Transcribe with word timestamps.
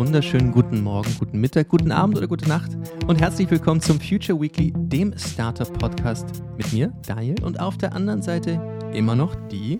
wunderschönen 0.00 0.50
guten 0.50 0.80
Morgen, 0.80 1.14
guten 1.18 1.42
Mittag, 1.42 1.68
guten 1.68 1.92
Abend 1.92 2.16
oder 2.16 2.26
gute 2.26 2.48
Nacht 2.48 2.70
und 3.06 3.20
herzlich 3.20 3.50
willkommen 3.50 3.82
zum 3.82 4.00
Future 4.00 4.40
Weekly, 4.40 4.72
dem 4.74 5.12
Startup 5.18 5.70
Podcast 5.78 6.42
mit 6.56 6.72
mir, 6.72 6.90
Daniel, 7.06 7.44
und 7.44 7.60
auf 7.60 7.76
der 7.76 7.92
anderen 7.92 8.22
Seite 8.22 8.58
immer 8.94 9.14
noch 9.14 9.34
die 9.50 9.78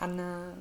Hanna. 0.00 0.54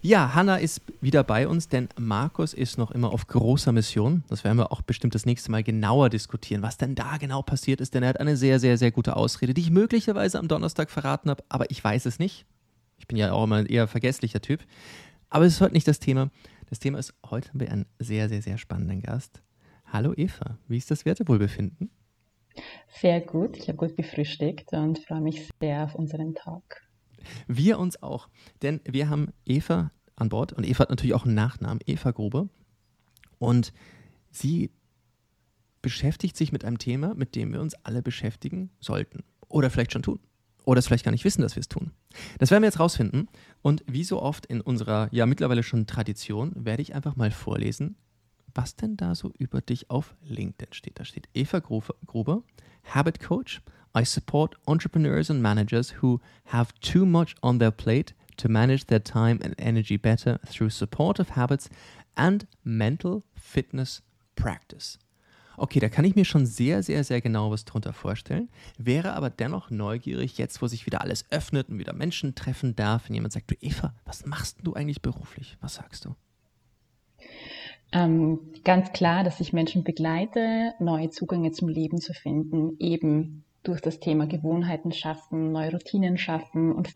Ja, 0.00 0.34
Hanna 0.34 0.56
ist 0.56 0.80
wieder 1.00 1.22
bei 1.22 1.46
uns, 1.46 1.68
denn 1.68 1.88
Markus 1.96 2.54
ist 2.54 2.76
noch 2.76 2.90
immer 2.90 3.12
auf 3.12 3.28
großer 3.28 3.70
Mission. 3.70 4.24
Das 4.28 4.42
werden 4.42 4.58
wir 4.58 4.72
auch 4.72 4.82
bestimmt 4.82 5.14
das 5.14 5.24
nächste 5.24 5.52
Mal 5.52 5.62
genauer 5.62 6.10
diskutieren, 6.10 6.62
was 6.62 6.76
denn 6.76 6.96
da 6.96 7.18
genau 7.18 7.42
passiert 7.42 7.80
ist, 7.80 7.94
denn 7.94 8.02
er 8.02 8.08
hat 8.08 8.18
eine 8.18 8.36
sehr, 8.36 8.58
sehr, 8.58 8.76
sehr 8.78 8.90
gute 8.90 9.14
Ausrede, 9.14 9.54
die 9.54 9.60
ich 9.60 9.70
möglicherweise 9.70 10.40
am 10.40 10.48
Donnerstag 10.48 10.90
verraten 10.90 11.30
habe, 11.30 11.44
aber 11.48 11.70
ich 11.70 11.84
weiß 11.84 12.04
es 12.06 12.18
nicht. 12.18 12.46
Ich 12.98 13.06
bin 13.06 13.16
ja 13.16 13.30
auch 13.30 13.44
immer 13.44 13.56
ein 13.56 13.66
eher 13.66 13.86
vergesslicher 13.86 14.40
Typ. 14.40 14.58
Aber 15.30 15.46
es 15.46 15.54
ist 15.54 15.60
heute 15.60 15.72
nicht 15.72 15.88
das 15.88 16.00
Thema. 16.00 16.28
Das 16.72 16.78
Thema 16.78 16.98
ist, 16.98 17.12
heute 17.28 17.50
haben 17.50 17.60
wir 17.60 17.70
einen 17.70 17.84
sehr, 17.98 18.30
sehr, 18.30 18.40
sehr 18.40 18.56
spannenden 18.56 19.02
Gast. 19.02 19.42
Hallo 19.84 20.14
Eva, 20.16 20.56
wie 20.68 20.78
ist 20.78 20.90
das 20.90 21.04
Wertewohlbefinden? 21.04 21.90
Sehr 22.88 23.20
gut, 23.20 23.58
ich 23.58 23.68
habe 23.68 23.76
gut 23.76 23.94
gefrühstückt 23.94 24.72
und 24.72 24.98
freue 24.98 25.20
mich 25.20 25.50
sehr 25.60 25.84
auf 25.84 25.94
unseren 25.94 26.34
Talk. 26.34 26.80
Wir 27.46 27.78
uns 27.78 28.02
auch, 28.02 28.30
denn 28.62 28.80
wir 28.86 29.10
haben 29.10 29.34
Eva 29.44 29.92
an 30.16 30.30
Bord 30.30 30.54
und 30.54 30.66
Eva 30.66 30.78
hat 30.78 30.88
natürlich 30.88 31.12
auch 31.12 31.26
einen 31.26 31.34
Nachnamen, 31.34 31.80
Eva 31.84 32.10
Gruber. 32.10 32.48
Und 33.38 33.74
sie 34.30 34.70
beschäftigt 35.82 36.38
sich 36.38 36.52
mit 36.52 36.64
einem 36.64 36.78
Thema, 36.78 37.14
mit 37.14 37.36
dem 37.36 37.52
wir 37.52 37.60
uns 37.60 37.74
alle 37.84 38.00
beschäftigen 38.00 38.70
sollten 38.80 39.24
oder 39.46 39.68
vielleicht 39.68 39.92
schon 39.92 40.04
tun 40.04 40.20
oder 40.64 40.78
es 40.78 40.86
vielleicht 40.86 41.04
gar 41.04 41.12
nicht 41.12 41.24
wissen, 41.24 41.42
dass 41.42 41.56
wir 41.56 41.60
es 41.60 41.68
tun. 41.68 41.92
Das 42.38 42.50
werden 42.50 42.62
wir 42.62 42.68
jetzt 42.68 42.80
rausfinden. 42.80 43.28
Und 43.62 43.84
wie 43.86 44.04
so 44.04 44.20
oft 44.20 44.46
in 44.46 44.60
unserer 44.60 45.08
ja 45.12 45.26
mittlerweile 45.26 45.62
schon 45.62 45.86
Tradition, 45.86 46.52
werde 46.54 46.82
ich 46.82 46.94
einfach 46.94 47.16
mal 47.16 47.30
vorlesen, 47.30 47.96
was 48.54 48.76
denn 48.76 48.96
da 48.96 49.14
so 49.14 49.32
über 49.38 49.60
dich 49.60 49.90
auf 49.90 50.14
LinkedIn 50.24 50.72
steht. 50.72 50.98
Da 50.98 51.04
steht 51.04 51.28
Eva 51.34 51.60
Gruber, 51.60 52.42
Habit 52.84 53.20
Coach. 53.20 53.62
I 53.94 54.04
support 54.04 54.56
entrepreneurs 54.66 55.30
and 55.30 55.42
managers 55.42 56.02
who 56.02 56.18
have 56.46 56.72
too 56.80 57.04
much 57.04 57.34
on 57.42 57.58
their 57.58 57.70
plate 57.70 58.14
to 58.38 58.48
manage 58.48 58.86
their 58.86 59.02
time 59.02 59.38
and 59.42 59.54
energy 59.58 59.98
better 59.98 60.40
through 60.46 60.70
supportive 60.70 61.36
habits 61.36 61.68
and 62.16 62.46
mental 62.64 63.22
fitness 63.34 64.00
practice. 64.34 64.98
Okay, 65.56 65.80
da 65.80 65.88
kann 65.88 66.04
ich 66.04 66.14
mir 66.14 66.24
schon 66.24 66.46
sehr, 66.46 66.82
sehr, 66.82 67.04
sehr 67.04 67.20
genau 67.20 67.50
was 67.50 67.64
drunter 67.64 67.92
vorstellen, 67.92 68.48
wäre 68.78 69.12
aber 69.14 69.30
dennoch 69.30 69.70
neugierig, 69.70 70.38
jetzt 70.38 70.62
wo 70.62 70.66
sich 70.66 70.86
wieder 70.86 71.00
alles 71.00 71.26
öffnet 71.30 71.68
und 71.68 71.78
wieder 71.78 71.92
Menschen 71.92 72.34
treffen 72.34 72.74
darf, 72.74 73.08
wenn 73.08 73.14
jemand 73.14 73.32
sagt, 73.32 73.50
du 73.50 73.54
Eva, 73.60 73.94
was 74.04 74.26
machst 74.26 74.58
du 74.62 74.74
eigentlich 74.74 75.02
beruflich? 75.02 75.56
Was 75.60 75.74
sagst 75.74 76.04
du? 76.04 76.14
Ähm, 77.92 78.40
ganz 78.64 78.92
klar, 78.92 79.22
dass 79.22 79.40
ich 79.40 79.52
Menschen 79.52 79.84
begleite, 79.84 80.72
neue 80.80 81.10
Zugänge 81.10 81.52
zum 81.52 81.68
Leben 81.68 82.00
zu 82.00 82.14
finden, 82.14 82.76
eben 82.78 83.44
durch 83.62 83.80
das 83.80 84.00
Thema 84.00 84.26
Gewohnheiten 84.26 84.92
schaffen, 84.92 85.52
neue 85.52 85.72
Routinen 85.72 86.16
schaffen 86.16 86.72
und 86.72 86.90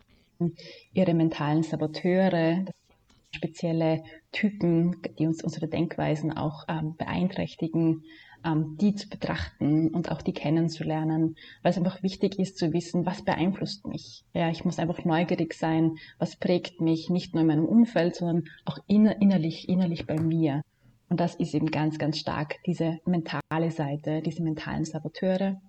ihre 0.93 1.13
mentalen 1.13 1.63
Saboteure, 1.63 2.65
spezielle 3.31 4.03
Typen, 4.31 4.95
die 5.17 5.27
uns 5.27 5.43
unsere 5.43 5.67
Denkweisen 5.67 6.35
auch 6.35 6.65
ähm, 6.67 6.95
beeinträchtigen, 6.97 8.03
die 8.55 8.95
zu 8.95 9.09
betrachten 9.09 9.89
und 9.89 10.11
auch 10.11 10.21
die 10.21 10.33
kennenzulernen, 10.33 11.35
weil 11.61 11.71
es 11.71 11.77
einfach 11.77 12.03
wichtig 12.03 12.39
ist 12.39 12.57
zu 12.57 12.73
wissen, 12.73 13.05
was 13.05 13.23
beeinflusst 13.23 13.87
mich. 13.87 14.23
Ja, 14.33 14.49
ich 14.49 14.65
muss 14.65 14.79
einfach 14.79 15.03
neugierig 15.05 15.53
sein, 15.53 15.97
was 16.19 16.35
prägt 16.35 16.81
mich 16.81 17.09
nicht 17.09 17.33
nur 17.33 17.41
in 17.41 17.47
meinem 17.47 17.65
Umfeld, 17.65 18.15
sondern 18.15 18.45
auch 18.65 18.77
inner, 18.87 19.21
innerlich, 19.21 19.69
innerlich 19.69 20.05
bei 20.05 20.19
mir. 20.19 20.61
Und 21.09 21.19
das 21.19 21.35
ist 21.35 21.53
eben 21.53 21.71
ganz, 21.71 21.97
ganz 21.97 22.17
stark 22.17 22.55
diese 22.65 22.99
mentale 23.05 23.71
Seite, 23.71 24.21
diese 24.21 24.43
mentalen 24.43 24.85
Saboteure. 24.85 25.61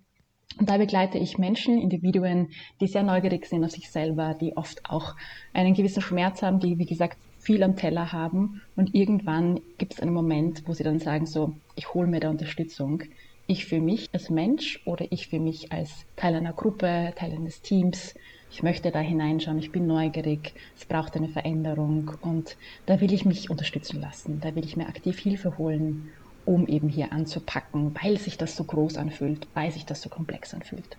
Und 0.59 0.69
da 0.69 0.78
begleite 0.78 1.19
ich 1.19 1.38
Menschen, 1.38 1.78
Individuen, 1.78 2.49
die 2.81 2.87
sehr 2.87 3.03
neugierig 3.03 3.47
sind 3.47 3.65
auf 3.65 3.71
sich 3.71 3.91
selber, 3.91 4.34
die 4.34 4.56
oft 4.56 4.88
auch 4.88 5.15
einen 5.53 5.75
gewissen 5.75 6.03
Schmerz 6.03 6.43
haben, 6.43 6.59
die, 6.59 6.78
wie 6.78 6.87
gesagt, 6.87 7.19
viel 7.48 7.62
am 7.62 7.76
Teller 7.76 8.12
haben 8.12 8.60
und 8.76 8.94
irgendwann 8.94 9.62
gibt 9.78 9.94
es 9.94 10.00
einen 10.00 10.12
Moment, 10.12 10.64
wo 10.66 10.75
sie 10.75 10.84
dann 10.84 10.98
sagen 10.98 11.25
so, 11.25 11.54
ich 11.76 11.94
hole 11.94 12.06
mir 12.06 12.20
da 12.20 12.28
Unterstützung. 12.28 13.04
Ich 13.47 13.64
für 13.64 13.81
mich 13.81 14.10
als 14.12 14.28
Mensch 14.28 14.82
oder 14.84 15.06
ich 15.10 15.28
für 15.28 15.41
mich 15.41 15.72
als 15.72 16.04
Teil 16.16 16.34
einer 16.34 16.53
Gruppe, 16.53 17.14
Teil 17.16 17.32
eines 17.32 17.62
Teams. 17.62 18.14
Ich 18.50 18.62
möchte 18.62 18.91
da 18.91 18.98
hineinschauen, 18.98 19.58
ich 19.58 19.72
bin 19.72 19.87
neugierig, 19.87 20.53
es 20.76 20.84
braucht 20.84 21.16
eine 21.16 21.31
Veränderung 21.31 22.10
und 22.20 22.58
da 22.84 23.00
will 23.00 23.14
ich 23.14 23.25
mich 23.25 23.48
unterstützen 23.48 23.98
lassen, 23.98 24.42
da 24.42 24.54
will 24.54 24.66
ich 24.66 24.76
mir 24.76 24.87
aktiv 24.87 25.19
Hilfe 25.19 25.56
holen, 25.56 26.10
um 26.44 26.66
eben 26.66 26.91
hier 26.91 27.14
anzupacken, 27.14 27.97
weil 28.03 28.19
sich 28.19 28.37
das 28.37 28.56
so 28.56 28.64
groß 28.64 28.98
anfühlt, 28.98 29.48
weil 29.54 29.70
sich 29.70 29.87
das 29.87 30.03
so 30.03 30.10
komplex 30.10 30.53
anfühlt. 30.53 30.98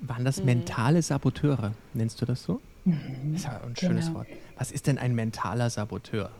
Waren 0.00 0.24
das 0.24 0.42
mentale 0.42 1.00
Saboteure, 1.02 1.70
nennst 1.92 2.20
du 2.20 2.26
das 2.26 2.42
so? 2.42 2.60
Mhm. 2.84 3.32
Das 3.32 3.40
ist 3.42 3.46
ja 3.46 3.60
ein 3.62 3.76
schönes 3.76 4.06
genau. 4.06 4.18
Wort. 4.18 4.28
Was 4.56 4.70
ist 4.70 4.86
denn 4.86 4.98
ein 4.98 5.14
mentaler 5.14 5.70
Saboteur? 5.70 6.30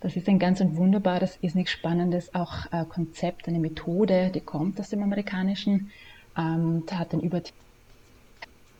Das 0.00 0.16
ist 0.16 0.28
ein 0.28 0.40
ganz 0.40 0.60
ein 0.60 0.76
wunderbares, 0.76 1.38
ist 1.42 1.54
nichts 1.54 1.70
Spannendes, 1.70 2.34
auch 2.34 2.66
äh, 2.72 2.84
Konzept, 2.84 3.46
eine 3.46 3.60
Methode, 3.60 4.30
die 4.34 4.40
kommt 4.40 4.80
aus 4.80 4.88
dem 4.88 5.02
Amerikanischen, 5.02 5.92
ähm, 6.36 6.82
hat 6.90 7.12
den 7.12 7.20
Übertitel. 7.20 7.56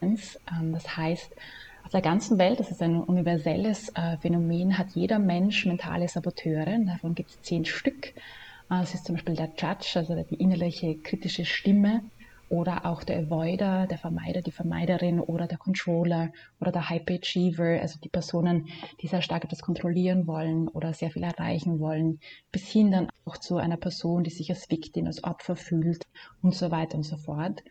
Ähm, 0.00 0.18
das 0.72 0.96
heißt, 0.96 1.30
auf 1.84 1.90
der 1.92 2.00
ganzen 2.00 2.38
Welt, 2.38 2.58
das 2.58 2.72
ist 2.72 2.82
ein 2.82 2.96
universelles 3.00 3.90
äh, 3.90 4.16
Phänomen, 4.18 4.78
hat 4.78 4.90
jeder 4.94 5.20
Mensch 5.20 5.64
mentale 5.64 6.08
Saboteure. 6.08 6.76
Davon 6.86 7.14
gibt 7.14 7.30
es 7.30 7.42
zehn 7.42 7.64
Stück. 7.64 8.08
Äh, 8.08 8.12
das 8.68 8.94
ist 8.94 9.04
zum 9.04 9.14
Beispiel 9.14 9.36
der 9.36 9.50
Judge, 9.56 9.92
also 9.94 10.14
die 10.28 10.34
innerliche 10.34 10.96
kritische 10.96 11.44
Stimme, 11.44 12.02
oder 12.52 12.84
auch 12.84 13.02
der 13.02 13.18
Avoider, 13.18 13.86
der 13.86 13.96
Vermeider, 13.96 14.42
die 14.42 14.50
Vermeiderin 14.50 15.20
oder 15.20 15.46
der 15.46 15.56
Controller 15.56 16.30
oder 16.60 16.70
der 16.70 16.90
Hyperachiever, 16.90 17.80
also 17.80 17.98
die 17.98 18.10
Personen, 18.10 18.68
die 19.00 19.08
sehr 19.08 19.22
stark 19.22 19.44
etwas 19.44 19.62
kontrollieren 19.62 20.26
wollen 20.26 20.68
oder 20.68 20.92
sehr 20.92 21.10
viel 21.10 21.22
erreichen 21.22 21.80
wollen, 21.80 22.20
bis 22.52 22.68
hin 22.68 22.90
dann 22.90 23.08
auch 23.24 23.38
zu 23.38 23.56
einer 23.56 23.78
Person, 23.78 24.22
die 24.22 24.30
sich 24.30 24.50
als 24.50 24.68
Victim, 24.70 25.06
als 25.06 25.24
Opfer 25.24 25.56
fühlt 25.56 26.06
und 26.42 26.54
so 26.54 26.70
weiter 26.70 26.98
und 26.98 27.04
so 27.04 27.16
fort. 27.16 27.62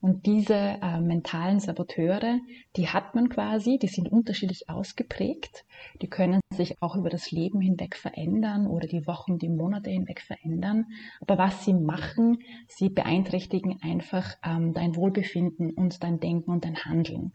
Und 0.00 0.26
diese 0.26 0.54
äh, 0.54 1.00
mentalen 1.00 1.58
Saboteure, 1.58 2.38
die 2.76 2.88
hat 2.88 3.16
man 3.16 3.28
quasi, 3.28 3.78
die 3.78 3.88
sind 3.88 4.08
unterschiedlich 4.08 4.68
ausgeprägt. 4.68 5.64
Die 6.00 6.06
können 6.08 6.40
sich 6.54 6.80
auch 6.80 6.94
über 6.94 7.10
das 7.10 7.32
Leben 7.32 7.60
hinweg 7.60 7.96
verändern 7.96 8.68
oder 8.68 8.86
die 8.86 9.08
Wochen, 9.08 9.38
die 9.38 9.48
Monate 9.48 9.90
hinweg 9.90 10.20
verändern. 10.20 10.86
Aber 11.20 11.36
was 11.36 11.64
sie 11.64 11.74
machen, 11.74 12.38
sie 12.68 12.90
beeinträchtigen 12.90 13.80
einfach 13.82 14.36
ähm, 14.44 14.72
dein 14.72 14.94
Wohlbefinden 14.94 15.72
und 15.72 16.02
dein 16.04 16.20
Denken 16.20 16.52
und 16.52 16.64
dein 16.64 16.84
Handeln. 16.84 17.32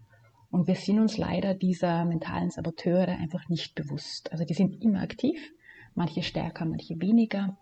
Und 0.50 0.68
wir 0.68 0.76
sind 0.76 1.00
uns 1.00 1.18
leider 1.18 1.56
dieser 1.56 2.06
mentalen 2.06 2.50
Saboteure 2.50 3.10
einfach 3.10 3.50
nicht 3.50 3.76
bewusst. 3.76 4.32
Also 4.32 4.46
die 4.46 4.54
sind 4.54 4.82
immer 4.82 5.02
aktiv, 5.02 5.52
manche 5.96 6.24
stärker, 6.24 6.64
manche 6.64 7.02
weniger. 7.02 7.58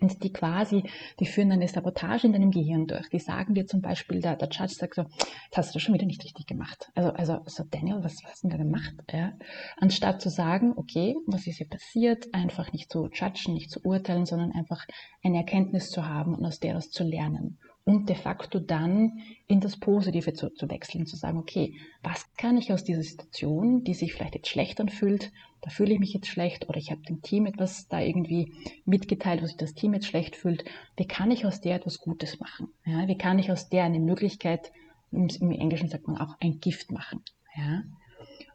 Und 0.00 0.22
die 0.22 0.32
quasi, 0.32 0.84
die 1.18 1.26
führen 1.26 1.52
eine 1.52 1.68
Sabotage 1.68 2.26
in 2.26 2.32
deinem 2.32 2.50
Gehirn 2.50 2.86
durch. 2.86 3.08
Die 3.08 3.18
sagen 3.18 3.54
dir 3.54 3.66
zum 3.66 3.80
Beispiel, 3.80 4.20
der, 4.20 4.36
der 4.36 4.48
Judge 4.48 4.74
sagt 4.74 4.94
so, 4.94 5.02
das 5.50 5.66
hast 5.66 5.74
du 5.74 5.78
schon 5.78 5.94
wieder 5.94 6.06
nicht 6.06 6.24
richtig 6.24 6.46
gemacht. 6.46 6.90
Also, 6.94 7.10
also 7.10 7.40
so 7.46 7.64
Daniel, 7.68 8.02
was, 8.02 8.22
was 8.22 8.32
hast 8.32 8.44
du 8.44 8.48
denn 8.48 8.58
da 8.58 8.64
gemacht? 8.64 8.94
Ja? 9.12 9.32
Anstatt 9.76 10.22
zu 10.22 10.30
sagen, 10.30 10.72
okay, 10.76 11.16
was 11.26 11.46
ist 11.46 11.56
hier 11.56 11.68
passiert, 11.68 12.32
einfach 12.32 12.72
nicht 12.72 12.90
zu 12.90 13.08
judgen, 13.12 13.54
nicht 13.54 13.70
zu 13.70 13.80
urteilen, 13.84 14.26
sondern 14.26 14.52
einfach 14.52 14.86
eine 15.22 15.38
Erkenntnis 15.38 15.90
zu 15.90 16.06
haben 16.06 16.34
und 16.34 16.44
aus 16.44 16.60
der 16.60 16.76
aus 16.76 16.90
zu 16.90 17.04
lernen 17.04 17.58
und 17.88 18.10
de 18.10 18.16
facto 18.16 18.58
dann 18.58 19.18
in 19.46 19.60
das 19.60 19.78
Positive 19.78 20.34
zu, 20.34 20.50
zu 20.50 20.68
wechseln, 20.68 21.06
zu 21.06 21.16
sagen, 21.16 21.38
okay, 21.38 21.72
was 22.02 22.30
kann 22.34 22.58
ich 22.58 22.70
aus 22.70 22.84
dieser 22.84 23.02
Situation, 23.02 23.82
die 23.82 23.94
sich 23.94 24.12
vielleicht 24.12 24.34
jetzt 24.34 24.48
schlecht 24.48 24.78
anfühlt, 24.78 25.32
da 25.62 25.70
fühle 25.70 25.94
ich 25.94 25.98
mich 25.98 26.12
jetzt 26.12 26.26
schlecht 26.26 26.68
oder 26.68 26.76
ich 26.76 26.90
habe 26.90 27.00
dem 27.00 27.22
Team 27.22 27.46
etwas 27.46 27.88
da 27.88 27.98
irgendwie 27.98 28.52
mitgeteilt, 28.84 29.40
wo 29.40 29.46
sich 29.46 29.56
das 29.56 29.72
Team 29.72 29.94
jetzt 29.94 30.06
schlecht 30.06 30.36
fühlt, 30.36 30.66
wie 30.98 31.06
kann 31.06 31.30
ich 31.30 31.46
aus 31.46 31.62
der 31.62 31.76
etwas 31.76 31.98
Gutes 31.98 32.38
machen? 32.40 32.68
Ja, 32.84 33.08
wie 33.08 33.16
kann 33.16 33.38
ich 33.38 33.50
aus 33.50 33.70
der 33.70 33.84
eine 33.84 34.00
Möglichkeit, 34.00 34.70
im, 35.10 35.50
Englischen 35.50 35.88
sagt 35.88 36.08
man 36.08 36.18
auch 36.18 36.36
ein 36.40 36.60
Gift 36.60 36.92
machen? 36.92 37.22
Ja? 37.56 37.84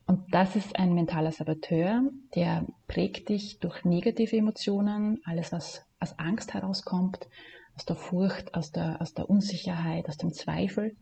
Und 0.05 0.31
das 0.31 0.55
ist 0.55 0.75
ein 0.75 0.93
mentaler 0.93 1.31
Saboteur, 1.31 2.03
der 2.35 2.67
prägt 2.87 3.29
dich 3.29 3.57
durch 3.57 3.83
negative 3.83 4.37
Emotionen, 4.37 5.21
alles 5.25 5.51
was 5.51 5.87
aus 5.99 6.19
Angst 6.19 6.53
herauskommt, 6.53 7.27
aus 7.75 7.85
der 7.85 7.95
Furcht, 7.95 8.53
aus 8.55 8.71
der, 8.71 9.01
aus 9.01 9.13
der 9.13 9.29
Unsicherheit, 9.29 10.07
aus 10.07 10.17
dem 10.17 10.33
Zweifel. 10.33 10.95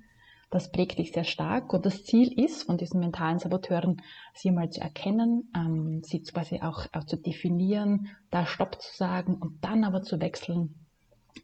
Das 0.49 0.71
prägt 0.71 0.99
dich 0.99 1.13
sehr 1.13 1.23
stark. 1.23 1.73
Und 1.73 1.85
das 1.85 2.03
Ziel 2.03 2.37
ist, 2.37 2.63
von 2.63 2.77
diesen 2.77 2.99
mentalen 2.99 3.39
Saboteuren, 3.39 4.01
sie 4.33 4.51
mal 4.51 4.69
zu 4.69 4.81
erkennen, 4.81 5.49
ähm, 5.55 6.03
sie 6.03 6.21
quasi 6.23 6.61
auch, 6.61 6.87
auch 6.91 7.05
zu 7.05 7.17
definieren, 7.17 8.09
da 8.29 8.45
Stopp 8.45 8.81
zu 8.81 8.95
sagen 8.95 9.35
und 9.35 9.63
dann 9.63 9.83
aber 9.83 10.01
zu 10.01 10.19
wechseln 10.19 10.80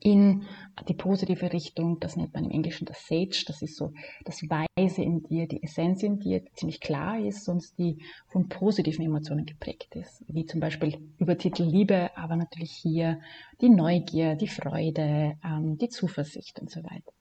in 0.01 0.43
die 0.87 0.93
positive 0.93 1.51
Richtung, 1.53 1.99
das 1.99 2.15
nennt 2.15 2.33
man 2.33 2.45
im 2.45 2.51
Englischen 2.51 2.85
das 2.85 3.07
Sage, 3.07 3.43
das 3.47 3.61
ist 3.61 3.75
so 3.75 3.93
das 4.25 4.41
Weise 4.43 5.01
in 5.01 5.23
dir, 5.23 5.47
die 5.47 5.63
Essenz 5.63 6.03
in 6.03 6.19
dir, 6.19 6.41
die 6.41 6.51
ziemlich 6.53 6.79
klar 6.79 7.19
ist, 7.19 7.45
sonst 7.45 7.77
die 7.77 7.97
von 8.27 8.47
positiven 8.47 9.05
Emotionen 9.05 9.45
geprägt 9.45 9.95
ist, 9.95 10.23
wie 10.27 10.45
zum 10.45 10.59
Beispiel 10.59 10.97
Übertitel 11.17 11.63
Liebe, 11.63 12.11
aber 12.15 12.35
natürlich 12.35 12.71
hier 12.71 13.19
die 13.61 13.69
Neugier, 13.69 14.35
die 14.35 14.47
Freude, 14.47 15.37
ähm, 15.43 15.77
die 15.77 15.89
Zuversicht 15.89 16.59
und 16.59 16.69
so 16.69 16.83
weiter. 16.83 17.11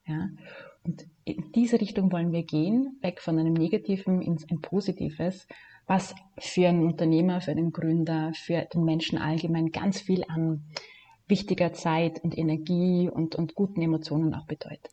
Und 0.85 1.05
in 1.25 1.51
diese 1.53 1.81
Richtung 1.81 2.13
wollen 2.13 2.31
wir 2.31 2.45
gehen, 2.45 2.99
weg 3.03 3.21
von 3.21 3.39
einem 3.39 3.55
Negativen 3.55 4.23
ins 4.23 4.49
ein 4.49 4.61
Positives, 4.61 5.49
was 5.87 6.15
für 6.39 6.69
einen 6.69 6.87
Unternehmer, 6.87 7.41
für 7.41 7.53
einen 7.53 7.73
Gründer, 7.73 8.33
für 8.35 8.67
den 8.73 8.85
Menschen 8.85 9.19
allgemein 9.19 9.73
ganz 9.73 10.01
viel 10.01 10.25
an 10.29 10.65
wichtiger 11.29 11.73
Zeit 11.73 12.23
und 12.23 12.37
Energie 12.37 13.09
und, 13.09 13.35
und 13.35 13.55
guten 13.55 13.83
Emotionen 13.83 14.35
auch 14.35 14.47
bedeutet. 14.47 14.91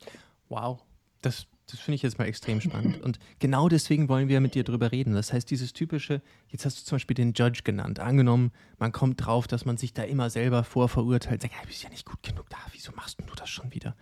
Wow, 0.48 0.82
das, 1.20 1.46
das 1.66 1.80
finde 1.80 1.96
ich 1.96 2.02
jetzt 2.02 2.18
mal 2.18 2.26
extrem 2.26 2.60
spannend. 2.60 3.00
Und 3.02 3.18
genau 3.38 3.68
deswegen 3.68 4.08
wollen 4.08 4.28
wir 4.28 4.40
mit 4.40 4.54
dir 4.54 4.64
drüber 4.64 4.92
reden. 4.92 5.14
Das 5.14 5.32
heißt, 5.32 5.50
dieses 5.50 5.72
typische, 5.72 6.22
jetzt 6.48 6.64
hast 6.64 6.80
du 6.80 6.84
zum 6.84 6.96
Beispiel 6.96 7.14
den 7.14 7.32
Judge 7.32 7.60
genannt. 7.64 8.00
Angenommen, 8.00 8.52
man 8.78 8.92
kommt 8.92 9.24
drauf, 9.24 9.46
dass 9.46 9.64
man 9.64 9.76
sich 9.76 9.92
da 9.92 10.02
immer 10.02 10.28
selber 10.30 10.64
vorverurteilt, 10.64 11.42
sagt, 11.42 11.54
ja, 11.54 11.60
du 11.62 11.68
bist 11.68 11.82
ja 11.82 11.90
nicht 11.90 12.04
gut 12.04 12.22
genug 12.22 12.48
da, 12.50 12.58
wieso 12.72 12.92
machst 12.92 13.20
du 13.20 13.34
das 13.34 13.48
schon 13.48 13.72
wieder? 13.72 13.96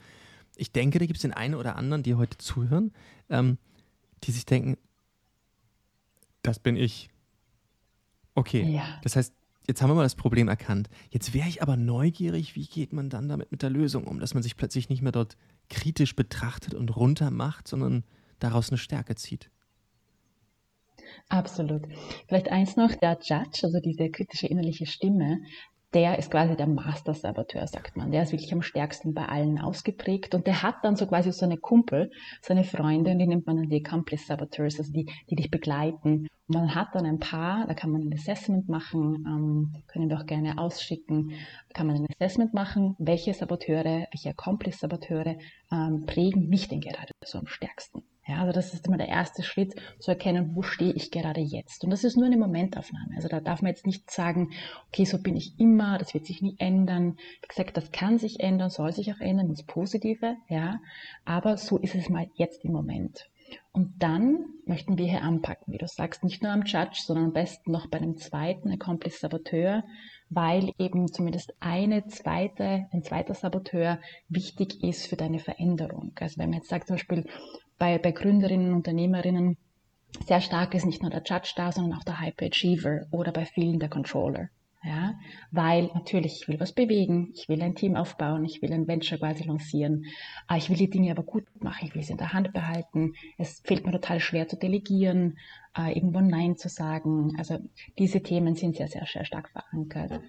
Ich 0.57 0.73
denke, 0.73 0.99
da 0.99 1.07
gibt 1.07 1.17
es 1.17 1.23
den 1.23 1.33
einen 1.33 1.55
oder 1.55 1.77
anderen, 1.77 2.03
die 2.03 2.15
heute 2.15 2.39
zuhören, 2.39 2.93
ähm, 3.31 3.59
die 4.25 4.33
sich 4.33 4.45
denken, 4.45 4.77
das 6.43 6.59
bin 6.59 6.77
ich. 6.77 7.11
Okay. 8.35 8.63
Ja. 8.71 9.01
Das 9.03 9.17
heißt, 9.17 9.35
Jetzt 9.67 9.81
haben 9.81 9.91
wir 9.91 9.95
mal 9.95 10.03
das 10.03 10.17
Problem 10.17 10.49
erkannt. 10.49 10.89
Jetzt 11.11 11.35
wäre 11.35 11.49
ich 11.49 11.63
aber 11.63 11.77
neugierig, 11.77 12.57
wie 12.57 12.67
geht 12.67 12.93
man 12.93 13.11
dann 13.11 13.29
damit 13.29 13.53
mit 13.53 13.63
der 13.63 13.71
Lösung 13.71 14.05
um, 14.05 14.19
dass 14.19 14.35
man 14.35 14.43
sich 14.43 14.57
plötzlich 14.57 14.89
nicht 14.89 15.03
mehr 15.03 15.13
dort 15.13 15.37
kritisch 15.69 16.17
betrachtet 16.17 16.75
und 16.75 16.97
runter 16.97 17.31
macht, 17.31 17.69
sondern 17.69 18.05
daraus 18.41 18.71
eine 18.71 18.79
Stärke 18.79 19.15
zieht. 19.15 19.51
Absolut. 21.29 21.83
Vielleicht 22.27 22.51
eins 22.51 22.77
noch, 22.77 22.95
der 22.95 23.19
Judge, 23.23 23.61
also 23.63 23.81
diese 23.81 24.11
kritische 24.11 24.47
innerliche 24.47 24.87
Stimme, 24.87 25.41
der 25.95 26.19
ist 26.19 26.31
quasi 26.31 26.57
der 26.57 26.67
Master-Saboteur, 26.67 27.67
sagt 27.67 27.97
man. 27.97 28.11
Der 28.11 28.23
ist 28.23 28.33
wirklich 28.33 28.53
am 28.53 28.63
stärksten 28.63 29.13
bei 29.13 29.27
allen 29.27 29.59
ausgeprägt 29.59 30.35
und 30.35 30.47
der 30.47 30.63
hat 30.63 30.77
dann 30.83 30.97
so 30.97 31.07
quasi 31.07 31.33
so 31.33 31.45
eine 31.45 31.59
Kumpel, 31.59 32.11
seine 32.41 32.65
Freunde, 32.65 33.11
und 33.13 33.19
die 33.19 33.27
nennt 33.27 33.47
man 33.47 33.57
dann 33.57 33.69
die 33.69 33.85
Accomplice-Saboteurs, 33.85 34.79
also 34.79 34.93
die, 34.93 35.07
die 35.29 35.37
dich 35.37 35.51
begleiten. 35.51 36.29
Und 36.49 36.57
man 36.57 36.75
hat 36.75 36.95
dann 36.95 37.07
ein 37.07 37.19
paar, 37.19 37.67
da 37.67 37.75
kann 37.75 37.91
man 37.91 38.03
ein 38.03 38.13
Assessment 38.13 38.69
machen, 38.69 39.25
ähm, 39.27 39.83
können 39.87 40.09
wir 40.09 40.19
auch 40.19 40.27
gerne 40.27 40.59
ausschicken, 40.59 41.33
kann 41.73 41.87
man 41.87 41.97
ein 41.97 42.07
Assessment 42.19 42.53
machen, 42.53 42.97
welche 42.99 43.33
Saboteure, 43.33 44.07
welche 44.11 44.31
Accomplice-Saboteure 44.31 45.37
ähm, 45.71 46.05
prägen 46.07 46.49
mich 46.49 46.69
denn 46.69 46.81
gerade 46.81 47.13
so 47.25 47.39
am 47.39 47.47
stärksten. 47.47 48.03
Ja, 48.27 48.41
also 48.41 48.53
das 48.53 48.73
ist 48.73 48.87
immer 48.87 48.99
der 48.99 49.09
erste 49.09 49.43
Schritt, 49.43 49.75
zu 49.99 50.13
erkennen, 50.13 50.55
wo 50.55 50.63
stehe 50.63 50.93
ich 50.93 51.11
gerade 51.11 51.41
jetzt. 51.41 51.83
Und 51.83 51.91
das 51.91 52.05
ist 52.05 52.17
nur 52.17 52.27
eine 52.27 52.37
Momentaufnahme. 52.37 53.17
Also 53.17 53.27
da 53.27 53.41
darf 53.41 53.63
man 53.63 53.71
jetzt 53.71 53.85
nicht 53.85 54.11
sagen, 54.13 54.51
okay, 54.89 55.05
so 55.05 55.19
bin 55.21 55.37
ich 55.37 55.59
immer, 55.59 55.99
das 55.99 56.15
wird 56.15 56.27
sich 56.27 56.41
nie 56.41 56.55
ändern. 56.59 57.17
Wie 57.41 57.49
gesagt, 57.49 57.77
das 57.77 57.91
kann 57.91 58.19
sich 58.19 58.39
ändern, 58.39 58.71
soll 58.71 58.93
sich 58.93 59.13
auch 59.13 59.21
ändern 59.21 59.49
ins 59.49 59.65
Positive, 59.65 60.37
ja. 60.49 60.81
Aber 61.25 61.57
so 61.57 61.79
ist 61.79 61.97
es 61.97 62.09
mal 62.09 62.29
jetzt 62.35 62.65
im 62.65 62.73
Moment. 62.73 63.29
Und 63.73 64.03
dann 64.03 64.45
möchten 64.67 64.99
wir 64.99 65.07
hier 65.07 65.23
anpacken, 65.23 65.73
wie 65.73 65.79
du 65.79 65.87
sagst, 65.87 66.25
nicht 66.25 66.43
nur 66.43 66.53
am 66.53 66.65
Judge, 66.65 67.03
sondern 67.05 67.27
am 67.27 67.33
besten 67.33 67.73
noch 67.73 67.87
bei 67.89 67.99
einem 67.99 68.17
zweiten 68.17 68.71
Accomplice 68.71 69.21
Saboteur, 69.21 69.85
weil 70.31 70.73
eben 70.79 71.13
zumindest 71.13 71.55
eine 71.61 72.07
zweite, 72.07 72.87
ein 72.93 73.03
zweiter 73.03 73.35
Saboteur 73.35 73.99
wichtig 74.29 74.83
ist 74.83 75.07
für 75.07 75.17
deine 75.17 75.39
Veränderung. 75.39 76.13
Also 76.21 76.39
wenn 76.39 76.51
man 76.51 76.59
jetzt 76.61 76.69
sagt 76.69 76.87
zum 76.87 76.97
Beispiel, 76.97 77.27
bei, 77.79 77.99
bei 77.99 78.13
Gründerinnen, 78.13 78.75
Unternehmerinnen 78.75 79.57
sehr 80.27 80.41
stark 80.41 80.75
ist 80.75 80.87
nicht 80.87 81.03
nur 81.03 81.11
der 81.11 81.23
Judge 81.25 81.53
da, 81.57 81.73
sondern 81.73 81.99
auch 81.99 82.05
der 82.05 82.21
Hyper 82.21 82.47
Achiever 82.47 83.07
oder 83.11 83.33
bei 83.33 83.45
vielen 83.45 83.79
der 83.79 83.89
Controller. 83.89 84.49
Ja, 84.85 85.15
weil 85.53 85.91
natürlich, 85.95 86.41
ich 86.43 86.49
will 86.49 86.59
was 86.59 86.73
bewegen, 86.73 87.31
ich 87.35 87.49
will 87.49 87.63
ein 87.63 87.77
Team 87.77 87.95
aufbauen, 87.95 88.45
ich 88.45 88.63
will 88.63 88.73
ein 88.73 88.89
Venture 88.89 89.19
quasi 89.19 89.45
lancieren, 89.45 90.07
ah, 90.49 90.57
ich 90.57 90.71
will 90.71 90.77
die 90.77 90.91
Dinge 90.91 91.13
aber 91.13 91.23
gut 91.23 91.45
machen, 91.63 91.87
ich 91.87 91.95
will 91.95 92.03
sie 92.03 92.13
in 92.13 92.19
der 92.19 92.33
Hand 92.33 92.53
behalten, 92.53 93.13
es 93.39 93.61
fällt 93.65 93.87
mir 93.87 93.93
total 93.93 94.19
schwer 94.19 94.49
zu 94.49 94.57
delegieren, 94.57 95.39
äh, 95.79 95.93
irgendwo 95.93 96.19
Nein 96.21 96.57
zu 96.57 96.69
sagen. 96.69 97.37
Also 97.39 97.59
diese 97.97 98.23
Themen 98.25 98.57
sind 98.57 98.75
sehr, 98.75 98.89
sehr, 98.89 99.07
sehr 99.07 99.25
stark 99.25 99.51
verankert. 99.51 100.21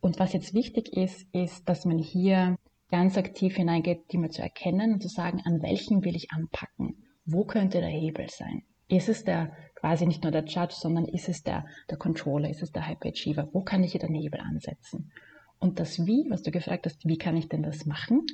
Und 0.00 0.18
was 0.18 0.32
jetzt 0.32 0.52
wichtig 0.52 0.96
ist, 0.96 1.32
ist, 1.32 1.68
dass 1.68 1.84
man 1.84 1.98
hier 1.98 2.56
ganz 2.90 3.16
aktiv 3.16 3.54
hineingeht, 3.54 4.10
die 4.10 4.18
mal 4.18 4.30
zu 4.30 4.42
erkennen 4.42 4.94
und 4.94 5.00
zu 5.00 5.08
sagen, 5.08 5.40
an 5.44 5.62
welchen 5.62 6.04
will 6.04 6.16
ich 6.16 6.32
anpacken? 6.32 7.04
Wo 7.24 7.44
könnte 7.44 7.78
der 7.78 7.88
Hebel 7.88 8.28
sein? 8.28 8.64
Ist 8.88 9.08
es 9.08 9.22
der 9.22 9.56
quasi 9.82 10.06
nicht 10.06 10.22
nur 10.22 10.30
der 10.30 10.44
Judge, 10.44 10.76
sondern 10.78 11.06
ist 11.06 11.28
es 11.28 11.42
der, 11.42 11.66
der 11.90 11.98
Controller, 11.98 12.48
ist 12.48 12.62
es 12.62 12.70
der 12.70 12.88
Hyperachiever? 12.88 13.48
Wo 13.52 13.62
kann 13.62 13.82
ich 13.82 13.90
hier 13.90 14.00
den 14.00 14.14
Hebel 14.14 14.38
ansetzen? 14.38 15.10
Und 15.58 15.80
das 15.80 16.06
Wie, 16.06 16.24
was 16.30 16.42
du 16.42 16.52
gefragt 16.52 16.86
hast, 16.86 17.04
wie 17.04 17.18
kann 17.18 17.36
ich 17.36 17.48
denn 17.48 17.64
das 17.64 17.84
machen? 17.84 18.24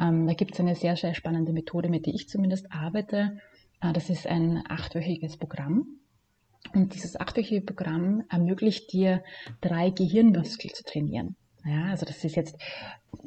Ähm, 0.00 0.26
da 0.26 0.34
gibt 0.34 0.54
es 0.54 0.60
eine 0.60 0.74
sehr, 0.74 0.96
sehr 0.96 1.14
spannende 1.14 1.52
Methode, 1.52 1.88
mit 1.88 2.06
der 2.06 2.14
ich 2.14 2.28
zumindest 2.28 2.72
arbeite. 2.72 3.38
Äh, 3.80 3.92
das 3.92 4.10
ist 4.10 4.26
ein 4.26 4.64
achtwöchiges 4.68 5.36
Programm. 5.36 5.86
Und 6.74 6.92
dieses 6.92 7.18
achtwöchige 7.18 7.60
Programm 7.60 8.24
ermöglicht 8.28 8.92
dir, 8.92 9.22
drei 9.60 9.90
Gehirnmuskel 9.90 10.72
zu 10.72 10.82
trainieren. 10.82 11.36
Ja, 11.64 11.84
also 11.90 12.04
das 12.04 12.24
ist 12.24 12.34
jetzt, 12.34 12.60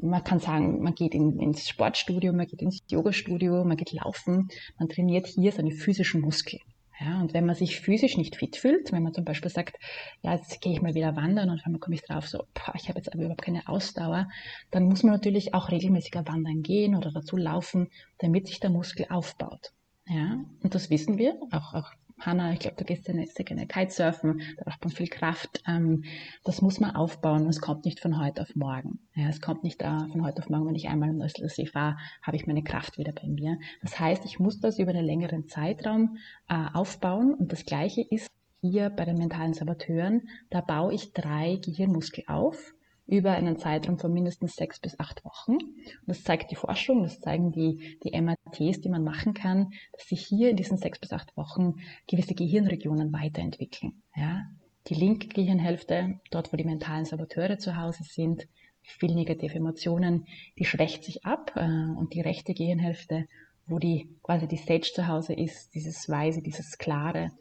man 0.01 0.23
kann 0.25 0.39
sagen, 0.39 0.81
man 0.83 0.95
geht 0.95 1.15
in, 1.15 1.39
ins 1.39 1.69
Sportstudio, 1.69 2.33
man 2.33 2.47
geht 2.47 2.61
ins 2.61 2.83
Yoga-Studio, 2.89 3.63
man 3.63 3.77
geht 3.77 3.93
laufen, 3.93 4.49
man 4.77 4.89
trainiert 4.89 5.27
hier 5.27 5.53
seine 5.53 5.71
physischen 5.71 6.19
Muskeln. 6.19 6.61
Ja, 6.99 7.19
und 7.21 7.33
wenn 7.33 7.45
man 7.45 7.55
sich 7.55 7.79
physisch 7.79 8.17
nicht 8.17 8.35
fit 8.35 8.55
fühlt, 8.55 8.91
wenn 8.91 9.03
man 9.03 9.13
zum 9.13 9.25
Beispiel 9.25 9.49
sagt, 9.49 9.77
ja, 10.21 10.35
jetzt 10.35 10.61
gehe 10.61 10.73
ich 10.73 10.81
mal 10.81 10.93
wieder 10.93 11.15
wandern 11.15 11.49
und 11.49 11.61
dann 11.65 11.79
komme 11.79 11.95
ich 11.95 12.03
drauf, 12.03 12.27
so, 12.27 12.45
boah, 12.53 12.73
ich 12.75 12.87
habe 12.87 12.99
jetzt 12.99 13.11
aber 13.11 13.23
überhaupt 13.23 13.41
keine 13.41 13.67
Ausdauer, 13.67 14.29
dann 14.69 14.83
muss 14.85 15.03
man 15.03 15.13
natürlich 15.13 15.53
auch 15.53 15.71
regelmäßiger 15.71 16.27
wandern 16.27 16.61
gehen 16.61 16.95
oder 16.95 17.11
dazu 17.11 17.35
laufen, 17.35 17.89
damit 18.19 18.47
sich 18.47 18.59
der 18.59 18.69
Muskel 18.69 19.07
aufbaut. 19.09 19.73
Ja, 20.07 20.43
und 20.61 20.75
das 20.75 20.89
wissen 20.89 21.17
wir, 21.17 21.39
auch, 21.51 21.73
auch 21.73 21.91
Hanna, 22.25 22.53
ich 22.53 22.59
glaube, 22.59 22.77
du 22.77 22.83
gehst 22.83 23.07
ja 23.07 23.13
nicht 23.13 23.35
sehr 23.35 23.45
gerne 23.45 23.67
Kitesurfen, 23.67 24.41
da 24.57 24.63
braucht 24.63 24.83
man 24.83 24.93
viel 24.93 25.07
Kraft. 25.07 25.61
Ähm, 25.67 26.03
das 26.43 26.61
muss 26.61 26.79
man 26.79 26.95
aufbauen. 26.95 27.47
Es 27.47 27.61
kommt 27.61 27.85
nicht 27.85 27.99
von 27.99 28.19
heute 28.19 28.41
auf 28.41 28.55
morgen. 28.55 28.99
Ja, 29.15 29.29
es 29.29 29.41
kommt 29.41 29.63
nicht 29.63 29.81
äh, 29.81 29.99
von 30.11 30.25
heute 30.25 30.41
auf 30.41 30.49
morgen, 30.49 30.67
wenn 30.67 30.75
ich 30.75 30.87
einmal 30.87 31.09
im 31.09 31.21
See 31.27 31.65
fahre, 31.65 31.97
habe 32.21 32.37
ich 32.37 32.47
meine 32.47 32.63
Kraft 32.63 32.97
wieder 32.97 33.11
bei 33.11 33.27
mir. 33.27 33.57
Das 33.81 33.99
heißt, 33.99 34.25
ich 34.25 34.39
muss 34.39 34.59
das 34.59 34.79
über 34.79 34.91
einen 34.91 35.05
längeren 35.05 35.47
Zeitraum 35.47 36.17
äh, 36.47 36.65
aufbauen. 36.73 37.33
Und 37.33 37.51
das 37.51 37.65
Gleiche 37.65 38.01
ist 38.01 38.27
hier 38.61 38.89
bei 38.89 39.05
den 39.05 39.17
mentalen 39.17 39.53
Saboteuren. 39.53 40.29
Da 40.49 40.61
baue 40.61 40.93
ich 40.93 41.13
drei 41.13 41.57
Gehirnmuskel 41.57 42.23
auf 42.27 42.73
über 43.05 43.31
einen 43.31 43.57
Zeitraum 43.57 43.99
von 43.99 44.13
mindestens 44.13 44.55
sechs 44.55 44.79
bis 44.79 44.99
acht 44.99 45.25
Wochen. 45.25 45.53
Und 45.53 46.07
das 46.07 46.23
zeigt 46.23 46.51
die 46.51 46.55
Forschung, 46.55 47.03
das 47.03 47.19
zeigen 47.19 47.51
die, 47.51 47.97
die 48.03 48.19
MRTs, 48.19 48.81
die 48.81 48.89
man 48.89 49.03
machen 49.03 49.33
kann, 49.33 49.73
dass 49.91 50.07
sich 50.07 50.25
hier 50.25 50.49
in 50.49 50.55
diesen 50.55 50.77
sechs 50.77 50.99
bis 50.99 51.11
acht 51.11 51.35
Wochen 51.35 51.75
gewisse 52.07 52.33
Gehirnregionen 52.33 53.11
weiterentwickeln. 53.11 54.01
Ja? 54.15 54.45
Die 54.87 54.95
linke 54.95 55.27
Gehirnhälfte, 55.27 56.19
dort 56.31 56.51
wo 56.51 56.57
die 56.57 56.65
mentalen 56.65 57.05
Saboteure 57.05 57.57
zu 57.57 57.77
Hause 57.77 58.03
sind, 58.03 58.47
viel 58.81 59.15
negative 59.15 59.55
Emotionen, 59.55 60.25
die 60.59 60.65
schwächt 60.65 61.03
sich 61.03 61.25
ab 61.25 61.53
äh, 61.55 61.61
und 61.61 62.13
die 62.13 62.21
rechte 62.21 62.53
Gehirnhälfte, 62.53 63.27
wo 63.65 63.79
die 63.79 64.09
quasi 64.23 64.47
die 64.47 64.57
Stage 64.57 64.91
zu 64.93 65.07
Hause 65.07 65.33
ist, 65.33 65.73
dieses 65.73 66.09
Weise, 66.09 66.41
dieses 66.41 66.77
Klare, 66.77 67.31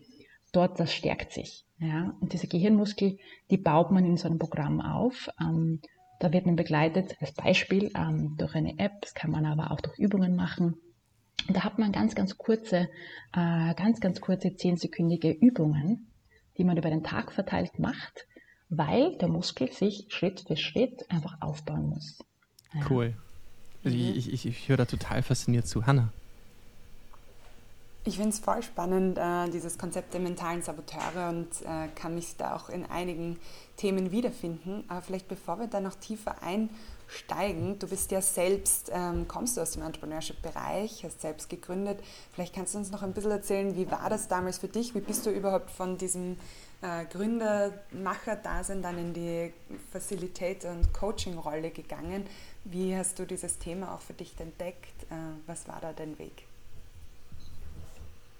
dort 0.52 0.78
das 0.78 0.92
stärkt 0.94 1.32
sich. 1.32 1.64
Ja, 1.82 2.14
und 2.20 2.32
diese 2.32 2.46
Gehirnmuskel, 2.46 3.18
die 3.50 3.56
baut 3.56 3.90
man 3.90 4.04
in 4.04 4.16
so 4.16 4.28
einem 4.28 4.38
Programm 4.38 4.80
auf. 4.80 5.28
Ähm, 5.40 5.80
da 6.20 6.32
wird 6.32 6.46
man 6.46 6.54
begleitet, 6.54 7.16
als 7.20 7.32
Beispiel, 7.32 7.90
ähm, 7.96 8.36
durch 8.38 8.54
eine 8.54 8.78
App, 8.78 9.00
das 9.00 9.14
kann 9.14 9.32
man 9.32 9.44
aber 9.44 9.72
auch 9.72 9.80
durch 9.80 9.98
Übungen 9.98 10.36
machen. 10.36 10.76
Und 11.48 11.56
da 11.56 11.64
hat 11.64 11.80
man 11.80 11.90
ganz, 11.90 12.14
ganz 12.14 12.38
kurze, 12.38 12.88
äh, 13.32 13.74
ganz, 13.74 14.00
ganz 14.00 14.20
kurze 14.20 14.54
zehnsekündige 14.54 15.32
Übungen, 15.32 16.06
die 16.56 16.62
man 16.62 16.76
über 16.76 16.88
den 16.88 17.02
Tag 17.02 17.32
verteilt 17.32 17.80
macht, 17.80 18.28
weil 18.68 19.18
der 19.18 19.26
Muskel 19.26 19.72
sich 19.72 20.06
Schritt 20.10 20.44
für 20.46 20.56
Schritt 20.56 21.10
einfach 21.10 21.38
aufbauen 21.40 21.88
muss. 21.88 22.20
Ja. 22.74 22.80
Cool. 22.88 23.16
Also 23.82 23.96
ich, 23.96 24.32
ich, 24.32 24.46
ich 24.46 24.68
höre 24.68 24.76
da 24.76 24.84
total 24.84 25.24
fasziniert 25.24 25.66
zu. 25.66 25.84
Hanna. 25.84 26.12
Ich 28.04 28.16
finde 28.16 28.30
es 28.30 28.40
voll 28.40 28.64
spannend, 28.64 29.16
äh, 29.16 29.48
dieses 29.50 29.78
Konzept 29.78 30.12
der 30.12 30.20
mentalen 30.20 30.60
Saboteure 30.60 31.28
und 31.28 31.48
äh, 31.62 31.86
kann 31.94 32.16
mich 32.16 32.36
da 32.36 32.56
auch 32.56 32.68
in 32.68 32.84
einigen 32.84 33.38
Themen 33.76 34.10
wiederfinden. 34.10 34.82
Aber 34.88 35.02
vielleicht 35.02 35.28
bevor 35.28 35.60
wir 35.60 35.68
da 35.68 35.78
noch 35.78 35.94
tiefer 35.94 36.34
einsteigen, 36.42 37.78
du 37.78 37.86
bist 37.86 38.10
ja 38.10 38.20
selbst, 38.20 38.90
ähm, 38.92 39.28
kommst 39.28 39.56
du 39.56 39.60
aus 39.60 39.70
dem 39.72 39.84
Entrepreneurship-Bereich, 39.84 41.04
hast 41.04 41.20
selbst 41.20 41.48
gegründet. 41.48 42.00
Vielleicht 42.32 42.56
kannst 42.56 42.74
du 42.74 42.78
uns 42.78 42.90
noch 42.90 43.02
ein 43.02 43.12
bisschen 43.12 43.30
erzählen, 43.30 43.76
wie 43.76 43.88
war 43.88 44.10
das 44.10 44.26
damals 44.26 44.58
für 44.58 44.68
dich? 44.68 44.96
Wie 44.96 45.00
bist 45.00 45.24
du 45.24 45.30
überhaupt 45.30 45.70
von 45.70 45.96
diesem 45.96 46.38
äh, 46.80 47.04
Gründer-Macher-Dasein 47.04 48.82
dann 48.82 48.98
in 48.98 49.14
die 49.14 49.52
Facilitator- 49.92 50.72
und 50.72 50.92
Coaching-Rolle 50.92 51.70
gegangen? 51.70 52.26
Wie 52.64 52.96
hast 52.96 53.20
du 53.20 53.26
dieses 53.26 53.60
Thema 53.60 53.94
auch 53.94 54.00
für 54.00 54.14
dich 54.14 54.34
entdeckt? 54.40 55.04
Äh, 55.04 55.14
was 55.46 55.68
war 55.68 55.78
da 55.80 55.92
dein 55.92 56.18
Weg? 56.18 56.46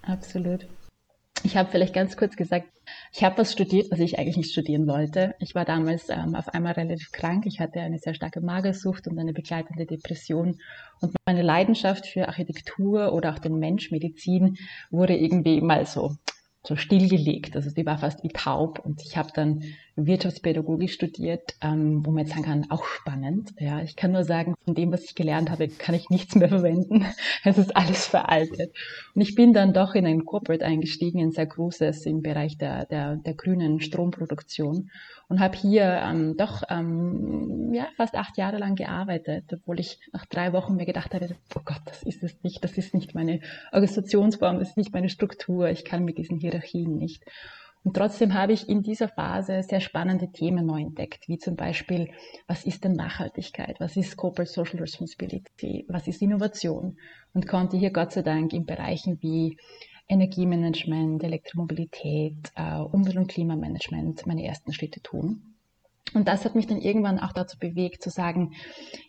Absolut. 0.03 0.67
Ich 1.45 1.57
habe 1.57 1.71
vielleicht 1.71 1.95
ganz 1.95 2.17
kurz 2.17 2.37
gesagt, 2.37 2.69
ich 3.13 3.25
habe 3.25 3.39
was 3.39 3.53
studiert, 3.53 3.91
was 3.91 4.01
ich 4.01 4.19
eigentlich 4.19 4.37
nicht 4.37 4.53
studieren 4.53 4.87
wollte. 4.87 5.35
Ich 5.39 5.55
war 5.55 5.65
damals 5.65 6.09
ähm, 6.09 6.35
auf 6.35 6.49
einmal 6.49 6.75
relativ 6.75 7.11
krank. 7.11 7.47
Ich 7.47 7.59
hatte 7.59 7.81
eine 7.81 7.99
sehr 7.99 8.15
starke 8.15 8.41
Magersucht 8.41 9.09
und 9.09 9.19
eine 9.19 9.33
begleitende 9.33 9.87
Depression. 9.87 10.61
Und 11.01 11.15
meine 11.27 11.43
Leidenschaft 11.43 12.07
für 12.07 12.29
Architektur 12.29 13.13
oder 13.13 13.33
auch 13.33 13.39
den 13.39 13.59
Menschmedizin 13.59 14.57
wurde 14.91 15.17
irgendwie 15.17 15.61
mal 15.61 15.87
so 15.87 16.17
so 16.65 16.77
stillgelegt. 16.77 17.57
Also 17.57 17.71
die 17.71 17.85
war 17.87 17.99
fast 17.99 18.23
wie 18.23 18.29
taub 18.29 18.79
und 18.79 19.03
ich 19.03 19.17
habe 19.17 19.31
dann 19.35 19.65
Wirtschaftspädagogik 19.97 20.91
studiert, 20.91 21.55
ähm, 21.61 22.05
wo 22.05 22.11
man 22.11 22.25
jetzt 22.25 22.31
sagen 22.31 22.45
kann, 22.45 22.71
auch 22.71 22.85
spannend. 22.85 23.53
Ja, 23.59 23.83
ich 23.83 23.97
kann 23.97 24.13
nur 24.13 24.25
sagen, 24.25 24.55
von 24.65 24.75
dem, 24.75 24.93
was 24.93 25.05
ich 25.05 25.15
gelernt 25.15 25.51
habe, 25.51 25.69
kann 25.69 25.95
ich 25.95 26.09
nichts 26.11 26.35
mehr 26.35 26.49
verwenden. 26.49 27.05
Es 27.45 27.59
ist 27.59 27.77
alles 27.77 28.07
veraltet. 28.07 28.75
Und 29.15 29.21
ich 29.21 29.35
bin 29.35 29.53
dann 29.53 29.73
doch 29.73 29.95
in 29.95 30.07
ein 30.07 30.25
Corporate 30.25 30.65
eingestiegen, 30.65 31.21
ein 31.21 31.33
sehr 31.33 31.47
großes 31.47 32.07
im 32.07 32.23
Bereich 32.23 32.57
der, 32.57 32.87
der, 32.87 33.17
der 33.17 33.35
grünen 33.35 33.81
Stromproduktion 33.81 34.91
und 35.29 35.41
habe 35.41 35.57
hier 35.57 35.85
ähm, 35.85 36.37
doch 36.37 36.63
ähm, 36.69 37.73
ja, 37.73 37.89
fast 37.97 38.15
acht 38.15 38.37
Jahre 38.37 38.59
lang 38.59 38.75
gearbeitet, 38.75 39.45
obwohl 39.53 39.81
ich 39.81 39.99
nach 40.13 40.27
drei 40.27 40.53
Wochen 40.53 40.77
mir 40.77 40.87
gedacht 40.87 41.15
hatte, 41.15 41.37
oh 41.57 41.63
Gott, 41.65 41.81
das 41.87 42.03
ist 42.03 42.23
es 42.23 42.43
nicht, 42.43 42.63
das 42.63 42.77
ist 42.77 42.95
nicht 42.95 43.15
meine 43.15 43.41
Organisationsform, 43.73 44.59
das 44.59 44.71
ist 44.71 44.77
nicht 44.77 44.93
meine 44.93 45.09
Struktur, 45.09 45.69
ich 45.71 45.85
kann 45.85 46.05
mit 46.05 46.19
diesen 46.19 46.39
Hierarchien 46.39 46.97
nicht. 46.97 47.25
Und 47.85 47.97
trotzdem 47.97 48.35
habe 48.35 48.53
ich 48.53 48.69
in 48.69 48.83
dieser 48.83 49.09
Phase 49.09 49.63
sehr 49.63 49.81
spannende 49.81 50.31
Themen 50.31 50.67
neu 50.67 50.83
entdeckt, 50.83 51.27
wie 51.27 51.39
zum 51.39 51.57
Beispiel, 51.57 52.11
was 52.47 52.65
ist 52.65 52.85
denn 52.85 52.93
Nachhaltigkeit? 52.93 53.81
Was 53.81 53.97
ist 53.97 54.17
Corporate 54.17 54.51
Social 54.51 54.79
Responsibility? 54.79 55.85
Was 55.89 56.07
ist 56.07 56.23
Innovation? 56.23 56.97
Und 57.35 57.49
konnte 57.49 57.77
hier 57.77 57.91
Gott 57.91 58.13
sei 58.13 58.23
Dank 58.23 58.53
in 58.53 58.67
Bereichen 58.67 59.19
wie 59.21 59.57
Energiemanagement, 60.09 61.25
Elektromobilität, 61.25 62.53
äh, 62.55 62.79
Umwelt- 62.79 63.17
und 63.17 63.29
Klimamanagement 63.29 64.27
meine 64.27 64.45
ersten 64.45 64.73
Schritte 64.73 65.01
tun. 65.01 65.55
Und 66.15 66.29
das 66.29 66.45
hat 66.45 66.55
mich 66.55 66.67
dann 66.67 66.81
irgendwann 66.81 67.19
auch 67.19 67.33
dazu 67.33 67.59
bewegt, 67.59 68.03
zu 68.03 68.11
sagen, 68.11 68.53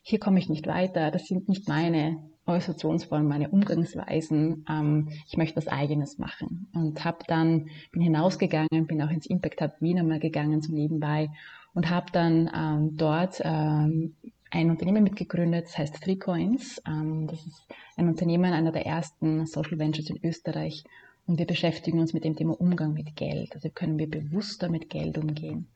hier 0.01 0.19
komme 0.19 0.39
ich 0.39 0.49
nicht 0.49 0.65
weiter, 0.67 1.11
das 1.11 1.25
sind 1.25 1.49
nicht 1.49 1.67
meine 1.67 2.23
Organisationsformen, 2.45 3.27
meine 3.27 3.49
Umgangsweisen, 3.49 4.65
ähm, 4.69 5.09
ich 5.27 5.37
möchte 5.37 5.55
was 5.55 5.67
Eigenes 5.67 6.17
machen. 6.17 6.67
Und 6.73 7.03
habe 7.05 7.19
dann, 7.27 7.69
bin 7.91 8.01
hinausgegangen, 8.01 8.85
bin 8.87 9.01
auch 9.01 9.09
ins 9.09 9.25
Impact 9.27 9.61
Hub 9.61 9.73
Wien 9.79 9.99
einmal 9.99 10.19
gegangen 10.19 10.61
zum 10.61 10.75
Nebenbei 10.75 11.29
und 11.73 11.89
habe 11.89 12.07
dann 12.11 12.49
ähm, 12.53 12.97
dort 12.97 13.41
ähm, 13.43 14.15
ein 14.51 14.69
Unternehmen 14.69 15.03
mitgegründet, 15.03 15.65
das 15.65 15.77
heißt 15.77 16.03
Three 16.03 16.17
Coins. 16.17 16.81
Ähm, 16.87 17.27
das 17.27 17.45
ist 17.45 17.65
ein 17.97 18.07
Unternehmen, 18.07 18.53
einer 18.53 18.71
der 18.71 18.85
ersten 18.85 19.45
Social 19.45 19.79
Ventures 19.79 20.09
in 20.09 20.19
Österreich. 20.23 20.83
Und 21.25 21.39
wir 21.39 21.47
beschäftigen 21.47 21.99
uns 21.99 22.13
mit 22.13 22.25
dem 22.25 22.35
Thema 22.35 22.59
Umgang 22.59 22.93
mit 22.93 23.15
Geld. 23.15 23.55
Also 23.55 23.69
können 23.69 23.97
wir 23.97 24.09
bewusster 24.09 24.69
mit 24.69 24.89
Geld 24.89 25.17
umgehen. 25.17 25.67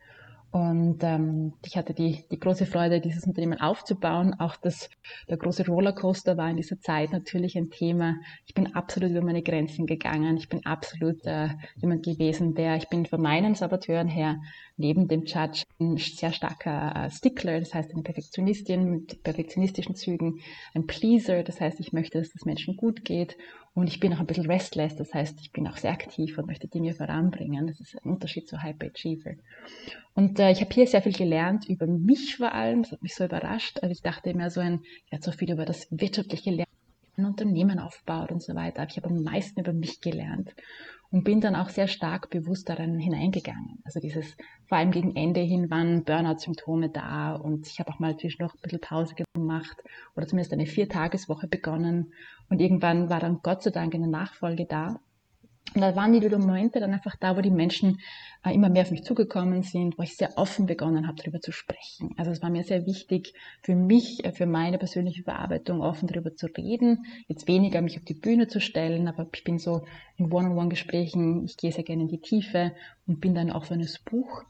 Und 0.51 1.03
ähm, 1.03 1.53
ich 1.65 1.77
hatte 1.77 1.93
die, 1.93 2.23
die 2.31 2.39
große 2.39 2.65
Freude, 2.65 3.01
dieses 3.01 3.25
Unternehmen 3.25 3.59
aufzubauen. 3.59 4.33
Auch 4.39 4.55
das, 4.55 4.89
der 5.27 5.37
große 5.37 5.65
Rollercoaster 5.67 6.37
war 6.37 6.49
in 6.49 6.57
dieser 6.57 6.79
Zeit 6.79 7.11
natürlich 7.11 7.57
ein 7.57 7.69
Thema. 7.69 8.15
Ich 8.45 8.53
bin 8.53 8.73
absolut 8.73 9.11
über 9.11 9.21
meine 9.21 9.43
Grenzen 9.43 9.85
gegangen. 9.85 10.37
Ich 10.37 10.47
bin 10.47 10.65
absolut 10.65 11.25
äh, 11.25 11.49
jemand 11.75 12.03
gewesen, 12.03 12.55
der, 12.55 12.77
ich 12.77 12.87
bin 12.87 13.05
von 13.05 13.21
meinen 13.21 13.55
Saboteuren 13.55 14.07
her 14.07 14.37
neben 14.77 15.07
dem 15.07 15.25
Judge 15.25 15.63
ein 15.79 15.97
sehr 15.97 16.31
starker 16.31 16.93
äh, 16.95 17.11
Stickler, 17.11 17.59
das 17.59 17.73
heißt 17.73 17.91
eine 17.91 18.03
Perfektionistin 18.03 18.89
mit 18.89 19.23
perfektionistischen 19.23 19.95
Zügen, 19.95 20.39
ein 20.73 20.85
Pleaser, 20.85 21.43
das 21.43 21.59
heißt, 21.59 21.79
ich 21.79 21.93
möchte, 21.93 22.19
dass 22.19 22.33
es 22.35 22.45
Menschen 22.45 22.77
gut 22.77 23.03
geht 23.03 23.37
und 23.77 23.89
ich 23.89 23.99
bin 23.99 24.11
auch 24.11 24.19
ein 24.19 24.25
bisschen 24.25 24.49
restless, 24.49 24.95
das 24.95 25.13
heißt, 25.13 25.39
ich 25.39 25.51
bin 25.51 25.67
auch 25.67 25.77
sehr 25.77 25.91
aktiv 25.91 26.35
und 26.39 26.47
möchte 26.47 26.67
Dinge 26.67 26.95
voranbringen. 26.95 27.67
Das 27.67 27.79
ist 27.79 27.93
ein 27.93 28.09
Unterschied 28.09 28.49
zu 28.49 28.63
Hyper 28.63 28.87
Achiever. 28.87 29.33
Und 30.15 30.39
äh, 30.39 30.49
ich 30.49 30.61
habe 30.61 30.73
hier 30.73 30.87
sehr 30.87 31.03
viel 31.03 31.13
gelernt 31.13 31.69
über 31.69 31.85
mich 31.85 32.37
vor 32.37 32.53
allem. 32.53 32.81
Das 32.81 32.93
hat 32.93 33.03
mich 33.03 33.13
so 33.13 33.23
überrascht. 33.23 33.77
Also 33.83 33.91
ich 33.91 34.01
dachte 34.01 34.31
immer 34.31 34.49
so 34.49 34.61
ein, 34.61 34.79
ich 35.05 35.11
werde 35.11 35.23
so 35.23 35.31
viel 35.31 35.51
über 35.51 35.63
das 35.63 35.87
wirtschaftliche 35.91 36.49
Lernen, 36.49 36.65
ein 37.17 37.25
Unternehmen 37.25 37.77
aufbaut 37.77 38.31
und 38.31 38.41
so 38.41 38.55
weiter. 38.55 38.81
Aber 38.81 38.89
ich 38.89 38.97
habe 38.97 39.09
am 39.09 39.21
meisten 39.21 39.59
über 39.59 39.73
mich 39.73 40.01
gelernt 40.01 40.55
und 41.11 41.23
bin 41.23 41.41
dann 41.41 41.55
auch 41.55 41.69
sehr 41.69 41.87
stark 41.87 42.29
bewusst 42.29 42.69
darin 42.69 42.99
hineingegangen. 42.99 43.79
Also 43.85 43.99
dieses, 43.99 44.35
vor 44.65 44.77
allem 44.77 44.91
gegen 44.91 45.15
Ende 45.15 45.39
hin 45.39 45.69
waren 45.69 46.03
Burnout-Symptome 46.03 46.89
da 46.89 47.35
und 47.35 47.67
ich 47.67 47.79
habe 47.79 47.91
auch 47.91 47.99
mal 47.99 48.17
zwischendurch 48.17 48.53
ein 48.53 48.61
bisschen 48.61 48.81
Pause 48.81 49.15
gemacht 49.33 49.77
oder 50.15 50.27
zumindest 50.27 50.53
eine 50.53 50.65
Viertageswoche 50.65 51.47
begonnen 51.47 52.13
und 52.49 52.61
irgendwann 52.61 53.09
war 53.09 53.19
dann 53.19 53.39
Gott 53.41 53.63
sei 53.63 53.71
Dank 53.71 53.95
eine 53.95 54.07
Nachfolge 54.07 54.65
da 54.65 54.99
und 55.73 55.81
da 55.81 55.95
waren 55.95 56.13
die 56.13 56.27
Momente 56.29 56.79
dann 56.79 56.93
einfach 56.93 57.15
da, 57.17 57.35
wo 57.35 57.41
die 57.41 57.51
Menschen 57.51 57.99
äh, 58.43 58.53
immer 58.53 58.69
mehr 58.69 58.83
auf 58.83 58.91
mich 58.91 59.03
zugekommen 59.03 59.63
sind, 59.63 59.97
wo 59.97 60.03
ich 60.03 60.15
sehr 60.15 60.37
offen 60.37 60.65
begonnen 60.65 61.07
habe, 61.07 61.17
darüber 61.17 61.41
zu 61.41 61.51
sprechen. 61.51 62.13
Also 62.17 62.31
es 62.31 62.41
war 62.41 62.49
mir 62.49 62.63
sehr 62.63 62.85
wichtig 62.85 63.33
für 63.61 63.75
mich, 63.75 64.23
äh, 64.25 64.31
für 64.31 64.45
meine 64.45 64.77
persönliche 64.77 65.23
Verarbeitung, 65.23 65.81
offen 65.81 66.07
darüber 66.07 66.35
zu 66.35 66.47
reden. 66.47 67.05
Jetzt 67.27 67.47
weniger 67.47 67.81
mich 67.81 67.97
auf 67.97 68.05
die 68.05 68.13
Bühne 68.13 68.47
zu 68.47 68.61
stellen, 68.61 69.07
aber 69.07 69.27
ich 69.33 69.43
bin 69.43 69.59
so 69.59 69.85
in 70.17 70.31
One-on-One-Gesprächen, 70.31 71.43
ich 71.45 71.57
gehe 71.57 71.71
sehr 71.71 71.83
gerne 71.83 72.03
in 72.03 72.09
die 72.09 72.21
Tiefe 72.21 72.71
und 73.05 73.19
bin 73.19 73.35
dann 73.35 73.51
auch 73.51 73.65
für 73.65 73.73
ein 73.73 73.87
Buch. 74.05 74.43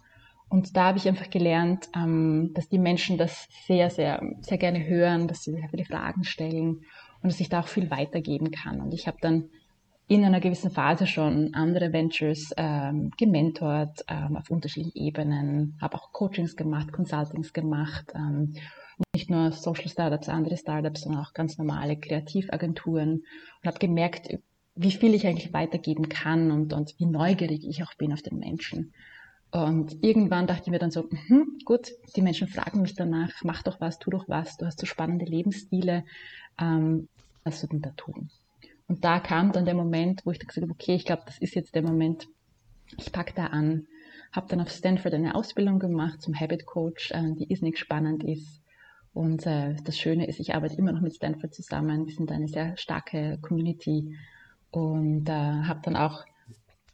Und 0.49 0.77
da 0.77 0.85
habe 0.85 0.97
ich 0.97 1.07
einfach 1.07 1.29
gelernt, 1.29 1.89
ähm, 1.95 2.51
dass 2.53 2.69
die 2.69 2.79
Menschen 2.79 3.17
das 3.17 3.49
sehr, 3.65 3.89
sehr, 3.89 4.21
sehr 4.41 4.57
gerne 4.57 4.85
hören, 4.85 5.27
dass 5.27 5.43
sie 5.43 5.51
sehr 5.51 5.67
viele 5.69 5.83
Fragen 5.83 6.23
stellen 6.23 6.85
und 7.21 7.31
dass 7.31 7.39
ich 7.39 7.49
da 7.49 7.61
auch 7.61 7.67
viel 7.67 7.89
weitergeben 7.89 8.51
kann. 8.51 8.79
Und 8.79 8.93
ich 8.93 9.07
habe 9.07 9.17
dann 9.19 9.49
in 10.07 10.23
einer 10.23 10.39
gewissen 10.39 10.71
Phase 10.71 11.05
schon 11.05 11.53
andere 11.53 11.91
Ventures 11.91 12.53
ähm, 12.55 13.11
gementort 13.17 14.05
ähm, 14.07 14.37
auf 14.37 14.49
unterschiedlichen 14.49 14.97
Ebenen, 14.97 15.77
habe 15.81 15.95
auch 15.95 16.13
Coachings 16.13 16.55
gemacht, 16.55 16.93
Consultings 16.93 17.51
gemacht, 17.51 18.13
ähm, 18.15 18.53
nicht 19.13 19.29
nur 19.29 19.51
Social 19.51 19.89
Startups, 19.89 20.29
andere 20.29 20.57
Startups, 20.57 21.01
sondern 21.01 21.23
auch 21.23 21.33
ganz 21.33 21.57
normale 21.57 21.97
Kreativagenturen 21.97 23.23
und 23.61 23.67
habe 23.67 23.79
gemerkt, 23.79 24.39
wie 24.75 24.91
viel 24.91 25.13
ich 25.13 25.27
eigentlich 25.27 25.53
weitergeben 25.53 26.07
kann 26.07 26.51
und, 26.51 26.71
und 26.71 26.95
wie 26.99 27.05
neugierig 27.05 27.67
ich 27.67 27.83
auch 27.83 27.93
bin 27.95 28.13
auf 28.13 28.21
den 28.21 28.39
Menschen. 28.39 28.93
Und 29.51 30.03
irgendwann 30.03 30.47
dachte 30.47 30.63
ich 30.65 30.71
mir 30.71 30.79
dann 30.79 30.91
so, 30.91 31.03
mh, 31.09 31.45
gut, 31.65 31.91
die 32.15 32.21
Menschen 32.21 32.47
fragen 32.47 32.81
mich 32.81 32.95
danach, 32.95 33.31
mach 33.43 33.63
doch 33.63 33.81
was, 33.81 33.99
tu 33.99 34.09
doch 34.09 34.27
was, 34.27 34.57
du 34.57 34.65
hast 34.65 34.79
so 34.79 34.85
spannende 34.85 35.25
Lebensstile, 35.25 36.05
ähm, 36.59 37.09
was 37.43 37.61
du 37.61 37.67
denn 37.67 37.81
da 37.81 37.91
tun? 37.91 38.29
Und 38.87 39.03
da 39.03 39.19
kam 39.19 39.51
dann 39.51 39.65
der 39.65 39.73
Moment, 39.73 40.25
wo 40.25 40.31
ich 40.31 40.39
gesagt 40.39 40.61
habe, 40.61 40.71
okay, 40.71 40.95
ich 40.95 41.05
glaube, 41.05 41.23
das 41.25 41.37
ist 41.39 41.55
jetzt 41.55 41.75
der 41.75 41.81
Moment, 41.81 42.27
ich 42.97 43.11
packe 43.11 43.33
da 43.35 43.47
an. 43.47 43.87
Habe 44.31 44.47
dann 44.47 44.61
auf 44.61 44.69
Stanford 44.69 45.13
eine 45.13 45.35
Ausbildung 45.35 45.79
gemacht 45.79 46.21
zum 46.21 46.39
Habit 46.39 46.65
Coach, 46.65 47.11
äh, 47.11 47.33
die 47.33 47.49
irrsinnig 47.51 47.77
spannend 47.77 48.23
ist. 48.23 48.61
Und 49.13 49.45
äh, 49.45 49.75
das 49.83 49.97
Schöne 49.97 50.27
ist, 50.27 50.39
ich 50.39 50.53
arbeite 50.53 50.75
immer 50.77 50.91
noch 50.91 51.01
mit 51.01 51.15
Stanford 51.15 51.53
zusammen. 51.53 52.05
Wir 52.05 52.13
sind 52.13 52.31
eine 52.31 52.47
sehr 52.47 52.77
starke 52.77 53.39
Community 53.41 54.15
und 54.71 55.27
äh, 55.27 55.31
habe 55.31 55.81
dann 55.83 55.95
auch 55.95 56.23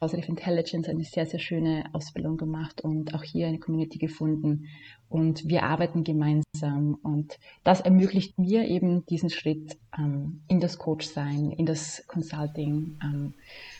Positive 0.04 0.28
Intelligence 0.28 0.86
eine 0.86 1.02
sehr, 1.02 1.24
sehr 1.24 1.40
schöne 1.40 1.86
Ausbildung 1.94 2.36
gemacht 2.36 2.82
und 2.82 3.14
auch 3.14 3.22
hier 3.22 3.46
eine 3.46 3.58
Community 3.58 3.98
gefunden. 3.98 4.68
Und 5.08 5.48
wir 5.48 5.62
arbeiten 5.62 6.04
gemeinsam 6.04 6.98
und 7.02 7.38
das 7.62 7.80
ermöglicht 7.80 8.38
mir 8.38 8.68
eben 8.68 9.06
diesen 9.06 9.30
Schritt 9.30 9.78
ähm, 9.96 10.42
in 10.46 10.60
das 10.60 10.76
Coach-Sein, 10.76 11.52
in 11.52 11.64
das 11.64 12.04
Consulting. 12.06 12.98
Ähm, 13.02 13.32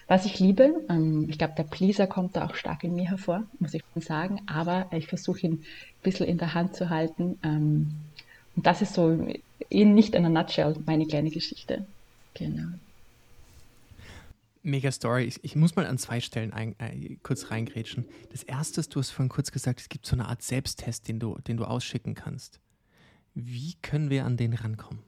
was 0.07 0.25
ich 0.25 0.41
liebe, 0.41 0.87
ähm, 0.89 1.27
ich 1.29 1.37
glaube, 1.37 1.55
der 1.59 1.65
Pleaser 1.65 2.07
kommt 2.07 2.37
da 2.37 2.47
auch 2.47 2.55
stark 2.55 2.85
in 2.85 2.95
mir 2.95 3.11
hervor, 3.11 3.43
muss 3.59 3.75
ich 3.75 3.83
schon 3.93 4.01
sagen, 4.01 4.41
aber 4.47 4.87
ich 4.93 5.07
versuche 5.07 5.41
ihn 5.41 5.53
ein 5.53 5.65
bisschen 6.03 6.27
in 6.27 6.39
der 6.39 6.55
Hand 6.55 6.75
zu 6.75 6.89
halten. 6.89 7.39
Ähm, 7.43 7.97
und 8.57 8.65
das 8.65 8.81
ist 8.81 8.95
so 8.95 9.27
in 9.69 9.95
nicht 9.95 10.17
einer 10.17 10.31
Nutshell 10.31 10.75
meine 10.87 11.07
kleine 11.07 11.31
Geschichte. 11.31 11.85
Genau. 12.33 12.69
Mega 14.65 14.91
Story. 14.91 15.25
Ich, 15.25 15.45
ich, 15.45 15.57
muss 15.57 15.77
mal 15.77 15.87
an 15.87 15.99
zwei 15.99 16.21
Stellen 16.21 16.53
ein, 16.53 16.75
äh, 16.81 17.17
kurz 17.23 17.51
reingrätschen. 17.51 18.07
Das 18.31 18.43
erste 18.43 18.81
ist, 18.81 18.95
du 18.95 19.01
hast 19.01 19.11
vorhin 19.11 19.29
kurz 19.29 19.53
gesagt, 19.53 19.81
es 19.81 19.91
gibt 19.91 20.07
so 20.07 20.17
eine 20.17 20.27
Art 20.27 20.43
Selbsttest, 20.43 21.07
den 21.07 21.21
du, 21.21 21.39
den 21.47 21.59
du 21.59 21.67
ausschicken 21.67 22.15
kannst. 22.15 22.61
Wie 23.35 23.75
können 23.83 24.09
wir 24.09 24.25
an 24.25 24.39
den 24.39 24.55
rankommen? 24.55 25.03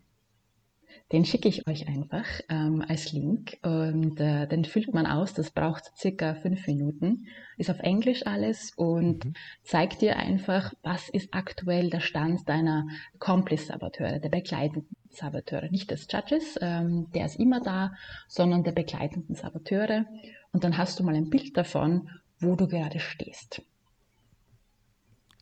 Den 1.13 1.25
schicke 1.25 1.49
ich 1.49 1.69
euch 1.69 1.87
einfach 1.87 2.25
ähm, 2.49 2.85
als 2.87 3.13
Link 3.13 3.59
und 3.63 4.19
äh, 4.19 4.49
den 4.49 4.65
füllt 4.65 4.93
man 4.93 5.07
aus. 5.07 5.35
Das 5.35 5.53
braucht 5.53 5.97
circa 5.97 6.35
fünf 6.35 6.67
Minuten. 6.67 7.27
Ist 7.59 7.71
auf 7.71 7.79
Englisch 7.79 8.27
alles 8.27 8.73
und 8.77 9.25
mhm. 9.25 9.35
zeigt 9.63 10.03
dir 10.03 10.17
einfach, 10.17 10.75
was 10.83 11.09
ist 11.09 11.29
aktuell 11.33 11.91
der 11.91 12.01
Stand 12.01 12.49
deiner 12.49 12.89
Complice-Saboteure, 13.21 14.19
der 14.19 14.31
begleitenden 14.31 14.97
Saboteure. 15.11 15.71
Nicht 15.71 15.93
des 15.93 16.09
Judges, 16.11 16.59
ähm, 16.61 17.07
der 17.15 17.27
ist 17.27 17.39
immer 17.39 17.61
da, 17.61 17.93
sondern 18.27 18.65
der 18.65 18.73
begleitenden 18.73 19.37
Saboteure. 19.37 20.07
Und 20.51 20.65
dann 20.65 20.77
hast 20.77 20.99
du 20.99 21.05
mal 21.05 21.15
ein 21.15 21.31
Bild 21.31 21.57
davon, 21.57 22.11
wo 22.41 22.57
du 22.57 22.67
gerade 22.67 22.99
stehst. 22.99 23.63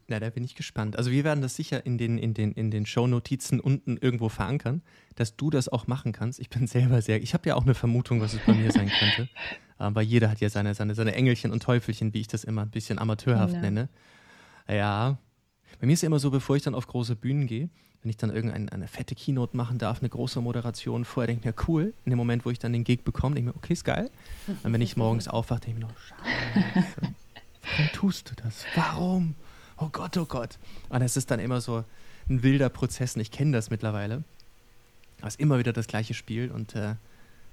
Na, 0.07 0.21
da 0.21 0.29
bin 0.29 0.45
ich 0.45 0.55
gespannt. 0.55 0.97
Also 0.97 1.11
wir 1.11 1.25
werden 1.25 1.41
das 1.41 1.57
sicher 1.57 1.87
in 1.87 1.97
den, 1.97 2.19
in 2.19 2.35
den, 2.35 2.53
in 2.53 2.71
den 2.71 2.85
Shownotizen 2.85 3.59
unten 3.59 3.97
irgendwo 3.97 4.29
verankern, 4.29 4.83
dass 5.15 5.37
du 5.37 5.49
das 5.49 5.69
auch 5.69 5.87
machen 5.87 6.13
kannst. 6.13 6.41
Ich 6.41 6.51
bin 6.51 6.67
selber 6.67 7.01
sehr, 7.01 7.23
ich 7.23 7.33
habe 7.33 7.49
ja 7.49 7.55
auch 7.55 7.63
eine 7.63 7.75
Vermutung, 7.75 8.21
was 8.21 8.35
es 8.35 8.41
bei 8.41 8.53
mir 8.53 8.71
sein 8.71 8.91
könnte. 8.91 9.29
Aber 9.79 10.03
jeder 10.03 10.31
hat 10.31 10.41
ja 10.41 10.51
seine, 10.51 10.75
seine, 10.75 10.95
seine 10.95 11.15
Engelchen 11.15 11.53
und 11.53 11.63
Teufelchen, 11.63 12.13
wie 12.15 12.21
ich 12.21 12.29
das 12.29 12.45
immer 12.45 12.63
ein 12.63 12.71
bisschen 12.71 12.99
amateurhaft 12.99 13.55
ja. 13.55 13.61
nenne. 13.61 13.89
Ja. 14.69 15.19
Bei 15.81 15.87
mir 15.87 15.95
ist 15.95 16.03
ja 16.03 16.07
immer 16.07 16.19
so, 16.19 16.31
bevor 16.31 16.57
ich 16.57 16.63
dann 16.63 16.75
auf 16.75 16.87
große 16.87 17.17
Bühnen 17.17 17.47
gehe, 17.47 17.71
wenn 18.03 18.11
ich 18.11 18.17
dann 18.19 18.31
irgendeine 18.31 18.71
eine 18.71 18.87
fette 18.87 19.15
Keynote 19.15 19.57
machen 19.57 19.79
darf, 19.79 20.01
eine 20.01 20.11
große 20.11 20.41
Moderation, 20.41 21.07
vorher 21.07 21.29
denke 21.29 21.49
ich 21.49 21.57
mir, 21.57 21.65
cool, 21.67 21.95
in 22.05 22.11
dem 22.11 22.19
Moment, 22.19 22.45
wo 22.45 22.51
ich 22.51 22.59
dann 22.59 22.73
den 22.73 22.85
Gig 22.85 23.03
bekomme, 23.03 23.35
denke 23.35 23.51
ich 23.51 23.55
mir, 23.55 23.59
okay, 23.59 23.73
ist 23.73 23.85
geil. 23.85 24.11
Und 24.63 24.73
wenn 24.73 24.83
ich 24.83 24.97
morgens 24.97 25.27
aufwache, 25.27 25.61
denke 25.61 25.81
ich 25.81 25.85
mir 25.87 25.91
noch, 25.91 25.99
scheiße, 25.99 26.97
warum 27.63 27.93
tust 27.95 28.31
du 28.31 28.35
das? 28.37 28.67
Warum? 28.75 29.35
Oh 29.79 29.89
Gott, 29.93 30.17
oh 30.17 30.25
Gott. 30.25 30.59
Und 30.89 31.03
es 31.03 31.17
ist 31.17 31.31
dann 31.31 31.41
immer 31.41 31.61
so 31.61 31.85
ein 32.29 32.43
wilder 32.43 32.69
Prozess 32.69 33.17
und 33.17 33.21
ich 33.23 33.31
kenne 33.31 33.53
das 33.53 33.71
mittlerweile. 33.71 34.25
Aber 35.19 35.29
es 35.29 35.35
ist 35.35 35.41
immer 35.41 35.59
wieder 35.59 35.73
das 35.73 35.87
gleiche 35.87 36.15
Spiel 36.15 36.51
und 36.51 36.75
äh, 36.75 36.95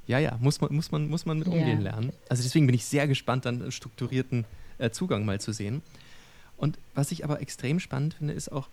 ja, 0.08 0.20
ja, 0.20 0.38
muss 0.42 0.62
man, 0.62 0.74
muss 0.74 0.92
man, 0.92 1.08
muss 1.10 1.26
man 1.26 1.40
mit 1.40 1.48
umgehen 1.48 1.82
ja. 1.82 1.92
lernen. 1.92 2.12
Also 2.30 2.44
deswegen 2.44 2.66
bin 2.66 2.76
ich 2.76 2.86
sehr 2.86 3.08
gespannt, 3.08 3.46
dann 3.46 3.62
einen 3.62 3.72
strukturierten 3.72 4.46
äh, 4.78 4.90
Zugang 4.90 5.26
mal 5.26 5.40
zu 5.40 5.54
sehen. 5.54 5.82
Und 6.58 6.78
was 6.96 7.12
ich 7.12 7.24
aber 7.24 7.42
extrem 7.42 7.80
spannend 7.80 8.16
finde, 8.16 8.34
ist 8.34 8.52
auch, 8.52 8.70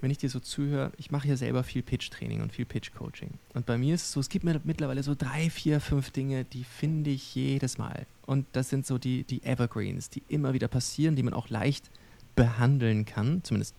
wenn 0.00 0.10
ich 0.10 0.18
dir 0.18 0.28
so 0.28 0.40
zuhöre, 0.40 0.92
ich 0.98 1.10
mache 1.10 1.26
ja 1.26 1.36
selber 1.36 1.64
viel 1.64 1.82
Pitch-Training 1.82 2.42
und 2.42 2.52
viel 2.52 2.66
Pitch-Coaching. 2.66 3.30
Und 3.54 3.66
bei 3.66 3.78
mir 3.78 3.94
ist 3.94 4.02
es 4.02 4.12
so, 4.12 4.20
es 4.20 4.28
gibt 4.28 4.44
mir 4.44 4.60
mittlerweile 4.64 5.02
so 5.02 5.14
drei, 5.14 5.48
vier, 5.48 5.80
fünf 5.80 6.10
Dinge, 6.10 6.44
die 6.44 6.64
finde 6.64 7.10
ich 7.10 7.34
jedes 7.34 7.78
Mal. 7.78 8.06
Und 8.26 8.46
das 8.52 8.68
sind 8.68 8.86
so 8.86 8.98
die, 8.98 9.24
die 9.24 9.42
Evergreens, 9.42 10.10
die 10.10 10.22
immer 10.28 10.52
wieder 10.52 10.68
passieren, 10.68 11.16
die 11.16 11.22
man 11.22 11.32
auch 11.34 11.48
leicht 11.48 11.90
behandeln 12.36 13.04
kann, 13.04 13.42
zumindest 13.42 13.74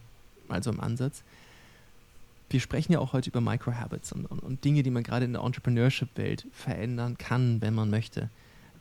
mal 0.49 0.61
so 0.61 0.71
im 0.71 0.81
Ansatz. 0.81 1.23
Wir 2.49 2.59
sprechen 2.59 2.93
ja 2.93 2.99
auch 2.99 3.13
heute 3.13 3.29
über 3.29 3.41
Microhabits 3.41 4.11
und, 4.13 4.25
und, 4.25 4.39
und 4.39 4.63
Dinge, 4.63 4.83
die 4.83 4.89
man 4.89 5.03
gerade 5.03 5.25
in 5.25 5.33
der 5.33 5.43
Entrepreneurship-Welt 5.43 6.47
verändern 6.51 7.17
kann, 7.17 7.61
wenn 7.61 7.73
man 7.73 7.89
möchte. 7.89 8.29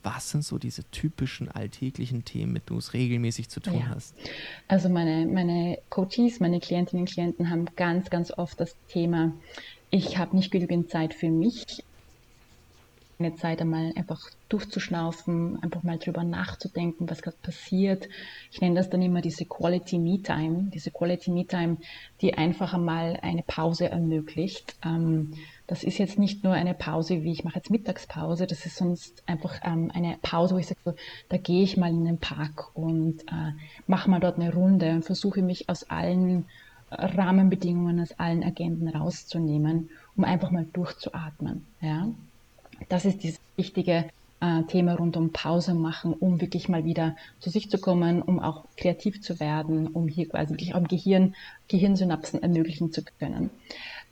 Was 0.02 0.30
sind 0.30 0.44
so 0.44 0.56
diese 0.56 0.84
typischen 0.92 1.48
alltäglichen 1.48 2.24
Themen, 2.24 2.52
mit 2.52 2.68
denen 2.68 2.76
du 2.76 2.78
es 2.78 2.92
regelmäßig 2.92 3.48
zu 3.48 3.58
tun 3.58 3.80
ja. 3.80 3.88
hast? 3.88 4.14
Also 4.68 4.88
meine, 4.88 5.26
meine 5.26 5.78
Coaches, 5.90 6.38
meine 6.38 6.60
Klientinnen 6.60 7.02
und 7.02 7.12
Klienten 7.12 7.50
haben 7.50 7.66
ganz, 7.74 8.08
ganz 8.08 8.30
oft 8.30 8.60
das 8.60 8.76
Thema, 8.86 9.32
ich 9.90 10.18
habe 10.18 10.36
nicht 10.36 10.50
genügend 10.50 10.90
Zeit 10.90 11.14
für 11.14 11.30
mich 11.30 11.84
eine 13.18 13.34
Zeit 13.34 13.60
einmal 13.60 13.92
einfach 13.96 14.20
durchzuschnaufen, 14.48 15.62
einfach 15.62 15.82
mal 15.82 15.98
drüber 15.98 16.22
nachzudenken, 16.22 17.08
was 17.08 17.22
gerade 17.22 17.36
passiert. 17.42 18.08
Ich 18.50 18.60
nenne 18.60 18.74
das 18.74 18.90
dann 18.90 19.02
immer 19.02 19.22
diese 19.22 19.44
Quality 19.44 19.98
Me 19.98 20.22
Time, 20.22 20.70
diese 20.72 20.90
Quality 20.90 21.30
Me 21.30 21.46
Time, 21.46 21.78
die 22.20 22.34
einfach 22.34 22.74
einmal 22.74 23.18
eine 23.22 23.42
Pause 23.42 23.88
ermöglicht. 23.88 24.76
Ähm, 24.84 25.32
das 25.66 25.82
ist 25.82 25.98
jetzt 25.98 26.18
nicht 26.18 26.44
nur 26.44 26.52
eine 26.52 26.74
Pause, 26.74 27.22
wie 27.22 27.32
ich 27.32 27.42
mache 27.42 27.56
jetzt 27.56 27.70
Mittagspause, 27.70 28.46
das 28.46 28.66
ist 28.66 28.76
sonst 28.76 29.22
einfach 29.26 29.60
ähm, 29.64 29.90
eine 29.92 30.18
Pause, 30.22 30.54
wo 30.54 30.58
ich 30.58 30.66
sage, 30.66 30.80
so, 30.84 30.94
da 31.28 31.38
gehe 31.38 31.62
ich 31.62 31.76
mal 31.76 31.90
in 31.90 32.04
den 32.04 32.18
Park 32.18 32.70
und 32.74 33.22
äh, 33.22 33.52
mache 33.86 34.10
mal 34.10 34.20
dort 34.20 34.38
eine 34.38 34.52
Runde 34.52 34.90
und 34.90 35.04
versuche 35.04 35.42
mich 35.42 35.68
aus 35.68 35.84
allen 35.90 36.44
Rahmenbedingungen, 36.90 38.00
aus 38.00 38.12
allen 38.18 38.44
Agenten 38.44 38.88
rauszunehmen, 38.88 39.90
um 40.16 40.24
einfach 40.24 40.50
mal 40.50 40.66
durchzuatmen. 40.72 41.66
Ja? 41.80 42.08
Das 42.88 43.04
ist 43.04 43.22
dieses 43.22 43.40
wichtige 43.56 44.06
äh, 44.40 44.62
Thema 44.64 44.94
rund 44.94 45.16
um 45.16 45.32
Pause 45.32 45.74
machen, 45.74 46.12
um 46.12 46.40
wirklich 46.40 46.68
mal 46.68 46.84
wieder 46.84 47.16
zu 47.40 47.50
sich 47.50 47.70
zu 47.70 47.78
kommen, 47.78 48.22
um 48.22 48.38
auch 48.38 48.64
kreativ 48.76 49.22
zu 49.22 49.40
werden, 49.40 49.88
um 49.88 50.08
hier 50.08 50.28
quasi 50.28 50.50
wirklich 50.50 50.74
am 50.74 50.86
Gehirn, 50.86 51.34
Gehirnsynapsen 51.68 52.42
ermöglichen 52.42 52.92
zu 52.92 53.02
können. 53.18 53.50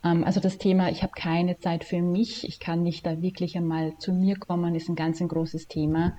Ähm, 0.03 0.23
also 0.23 0.39
das 0.39 0.57
Thema, 0.57 0.89
ich 0.89 1.03
habe 1.03 1.13
keine 1.15 1.59
Zeit 1.59 1.83
für 1.83 2.01
mich, 2.01 2.47
ich 2.47 2.59
kann 2.59 2.83
nicht 2.83 3.05
da 3.05 3.21
wirklich 3.21 3.55
einmal 3.57 3.97
zu 3.99 4.13
mir 4.13 4.37
kommen, 4.37 4.75
ist 4.75 4.89
ein 4.89 4.95
ganz 4.95 5.21
ein 5.21 5.27
großes 5.27 5.67
Thema. 5.67 6.17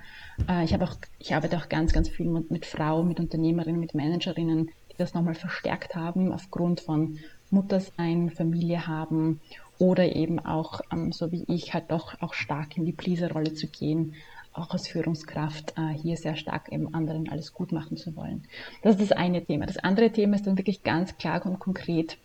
Äh, 0.49 0.65
ich, 0.65 0.81
auch, 0.81 0.97
ich 1.19 1.35
arbeite 1.35 1.57
auch 1.57 1.69
ganz, 1.69 1.93
ganz 1.93 2.09
viel 2.09 2.27
mit 2.27 2.67
Frauen, 2.67 3.09
mit 3.09 3.21
Unternehmerinnen, 3.21 3.81
mit 3.81 3.95
Managerinnen, 3.95 4.71
die 4.93 4.97
das 4.99 5.15
nochmal 5.15 5.35
verstärkt 5.35 5.95
haben 5.95 6.33
aufgrund 6.33 6.81
von 6.81 7.19
Muttersein, 7.51 8.31
Familie 8.31 8.87
haben 8.87 9.41
oder 9.79 10.15
eben 10.15 10.39
auch, 10.39 10.81
ähm, 10.93 11.13
so 11.13 11.33
wie 11.33 11.45
ich, 11.49 11.75
halt 11.75 11.91
doch 11.91 12.21
auch 12.21 12.35
stark 12.35 12.77
in 12.77 12.85
die 12.85 12.93
Pleaser-Rolle 12.93 13.55
zu 13.55 13.67
gehen, 13.67 14.15
auch 14.53 14.71
als 14.71 14.89
Führungskraft 14.89 15.75
äh, 15.77 15.93
hier 15.93 16.17
sehr 16.17 16.37
stark 16.37 16.73
eben 16.73 16.95
anderen 16.95 17.29
alles 17.29 17.53
gut 17.53 17.73
machen 17.73 17.97
zu 17.97 18.17
wollen. 18.17 18.45
Das 18.83 18.97
ist 18.97 19.11
das 19.11 19.19
eine 19.19 19.45
Thema. 19.45 19.67
Das 19.67 19.77
andere 19.79 20.11
Thema 20.11 20.37
ist 20.37 20.47
dann 20.47 20.57
wirklich 20.59 20.83
ganz 20.83 21.17
klar 21.19 21.45
und 21.45 21.59
konkret 21.59 22.17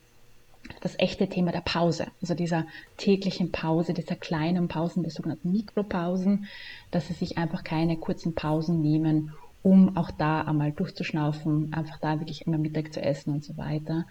das 0.79 0.97
echte 0.99 1.27
Thema 1.27 1.51
der 1.51 1.61
Pause, 1.61 2.07
also 2.21 2.33
dieser 2.33 2.65
täglichen 2.97 3.51
Pause, 3.51 3.93
dieser 3.93 4.15
kleinen 4.15 4.67
Pausen, 4.67 5.03
der 5.03 5.11
sogenannten 5.11 5.51
Mikropausen, 5.51 6.45
dass 6.91 7.07
sie 7.07 7.13
sich 7.13 7.37
einfach 7.37 7.63
keine 7.63 7.97
kurzen 7.97 8.35
Pausen 8.35 8.81
nehmen, 8.81 9.33
um 9.63 9.97
auch 9.97 10.11
da 10.11 10.41
einmal 10.41 10.71
durchzuschnaufen, 10.71 11.73
einfach 11.73 11.99
da 11.99 12.19
wirklich 12.19 12.47
immer 12.47 12.57
Mittag 12.57 12.93
zu 12.93 13.01
essen 13.01 13.33
und 13.33 13.43
so 13.43 13.57
weiter, 13.57 14.05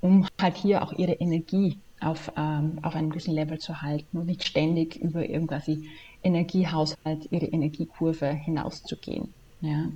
um 0.00 0.26
halt 0.40 0.56
hier 0.56 0.82
auch 0.82 0.92
ihre 0.92 1.12
Energie 1.12 1.78
auf, 2.00 2.32
ähm, 2.36 2.78
auf 2.82 2.94
einem 2.94 3.10
gewissen 3.10 3.34
Level 3.34 3.58
zu 3.58 3.82
halten 3.82 4.18
und 4.18 4.26
nicht 4.26 4.44
ständig 4.46 4.96
über 4.96 5.28
irgendwas 5.28 5.68
Energiehaushalt, 6.22 7.30
ihre 7.30 7.46
Energiekurve 7.46 8.28
hinauszugehen. 8.32 9.35
Ja. 9.62 9.86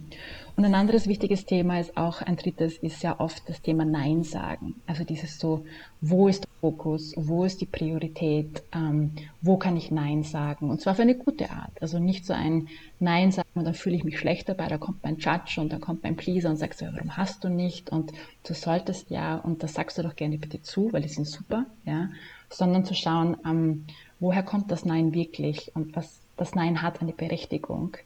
Und 0.57 0.65
ein 0.65 0.75
anderes 0.75 1.07
wichtiges 1.07 1.45
Thema 1.45 1.81
ist 1.81 1.97
auch, 1.97 2.23
ein 2.23 2.37
drittes 2.37 2.79
ist 2.79 3.03
ja 3.03 3.21
oft 3.21 3.47
das 3.49 3.61
Thema 3.61 3.85
Nein 3.85 4.25
sagen. 4.25 4.75
Also 4.87 5.05
dieses 5.05 5.39
so, 5.39 5.65
wo 6.01 6.29
ist 6.29 6.45
der 6.45 6.51
Fokus, 6.61 7.13
wo 7.17 7.45
ist 7.45 7.61
die 7.61 7.67
Priorität, 7.67 8.63
ähm, 8.75 9.13
wo 9.43 9.59
kann 9.59 9.77
ich 9.77 9.91
Nein 9.91 10.23
sagen? 10.23 10.71
Und 10.71 10.81
zwar 10.81 10.95
auf 10.95 11.01
eine 11.01 11.15
gute 11.15 11.51
Art. 11.51 11.73
Also 11.81 11.99
nicht 11.99 12.25
so 12.25 12.33
ein 12.33 12.69
Nein 12.99 13.33
sagen 13.33 13.49
und 13.55 13.65
dann 13.65 13.75
fühle 13.75 13.97
ich 13.97 14.05
mich 14.05 14.19
schlecht 14.19 14.49
dabei, 14.49 14.67
da 14.69 14.79
kommt 14.79 15.03
mein 15.03 15.19
Judge 15.19 15.61
und 15.61 15.71
dann 15.73 15.81
kommt 15.81 16.05
mein 16.05 16.17
Pleaser 16.17 16.49
und 16.51 16.57
sagt 16.57 16.79
so, 16.79 16.87
warum 16.87 17.17
hast 17.17 17.45
du 17.45 17.49
nicht? 17.49 17.91
Und 17.91 18.13
du 18.45 18.55
solltest 18.55 19.11
ja, 19.11 19.37
und 19.37 19.63
das 19.63 19.75
sagst 19.75 19.99
du 19.99 20.03
doch 20.03 20.17
gerne 20.17 20.39
bitte 20.39 20.63
zu, 20.63 20.93
weil 20.93 21.03
die 21.03 21.09
sind 21.09 21.27
super, 21.27 21.67
ja. 21.85 22.09
Sondern 22.49 22.85
zu 22.85 22.95
schauen, 22.95 23.37
ähm, 23.47 23.87
woher 24.19 24.43
kommt 24.43 24.71
das 24.71 24.85
Nein 24.87 25.15
wirklich 25.15 25.71
und 25.75 25.95
was 25.95 26.21
das 26.37 26.55
Nein 26.55 26.81
hat 26.81 27.03
eine 27.03 27.13
Berechtigung 27.13 27.97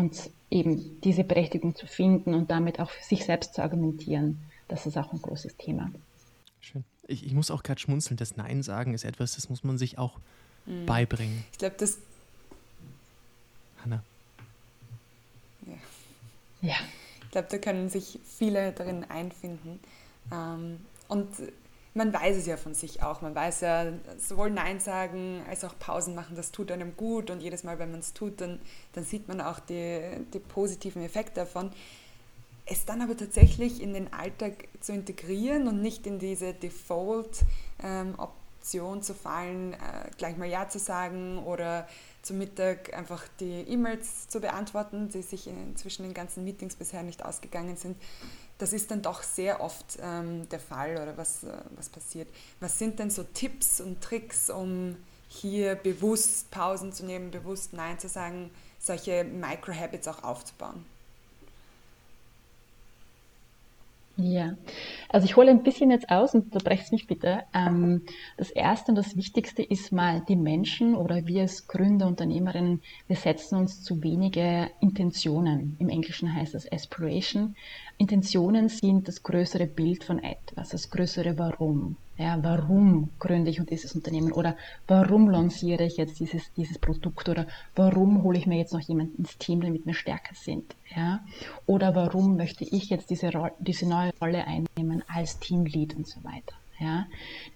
und 0.00 0.30
eben 0.50 1.00
diese 1.02 1.24
Berechtigung 1.24 1.76
zu 1.76 1.86
finden 1.86 2.34
und 2.34 2.50
damit 2.50 2.80
auch 2.80 2.90
für 2.90 3.04
sich 3.04 3.24
selbst 3.24 3.54
zu 3.54 3.62
argumentieren, 3.62 4.40
das 4.68 4.86
ist 4.86 4.96
auch 4.96 5.12
ein 5.12 5.20
großes 5.20 5.56
Thema. 5.56 5.90
Schön. 6.60 6.84
Ich, 7.06 7.26
ich 7.26 7.34
muss 7.34 7.50
auch 7.50 7.62
gerade 7.62 7.80
schmunzeln. 7.80 8.16
Das 8.16 8.36
Nein 8.36 8.62
sagen 8.62 8.94
ist 8.94 9.04
etwas, 9.04 9.34
das 9.34 9.50
muss 9.50 9.62
man 9.62 9.78
sich 9.78 9.98
auch 9.98 10.18
mhm. 10.66 10.86
beibringen. 10.86 11.44
Ich 11.52 11.58
glaube, 11.58 11.76
das. 11.78 11.98
Hanna. 13.84 14.02
Ja. 15.66 15.74
ja. 16.62 16.76
Ich 17.24 17.30
glaube, 17.30 17.48
da 17.50 17.58
können 17.58 17.88
sich 17.88 18.18
viele 18.24 18.72
darin 18.72 19.04
einfinden. 19.04 19.78
Ähm, 20.32 20.78
und 21.08 21.28
man 21.94 22.12
weiß 22.12 22.36
es 22.36 22.46
ja 22.46 22.56
von 22.56 22.74
sich 22.74 23.02
auch. 23.02 23.20
Man 23.20 23.34
weiß 23.34 23.62
ja, 23.62 23.92
sowohl 24.18 24.50
Nein 24.50 24.78
sagen 24.78 25.42
als 25.48 25.64
auch 25.64 25.76
Pausen 25.78 26.14
machen, 26.14 26.36
das 26.36 26.52
tut 26.52 26.70
einem 26.70 26.96
gut. 26.96 27.30
Und 27.30 27.40
jedes 27.40 27.64
Mal, 27.64 27.78
wenn 27.78 27.90
man 27.90 28.00
es 28.00 28.12
tut, 28.12 28.38
dann, 28.40 28.60
dann 28.92 29.04
sieht 29.04 29.28
man 29.28 29.40
auch 29.40 29.60
die, 29.60 30.00
die 30.32 30.38
positiven 30.38 31.02
Effekte 31.02 31.40
davon. 31.40 31.70
Es 32.66 32.84
dann 32.84 33.02
aber 33.02 33.16
tatsächlich 33.16 33.82
in 33.82 33.94
den 33.94 34.12
Alltag 34.12 34.68
zu 34.80 34.92
integrieren 34.92 35.66
und 35.66 35.82
nicht 35.82 36.06
in 36.06 36.20
diese 36.20 36.54
Default-Option 36.54 38.96
ähm, 38.96 39.02
zu 39.02 39.14
fallen, 39.14 39.72
äh, 39.72 40.10
gleich 40.16 40.36
mal 40.36 40.48
Ja 40.48 40.68
zu 40.68 40.78
sagen 40.78 41.38
oder 41.38 41.88
zum 42.22 42.38
Mittag 42.38 42.94
einfach 42.94 43.24
die 43.40 43.62
E-Mails 43.62 44.28
zu 44.28 44.40
beantworten, 44.40 45.08
die 45.08 45.22
sich 45.22 45.50
zwischen 45.74 46.04
den 46.04 46.14
ganzen 46.14 46.44
Meetings 46.44 46.76
bisher 46.76 47.02
nicht 47.02 47.24
ausgegangen 47.24 47.74
sind 47.76 47.96
das 48.60 48.72
ist 48.72 48.90
dann 48.90 49.02
doch 49.02 49.22
sehr 49.22 49.60
oft 49.60 49.98
ähm, 50.02 50.48
der 50.50 50.60
Fall 50.60 50.96
oder 50.96 51.16
was, 51.16 51.44
äh, 51.44 51.52
was 51.76 51.88
passiert. 51.88 52.28
Was 52.60 52.78
sind 52.78 52.98
denn 52.98 53.10
so 53.10 53.22
Tipps 53.22 53.80
und 53.80 54.02
Tricks, 54.02 54.50
um 54.50 54.96
hier 55.28 55.76
bewusst 55.76 56.50
Pausen 56.50 56.92
zu 56.92 57.06
nehmen, 57.06 57.30
bewusst 57.30 57.72
Nein 57.72 57.98
zu 57.98 58.08
sagen, 58.08 58.50
solche 58.78 59.24
Micro-Habits 59.24 60.08
auch 60.08 60.22
aufzubauen? 60.24 60.84
Ja, 64.22 64.54
also 65.08 65.24
ich 65.24 65.36
hole 65.36 65.50
ein 65.50 65.62
bisschen 65.62 65.90
jetzt 65.90 66.10
aus 66.10 66.34
und 66.34 66.44
unterbrecht 66.44 66.92
mich 66.92 67.06
bitte. 67.06 67.44
Ähm, 67.54 68.02
das 68.36 68.50
Erste 68.50 68.92
und 68.92 68.96
das 68.96 69.16
Wichtigste 69.16 69.62
ist 69.62 69.92
mal 69.92 70.22
die 70.28 70.36
Menschen 70.36 70.94
oder 70.94 71.26
wir 71.26 71.42
als 71.42 71.66
Gründer, 71.66 72.06
Unternehmerinnen, 72.06 72.82
wir 73.06 73.16
setzen 73.16 73.56
uns 73.56 73.82
zu 73.82 74.02
wenige 74.02 74.70
Intentionen. 74.80 75.76
Im 75.78 75.88
Englischen 75.88 76.34
heißt 76.34 76.54
das 76.54 76.70
Aspiration. 76.70 77.56
Intentionen 77.96 78.68
sind 78.68 79.08
das 79.08 79.22
größere 79.22 79.66
Bild 79.66 80.04
von 80.04 80.22
etwas, 80.22 80.68
das 80.68 80.90
größere 80.90 81.38
Warum. 81.38 81.96
Ja, 82.20 82.38
warum 82.42 83.08
gründe 83.18 83.50
ich 83.50 83.64
dieses 83.64 83.94
Unternehmen 83.94 84.32
oder 84.32 84.54
warum 84.86 85.30
lanciere 85.30 85.84
ich 85.84 85.96
jetzt 85.96 86.20
dieses, 86.20 86.52
dieses 86.52 86.78
Produkt 86.78 87.30
oder 87.30 87.46
warum 87.74 88.22
hole 88.22 88.36
ich 88.36 88.46
mir 88.46 88.58
jetzt 88.58 88.74
noch 88.74 88.80
jemanden 88.82 89.16
ins 89.16 89.38
Team, 89.38 89.62
damit 89.62 89.86
wir 89.86 89.94
stärker 89.94 90.34
sind? 90.34 90.76
Ja? 90.94 91.24
Oder 91.64 91.94
warum 91.94 92.36
möchte 92.36 92.64
ich 92.64 92.90
jetzt 92.90 93.08
diese, 93.08 93.30
diese 93.58 93.88
neue 93.88 94.12
Rolle 94.20 94.46
einnehmen 94.46 95.02
als 95.08 95.38
Teamlead 95.38 95.96
und 95.96 96.06
so 96.06 96.22
weiter? 96.22 96.54
Ja? 96.78 97.06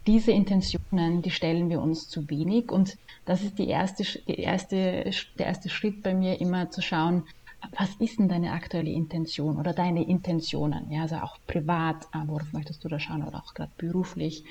Diese 0.06 0.32
Intentionen, 0.32 1.20
die 1.20 1.30
stellen 1.30 1.68
wir 1.68 1.82
uns 1.82 2.08
zu 2.08 2.30
wenig 2.30 2.72
und 2.72 2.96
das 3.26 3.42
ist 3.42 3.58
die 3.58 3.68
erste, 3.68 4.04
die 4.26 4.40
erste, 4.40 5.10
der 5.38 5.46
erste 5.46 5.68
Schritt 5.68 6.02
bei 6.02 6.14
mir 6.14 6.40
immer 6.40 6.70
zu 6.70 6.80
schauen, 6.80 7.24
was 7.78 7.94
ist 7.96 8.18
denn 8.18 8.28
deine 8.28 8.52
aktuelle 8.52 8.90
Intention 8.90 9.58
oder 9.58 9.72
deine 9.72 10.06
Intentionen? 10.06 10.90
Ja, 10.90 11.02
also 11.02 11.16
auch 11.16 11.38
privat, 11.46 12.04
äh, 12.12 12.26
worauf 12.26 12.52
möchtest 12.52 12.84
du 12.84 12.88
da 12.88 12.98
schauen 12.98 13.22
oder 13.22 13.38
auch 13.38 13.54
gerade 13.54 13.72
beruflich. 13.76 14.44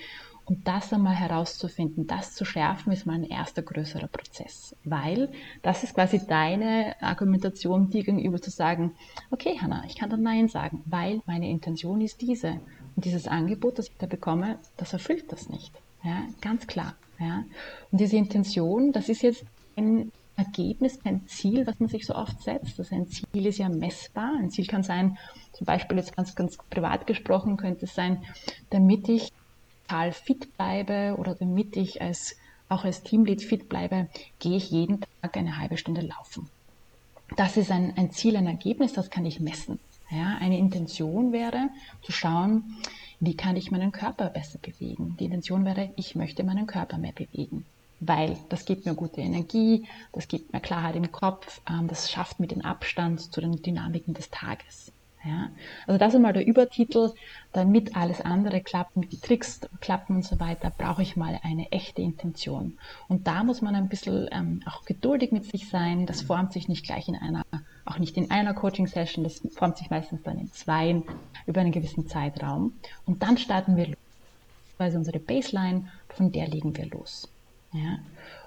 Und 0.46 0.68
das 0.68 0.92
einmal 0.92 1.16
herauszufinden, 1.16 2.06
das 2.06 2.36
zu 2.36 2.44
schärfen, 2.44 2.92
ist 2.92 3.06
mal 3.06 3.14
ein 3.14 3.24
erster 3.24 3.62
größerer 3.62 4.08
Prozess. 4.08 4.76
Weil 4.84 5.32
das 5.62 5.84
ist 5.84 5.96
quasi 5.96 6.26
deine 6.28 7.02
Argumentation, 7.02 7.90
dir 7.90 8.04
gegenüber 8.04 8.42
zu 8.42 8.50
sagen, 8.50 8.94
okay, 9.32 9.58
Hanna, 9.62 9.84
ich 9.88 9.96
kann 9.96 10.10
da 10.10 10.18
Nein 10.18 10.50
sagen, 10.50 10.84
weil 10.86 11.22
meine 11.26 11.50
Intention 11.50 12.02
ist 12.02 12.22
diese. 12.22 12.60
Und 12.96 13.06
dieses 13.06 13.28
Angebot, 13.28 13.80
das 13.80 13.88
ich 13.88 13.98
da 13.98 14.06
bekomme, 14.06 14.60
das 14.76 14.92
erfüllt 14.92 15.32
das 15.32 15.50
nicht. 15.50 15.72
Ja, 16.04 16.24
ganz 16.42 16.68
klar. 16.68 16.96
Ja. 17.20 17.46
Und 17.92 18.02
diese 18.02 18.18
Intention, 18.18 18.92
das 18.92 19.08
ist 19.08 19.22
jetzt 19.22 19.46
ein 19.78 20.12
Ergebnis, 20.36 21.00
kein 21.00 21.28
Ziel, 21.28 21.68
was 21.68 21.80
man 21.80 21.90
sich 21.90 22.06
so 22.06 22.16
oft 22.16 22.42
setzt. 22.42 22.80
Also 22.80 22.96
ein 22.96 23.08
Ziel 23.08 23.46
ist 23.46 23.60
ja 23.60 23.70
messbar. 23.70 24.34
Ein 24.40 24.50
Ziel 24.50 24.66
kann 24.66 24.84
sein, 24.84 25.18
zum 25.52 25.66
Beispiel 25.66 25.98
jetzt 25.98 26.16
ganz, 26.16 26.36
ganz 26.36 26.58
privat 26.70 27.06
gesprochen, 27.06 27.58
könnte 27.58 27.86
es 27.86 27.94
sein, 27.94 28.24
damit 28.70 29.08
ich 29.10 29.32
total 29.84 30.12
fit 30.12 30.58
bleibe 30.58 31.16
oder 31.18 31.36
damit 31.36 31.78
ich 31.78 32.02
als, 32.02 32.36
auch 32.70 32.84
als 32.84 33.04
Teamlead 33.04 33.44
fit 33.44 33.70
bleibe, 33.70 34.10
gehe 34.40 34.58
ich 34.58 34.72
jeden 34.72 35.02
Tag 35.22 35.38
eine 35.38 35.60
halbe 35.60 35.78
Stunde 35.78 36.02
laufen. 36.02 36.50
Das 37.36 37.58
ist 37.58 37.72
ein, 37.72 37.94
ein 37.96 38.12
Ziel, 38.12 38.36
ein 38.36 38.48
Ergebnis, 38.48 38.94
das 38.94 39.10
kann 39.10 39.26
ich 39.26 39.40
messen. 39.40 39.80
Ja, 40.10 40.38
eine 40.40 40.58
Intention 40.58 41.32
wäre 41.32 41.70
zu 42.02 42.12
schauen, 42.12 42.76
wie 43.20 43.36
kann 43.36 43.56
ich 43.56 43.72
meinen 43.72 43.92
Körper 43.92 44.30
besser 44.30 44.60
bewegen. 44.60 45.16
Die 45.20 45.26
Intention 45.26 45.66
wäre, 45.66 45.92
ich 45.96 46.16
möchte 46.16 46.44
meinen 46.44 46.68
Körper 46.68 46.98
mehr 46.98 47.14
bewegen 47.14 47.66
weil 48.08 48.38
das 48.50 48.66
gibt 48.66 48.86
mir 48.86 48.94
gute 48.94 49.22
Energie, 49.22 49.88
das 50.12 50.28
gibt 50.28 50.54
mir 50.54 50.60
Klarheit 50.60 50.96
im 50.96 51.12
Kopf, 51.12 51.62
ähm, 51.70 51.88
das 51.88 52.12
schafft 52.12 52.40
mir 52.40 52.48
den 52.48 52.64
Abstand 52.64 53.34
zu 53.34 53.42
den 53.42 53.62
Dynamiken 53.62 54.14
des 54.14 54.30
Tages. 54.30 54.92
Ja? 55.26 55.50
Also 55.88 55.98
das 55.98 56.14
ist 56.14 56.20
mal 56.20 56.34
der 56.34 56.46
Übertitel, 56.46 57.14
damit 57.54 57.96
alles 57.96 58.22
andere 58.22 58.62
klappt, 58.62 58.98
mit 58.98 59.12
die 59.12 59.20
Tricks 59.20 59.62
klappen 59.80 60.18
und 60.18 60.26
so 60.26 60.40
weiter, 60.40 60.72
brauche 60.78 61.02
ich 61.02 61.16
mal 61.16 61.40
eine 61.44 61.72
echte 61.72 62.02
Intention. 62.02 62.78
Und 63.08 63.28
da 63.28 63.44
muss 63.44 63.62
man 63.62 63.76
ein 63.76 63.90
bisschen 63.90 64.28
ähm, 64.32 64.62
auch 64.66 64.84
geduldig 64.86 65.32
mit 65.32 65.46
sich 65.46 65.70
sein, 65.70 66.06
das 66.06 66.22
formt 66.22 66.54
sich 66.54 66.68
nicht 66.68 66.86
gleich 66.86 67.08
in 67.08 67.16
einer, 67.16 67.44
auch 67.86 68.00
nicht 68.00 68.18
in 68.18 68.32
einer 68.32 68.54
Coaching-Session, 68.54 69.24
das 69.24 69.42
formt 69.52 69.78
sich 69.78 69.90
meistens 69.90 70.24
dann 70.24 70.40
in 70.40 70.52
zwei 70.52 71.02
über 71.46 71.62
einen 71.62 71.72
gewissen 71.72 72.08
Zeitraum. 72.08 72.74
Und 73.06 73.24
dann 73.24 73.38
starten 73.38 73.78
wir 73.78 73.88
los. 73.88 73.98
Also 74.78 74.98
unsere 74.98 75.20
Baseline, 75.20 75.88
von 76.10 76.32
der 76.32 76.48
legen 76.48 76.76
wir 76.76 76.88
los. 76.88 77.30
Ja. 77.74 78.00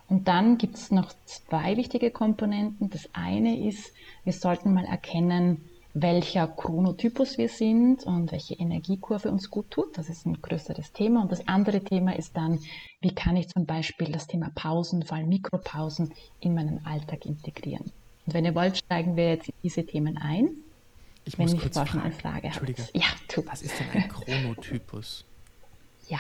Und 0.09 0.29
dann 0.29 0.57
gibt 0.57 0.77
es 0.77 0.91
noch 0.91 1.13
zwei 1.25 1.77
wichtige 1.77 2.11
Komponenten. 2.11 2.91
Das 2.91 3.09
eine 3.13 3.69
ist, 3.69 3.93
wir 4.25 4.33
sollten 4.33 4.73
mal 4.73 4.85
erkennen, 4.85 5.69
welcher 5.95 6.47
Chronotypus 6.47 7.39
wir 7.39 7.49
sind 7.49 8.05
und 8.05 8.31
welche 8.31 8.55
Energiekurve 8.55 9.31
uns 9.31 9.51
gut 9.51 9.71
tut. 9.71 9.97
Das 9.97 10.09
ist 10.09 10.27
ein 10.27 10.41
größeres 10.41 10.93
Thema. 10.93 11.23
Und 11.23 11.33
das 11.33 11.49
andere 11.49 11.83
Thema 11.83 12.15
ist 12.15 12.37
dann, 12.37 12.61
wie 13.01 13.15
kann 13.15 13.37
ich 13.37 13.49
zum 13.49 13.65
Beispiel 13.65 14.13
das 14.13 14.27
Thema 14.27 14.51
Pausen, 14.55 15.03
vor 15.03 15.17
allem 15.17 15.29
Mikropausen, 15.29 16.13
in 16.41 16.55
meinen 16.55 16.85
Alltag 16.85 17.25
integrieren. 17.25 17.91
Und 18.27 18.35
wenn 18.35 18.45
ihr 18.45 18.55
wollt, 18.55 18.77
steigen 18.77 19.17
wir 19.17 19.31
jetzt 19.31 19.49
in 19.49 19.55
diese 19.63 19.87
Themen 19.87 20.19
ein. 20.19 20.51
Ich 21.25 21.39
wenn 21.39 21.51
muss 21.51 21.61
kurz 21.61 21.77
fragen. 21.77 22.01
eine 22.01 22.13
Frage 22.13 22.47
Entschuldige. 22.49 22.83
Habt. 22.83 22.97
Ja, 22.97 23.07
tu. 23.27 23.43
Was 23.47 23.63
ist 23.63 23.75
denn 23.81 23.89
ein 23.91 24.09
Chronotypus? 24.09 25.25
Ja, 26.09 26.19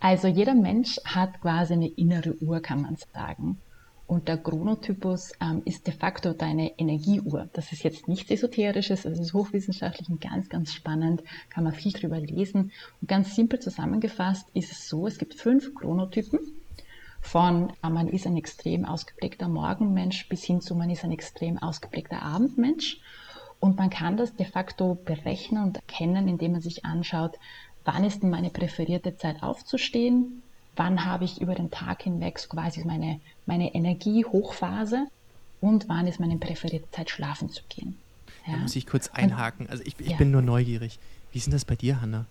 also 0.00 0.28
jeder 0.28 0.54
Mensch 0.54 0.98
hat 1.04 1.40
quasi 1.40 1.72
eine 1.74 1.88
innere 1.88 2.36
Uhr, 2.42 2.60
kann 2.60 2.82
man 2.82 2.96
sagen. 2.96 3.58
Und 4.06 4.28
der 4.28 4.36
Chronotypus 4.36 5.32
ähm, 5.40 5.62
ist 5.64 5.86
de 5.86 5.94
facto 5.94 6.34
deine 6.34 6.78
Energieuhr. 6.78 7.48
Das 7.54 7.72
ist 7.72 7.84
jetzt 7.84 8.06
nichts 8.06 8.30
Esoterisches, 8.30 9.06
es 9.06 9.18
ist 9.18 9.32
hochwissenschaftlich 9.32 10.10
und 10.10 10.20
ganz, 10.20 10.50
ganz 10.50 10.74
spannend, 10.74 11.22
kann 11.48 11.64
man 11.64 11.72
viel 11.72 11.92
drüber 11.92 12.20
lesen. 12.20 12.70
Und 13.00 13.08
ganz 13.08 13.34
simpel 13.34 13.60
zusammengefasst 13.60 14.46
ist 14.52 14.72
es 14.72 14.88
so, 14.88 15.06
es 15.06 15.16
gibt 15.16 15.34
fünf 15.34 15.74
Chronotypen. 15.74 16.38
Von 17.22 17.72
äh, 17.82 17.88
man 17.88 18.08
ist 18.08 18.26
ein 18.26 18.36
extrem 18.36 18.84
ausgeprägter 18.84 19.48
Morgenmensch 19.48 20.28
bis 20.28 20.44
hin 20.44 20.60
zu 20.60 20.74
man 20.74 20.90
ist 20.90 21.04
ein 21.04 21.12
extrem 21.12 21.56
ausgeprägter 21.56 22.20
Abendmensch. 22.20 23.00
Und 23.58 23.78
man 23.78 23.88
kann 23.88 24.18
das 24.18 24.36
de 24.36 24.44
facto 24.44 24.94
berechnen 24.94 25.64
und 25.64 25.76
erkennen, 25.76 26.28
indem 26.28 26.52
man 26.52 26.60
sich 26.60 26.84
anschaut, 26.84 27.38
wann 27.84 28.04
ist 28.04 28.22
denn 28.22 28.30
meine 28.30 28.50
präferierte 28.50 29.16
Zeit 29.16 29.42
aufzustehen, 29.42 30.42
wann 30.76 31.04
habe 31.04 31.24
ich 31.24 31.40
über 31.40 31.54
den 31.54 31.70
Tag 31.70 32.02
hinweg 32.02 32.48
quasi 32.48 32.84
meine, 32.84 33.20
meine 33.46 33.74
Energiehochphase 33.74 35.06
und 35.60 35.88
wann 35.88 36.06
ist 36.06 36.20
meine 36.20 36.36
präferierte 36.36 36.90
Zeit 36.90 37.10
schlafen 37.10 37.50
zu 37.50 37.62
gehen. 37.68 37.98
Ja? 38.46 38.54
Da 38.54 38.58
muss 38.60 38.76
ich 38.76 38.86
kurz 38.86 39.08
einhaken. 39.08 39.68
Also 39.68 39.82
ich, 39.84 39.98
ich 39.98 40.10
ja. 40.10 40.16
bin 40.16 40.30
nur 40.30 40.42
neugierig. 40.42 40.98
Wie 41.32 41.38
ist 41.38 41.46
denn 41.46 41.52
das 41.52 41.64
bei 41.64 41.76
dir, 41.76 42.00
Hanna? 42.00 42.26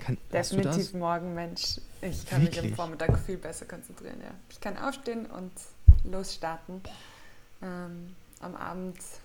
Kann, 0.00 0.16
Definitiv 0.32 0.94
Morgenmensch. 0.94 1.78
Ich 2.00 2.26
kann 2.26 2.42
Wirklich? 2.42 2.62
mich 2.62 2.70
am 2.72 2.76
Vormittag 2.76 3.18
viel 3.18 3.36
besser 3.36 3.66
konzentrieren. 3.66 4.16
Ja. 4.22 4.30
Ich 4.50 4.60
kann 4.60 4.78
aufstehen 4.78 5.26
und 5.26 5.52
losstarten. 6.10 6.80
Ähm, 7.62 8.16
am 8.40 8.56
Abend 8.56 8.96
ist 8.96 9.20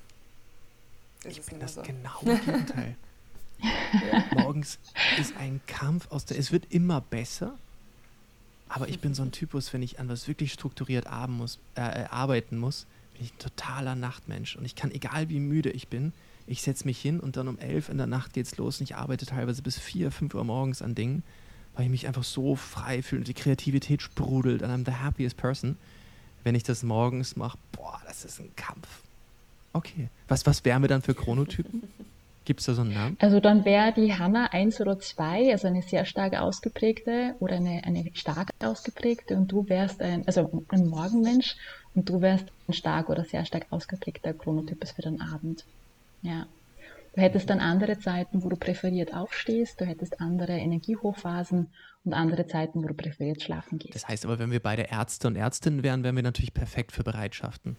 ich 1.25 1.39
es 1.39 1.45
bin 1.45 1.59
das 1.59 1.75
so. 1.75 1.81
genau 1.81 2.19
das 2.23 2.41
Gegenteil. 2.41 2.95
Morgens 4.33 4.79
ist 5.19 5.35
ein 5.37 5.61
Kampf 5.67 6.11
aus 6.11 6.25
der. 6.25 6.37
Es 6.37 6.51
wird 6.51 6.65
immer 6.71 7.01
besser. 7.01 7.57
Aber 8.67 8.89
ich 8.89 8.99
bin 8.99 9.13
so 9.13 9.21
ein 9.21 9.31
Typus, 9.31 9.73
wenn 9.73 9.83
ich 9.83 9.99
an 9.99 10.09
was 10.09 10.27
wirklich 10.27 10.51
strukturiert 10.51 11.05
muss, 11.27 11.59
äh, 11.75 11.81
äh, 11.81 12.05
arbeiten 12.07 12.57
muss, 12.57 12.87
bin 13.13 13.23
ich 13.25 13.33
ein 13.33 13.39
totaler 13.39 13.95
Nachtmensch. 13.95 14.55
Und 14.55 14.65
ich 14.65 14.75
kann, 14.75 14.91
egal 14.91 15.29
wie 15.29 15.39
müde 15.39 15.69
ich 15.69 15.87
bin, 15.87 16.13
ich 16.47 16.61
setze 16.61 16.85
mich 16.85 16.99
hin 16.99 17.19
und 17.19 17.37
dann 17.37 17.47
um 17.47 17.57
elf 17.59 17.89
in 17.89 17.97
der 17.97 18.07
Nacht 18.07 18.33
geht's 18.33 18.57
los 18.57 18.79
und 18.79 18.83
ich 18.83 18.95
arbeite 18.95 19.25
teilweise 19.25 19.61
bis 19.61 19.79
vier, 19.79 20.11
fünf 20.11 20.33
Uhr 20.33 20.43
morgens 20.43 20.81
an 20.81 20.95
Dingen, 20.95 21.23
weil 21.75 21.85
ich 21.85 21.91
mich 21.91 22.07
einfach 22.07 22.23
so 22.23 22.55
frei 22.55 23.01
fühle 23.01 23.21
und 23.21 23.27
die 23.27 23.33
Kreativität 23.33 24.01
sprudelt 24.01 24.61
und 24.61 24.69
I'm 24.69 24.85
the 24.85 24.97
happiest 24.97 25.37
person. 25.37 25.77
Wenn 26.43 26.55
ich 26.55 26.63
das 26.63 26.83
morgens 26.83 27.35
mache, 27.35 27.57
boah, 27.71 27.99
das 28.05 28.25
ist 28.25 28.39
ein 28.39 28.55
Kampf. 28.55 28.87
Okay. 29.73 30.09
Was, 30.27 30.45
was 30.45 30.63
wären 30.63 30.83
wir 30.83 30.87
dann 30.87 31.01
für 31.01 31.15
Chronotypen? 31.15 31.83
Gibt 32.45 32.59
es 32.59 32.67
da 32.67 32.73
so 32.75 32.81
einen 32.81 32.93
Namen? 32.93 33.17
Also 33.19 33.39
dann 33.39 33.65
wäre 33.65 33.91
die 33.91 34.13
Hanna 34.13 34.45
1 34.51 34.79
oder 34.79 34.99
2, 34.99 35.51
also 35.51 35.67
eine 35.67 35.81
sehr 35.81 36.05
stark 36.05 36.39
ausgeprägte 36.39 37.35
oder 37.39 37.55
eine, 37.55 37.83
eine 37.83 38.09
stark 38.13 38.51
ausgeprägte 38.59 39.35
und 39.35 39.51
du 39.51 39.67
wärst 39.67 40.01
ein, 40.01 40.25
also 40.27 40.63
ein 40.69 40.87
Morgenmensch 40.87 41.55
und 41.95 42.07
du 42.07 42.21
wärst 42.21 42.45
ein 42.67 42.73
stark 42.73 43.09
oder 43.09 43.25
sehr 43.25 43.45
stark 43.45 43.65
ausgeprägter 43.71 44.33
Chronotypus 44.33 44.91
für 44.91 45.01
den 45.01 45.21
Abend. 45.21 45.65
Ja. 46.21 46.45
Du 47.15 47.21
hättest 47.21 47.49
dann 47.49 47.61
andere 47.61 47.97
Zeiten, 47.97 48.43
wo 48.43 48.49
du 48.49 48.57
präferiert 48.57 49.13
aufstehst, 49.13 49.79
du 49.79 49.85
hättest 49.85 50.19
andere 50.19 50.51
Energiehochphasen 50.51 51.67
und 52.03 52.13
andere 52.13 52.45
Zeiten, 52.45 52.83
wo 52.83 52.87
du 52.87 52.93
präferiert 52.93 53.41
schlafen 53.41 53.79
gehst. 53.79 53.95
Das 53.95 54.07
heißt 54.07 54.25
aber, 54.25 54.37
wenn 54.37 54.51
wir 54.51 54.59
beide 54.59 54.83
Ärzte 54.83 55.27
und 55.27 55.35
Ärztinnen 55.35 55.81
wären, 55.81 56.03
wären 56.03 56.15
wir 56.15 56.23
natürlich 56.23 56.53
perfekt 56.53 56.91
für 56.91 57.03
Bereitschaften. 57.03 57.77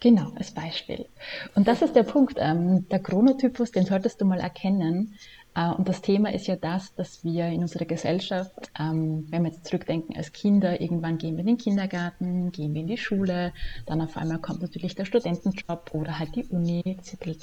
Genau, 0.00 0.32
als 0.34 0.50
Beispiel. 0.52 1.06
Und 1.54 1.68
das 1.68 1.82
ist 1.82 1.94
der 1.94 2.04
Punkt. 2.04 2.38
Ähm, 2.38 2.88
der 2.88 3.00
Chronotypus, 3.00 3.70
den 3.70 3.84
solltest 3.84 4.18
du 4.20 4.24
mal 4.24 4.40
erkennen. 4.40 5.14
Äh, 5.54 5.70
und 5.72 5.88
das 5.88 6.00
Thema 6.00 6.32
ist 6.32 6.46
ja 6.46 6.56
das, 6.56 6.94
dass 6.94 7.22
wir 7.22 7.48
in 7.48 7.60
unserer 7.60 7.84
Gesellschaft, 7.84 8.70
ähm, 8.78 9.26
wenn 9.28 9.42
wir 9.42 9.50
jetzt 9.50 9.66
zurückdenken 9.66 10.16
als 10.16 10.32
Kinder, 10.32 10.80
irgendwann 10.80 11.18
gehen 11.18 11.34
wir 11.34 11.40
in 11.40 11.48
den 11.48 11.58
Kindergarten, 11.58 12.50
gehen 12.50 12.72
wir 12.72 12.80
in 12.80 12.86
die 12.86 12.96
Schule, 12.96 13.52
dann 13.84 14.00
auf 14.00 14.16
einmal 14.16 14.38
kommt 14.38 14.62
natürlich 14.62 14.94
der 14.94 15.04
Studentenjob 15.04 15.90
oder 15.92 16.18
halt 16.18 16.34
die 16.34 16.44
Uni, 16.44 16.82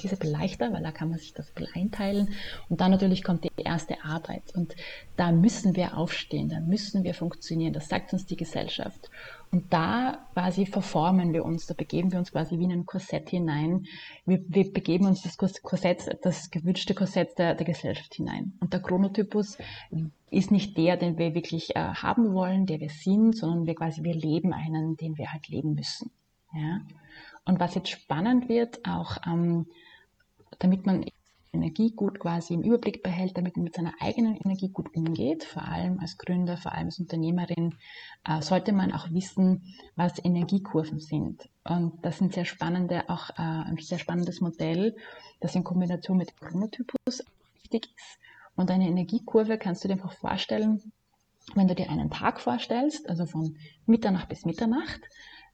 diese 0.02 0.16
Beleichter, 0.16 0.72
weil 0.72 0.82
da 0.82 0.90
kann 0.90 1.10
man 1.10 1.18
sich 1.18 1.34
das 1.34 1.52
einteilen. 1.74 2.30
Und 2.68 2.80
dann 2.80 2.90
natürlich 2.90 3.22
kommt 3.22 3.44
die 3.44 3.52
erste 3.62 4.02
Arbeit. 4.02 4.42
Und 4.54 4.74
da 5.16 5.30
müssen 5.30 5.76
wir 5.76 5.96
aufstehen, 5.96 6.48
da 6.48 6.60
müssen 6.60 7.04
wir 7.04 7.14
funktionieren. 7.14 7.72
Das 7.72 7.88
sagt 7.88 8.12
uns 8.12 8.26
die 8.26 8.36
Gesellschaft. 8.36 9.10
Und 9.50 9.72
da 9.72 10.26
quasi 10.34 10.66
verformen 10.66 11.32
wir 11.32 11.44
uns, 11.44 11.66
da 11.66 11.74
begeben 11.74 12.12
wir 12.12 12.18
uns 12.18 12.32
quasi 12.32 12.58
wie 12.58 12.64
in 12.64 12.72
ein 12.72 12.86
Korsett 12.86 13.30
hinein. 13.30 13.86
Wir, 14.26 14.44
wir 14.46 14.70
begeben 14.72 15.06
uns 15.06 15.22
das 15.22 15.38
Korsett, 15.38 16.18
das 16.22 16.50
gewünschte 16.50 16.94
Korsett 16.94 17.38
der, 17.38 17.54
der, 17.54 17.66
Gesellschaft 17.66 18.14
hinein. 18.14 18.52
Und 18.60 18.74
der 18.74 18.80
Chronotypus 18.80 19.56
ist 20.30 20.50
nicht 20.50 20.76
der, 20.76 20.98
den 20.98 21.16
wir 21.16 21.34
wirklich 21.34 21.74
äh, 21.76 21.80
haben 21.80 22.34
wollen, 22.34 22.66
der 22.66 22.80
wir 22.80 22.90
sind, 22.90 23.36
sondern 23.36 23.66
wir 23.66 23.74
quasi, 23.74 24.02
wir 24.02 24.14
leben 24.14 24.52
einen, 24.52 24.96
den 24.96 25.16
wir 25.16 25.32
halt 25.32 25.48
leben 25.48 25.74
müssen. 25.74 26.10
Ja? 26.52 26.80
Und 27.46 27.58
was 27.58 27.74
jetzt 27.74 27.88
spannend 27.88 28.50
wird, 28.50 28.86
auch 28.86 29.16
ähm, 29.26 29.66
damit 30.58 30.84
man 30.84 31.06
Energie 31.52 31.92
gut 31.94 32.20
quasi 32.20 32.54
im 32.54 32.62
Überblick 32.62 33.02
behält, 33.02 33.36
damit 33.36 33.56
man 33.56 33.64
mit 33.64 33.74
seiner 33.74 33.94
eigenen 34.00 34.36
Energie 34.36 34.68
gut 34.68 34.94
umgeht. 34.94 35.44
Vor 35.44 35.62
allem 35.62 35.98
als 36.00 36.18
Gründer, 36.18 36.56
vor 36.56 36.72
allem 36.72 36.86
als 36.86 36.98
Unternehmerin 36.98 37.74
äh, 38.24 38.42
sollte 38.42 38.72
man 38.72 38.92
auch 38.92 39.10
wissen, 39.10 39.74
was 39.96 40.22
Energiekurven 40.22 41.00
sind. 41.00 41.48
Und 41.64 42.04
das 42.04 42.18
sind 42.18 42.34
sehr 42.34 42.44
spannende, 42.44 43.08
auch 43.08 43.30
äh, 43.30 43.42
ein 43.42 43.76
sehr 43.78 43.98
spannendes 43.98 44.40
Modell, 44.40 44.96
das 45.40 45.54
in 45.54 45.64
Kombination 45.64 46.18
mit 46.18 46.30
dem 46.30 46.48
Chronotypus 46.48 47.24
wichtig 47.54 47.88
ist. 47.96 48.18
Und 48.54 48.70
eine 48.70 48.88
Energiekurve 48.88 49.56
kannst 49.56 49.84
du 49.84 49.88
dir 49.88 49.94
einfach 49.94 50.12
vorstellen, 50.12 50.92
wenn 51.54 51.68
du 51.68 51.74
dir 51.74 51.88
einen 51.88 52.10
Tag 52.10 52.40
vorstellst, 52.40 53.08
also 53.08 53.24
von 53.24 53.56
Mitternacht 53.86 54.28
bis 54.28 54.44
Mitternacht, 54.44 55.00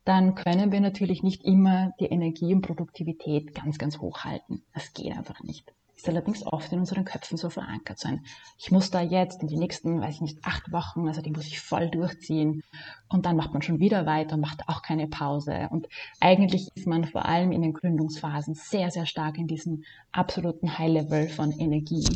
dann 0.04 0.34
können 0.34 0.72
wir 0.72 0.80
natürlich 0.80 1.22
nicht 1.22 1.44
immer 1.44 1.92
die 2.00 2.06
Energie 2.06 2.52
und 2.52 2.62
Produktivität 2.62 3.54
ganz, 3.54 3.78
ganz 3.78 3.98
hoch 3.98 4.24
halten. 4.24 4.62
Das 4.74 4.92
geht 4.92 5.16
einfach 5.16 5.42
nicht 5.42 5.72
ist 6.04 6.08
allerdings 6.10 6.46
oft 6.46 6.70
in 6.70 6.80
unseren 6.80 7.06
Köpfen 7.06 7.38
so 7.38 7.48
verankert 7.48 7.98
sein. 7.98 8.24
Ich 8.58 8.70
muss 8.70 8.90
da 8.90 9.00
jetzt 9.00 9.40
in 9.40 9.48
die 9.48 9.56
nächsten, 9.56 10.02
weiß 10.02 10.16
ich 10.16 10.20
nicht, 10.20 10.38
acht 10.44 10.70
Wochen, 10.70 11.08
also 11.08 11.22
die 11.22 11.30
muss 11.30 11.46
ich 11.46 11.60
voll 11.60 11.88
durchziehen. 11.88 12.62
Und 13.08 13.24
dann 13.24 13.36
macht 13.36 13.54
man 13.54 13.62
schon 13.62 13.80
wieder 13.80 14.04
weiter 14.04 14.34
und 14.34 14.42
macht 14.42 14.68
auch 14.68 14.82
keine 14.82 15.08
Pause. 15.08 15.68
Und 15.70 15.88
eigentlich 16.20 16.68
ist 16.74 16.86
man 16.86 17.06
vor 17.06 17.24
allem 17.24 17.52
in 17.52 17.62
den 17.62 17.72
Gründungsphasen 17.72 18.54
sehr, 18.54 18.90
sehr 18.90 19.06
stark 19.06 19.38
in 19.38 19.46
diesem 19.46 19.84
absoluten 20.12 20.78
High-Level 20.78 21.28
von 21.28 21.52
Energie, 21.52 22.06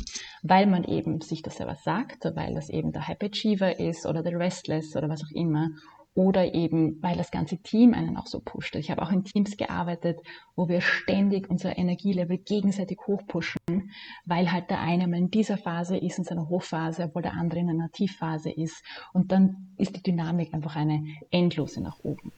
weil 0.42 0.66
man 0.66 0.84
eben 0.84 1.22
sich 1.22 1.40
das 1.40 1.56
selber 1.56 1.76
sagt, 1.76 2.26
weil 2.34 2.54
das 2.54 2.68
eben 2.68 2.92
der 2.92 3.08
Hype 3.08 3.22
Achiever 3.22 3.80
ist 3.80 4.04
oder 4.04 4.22
der 4.22 4.38
Restless 4.38 4.96
oder 4.96 5.08
was 5.08 5.24
auch 5.24 5.30
immer 5.34 5.70
oder 6.18 6.52
eben, 6.52 7.00
weil 7.00 7.16
das 7.16 7.30
ganze 7.30 7.58
Team 7.58 7.94
einen 7.94 8.16
auch 8.16 8.26
so 8.26 8.40
pusht. 8.40 8.74
Ich 8.74 8.90
habe 8.90 9.02
auch 9.02 9.12
in 9.12 9.22
Teams 9.22 9.56
gearbeitet, 9.56 10.18
wo 10.56 10.68
wir 10.68 10.80
ständig 10.80 11.48
unser 11.48 11.78
Energielevel 11.78 12.38
gegenseitig 12.38 12.98
hochpushen, 13.06 13.92
weil 14.24 14.50
halt 14.50 14.68
der 14.68 14.80
eine 14.80 15.06
mal 15.06 15.18
in 15.18 15.30
dieser 15.30 15.56
Phase 15.56 15.96
ist, 15.96 16.18
in 16.18 16.24
seiner 16.24 16.48
Hochphase, 16.48 17.04
obwohl 17.04 17.22
der 17.22 17.34
andere 17.34 17.60
in 17.60 17.70
einer 17.70 17.92
Tiefphase 17.92 18.50
ist. 18.50 18.82
Und 19.12 19.30
dann 19.30 19.68
ist 19.76 19.94
die 19.94 20.02
Dynamik 20.02 20.52
einfach 20.52 20.74
eine 20.74 21.06
endlose 21.30 21.80
nach 21.80 22.00
oben. 22.02 22.32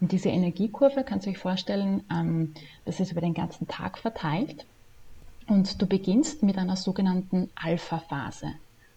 Und 0.00 0.10
diese 0.10 0.30
Energiekurve 0.30 1.04
kannst 1.04 1.26
du 1.26 1.30
euch 1.30 1.38
vorstellen, 1.38 2.02
ähm, 2.10 2.54
das 2.84 2.98
ist 2.98 3.12
über 3.12 3.20
den 3.20 3.34
ganzen 3.34 3.68
Tag 3.68 3.98
verteilt. 3.98 4.66
Und 5.46 5.80
du 5.80 5.86
beginnst 5.86 6.42
mit 6.42 6.58
einer 6.58 6.74
sogenannten 6.74 7.48
Alpha-Phase. 7.54 8.54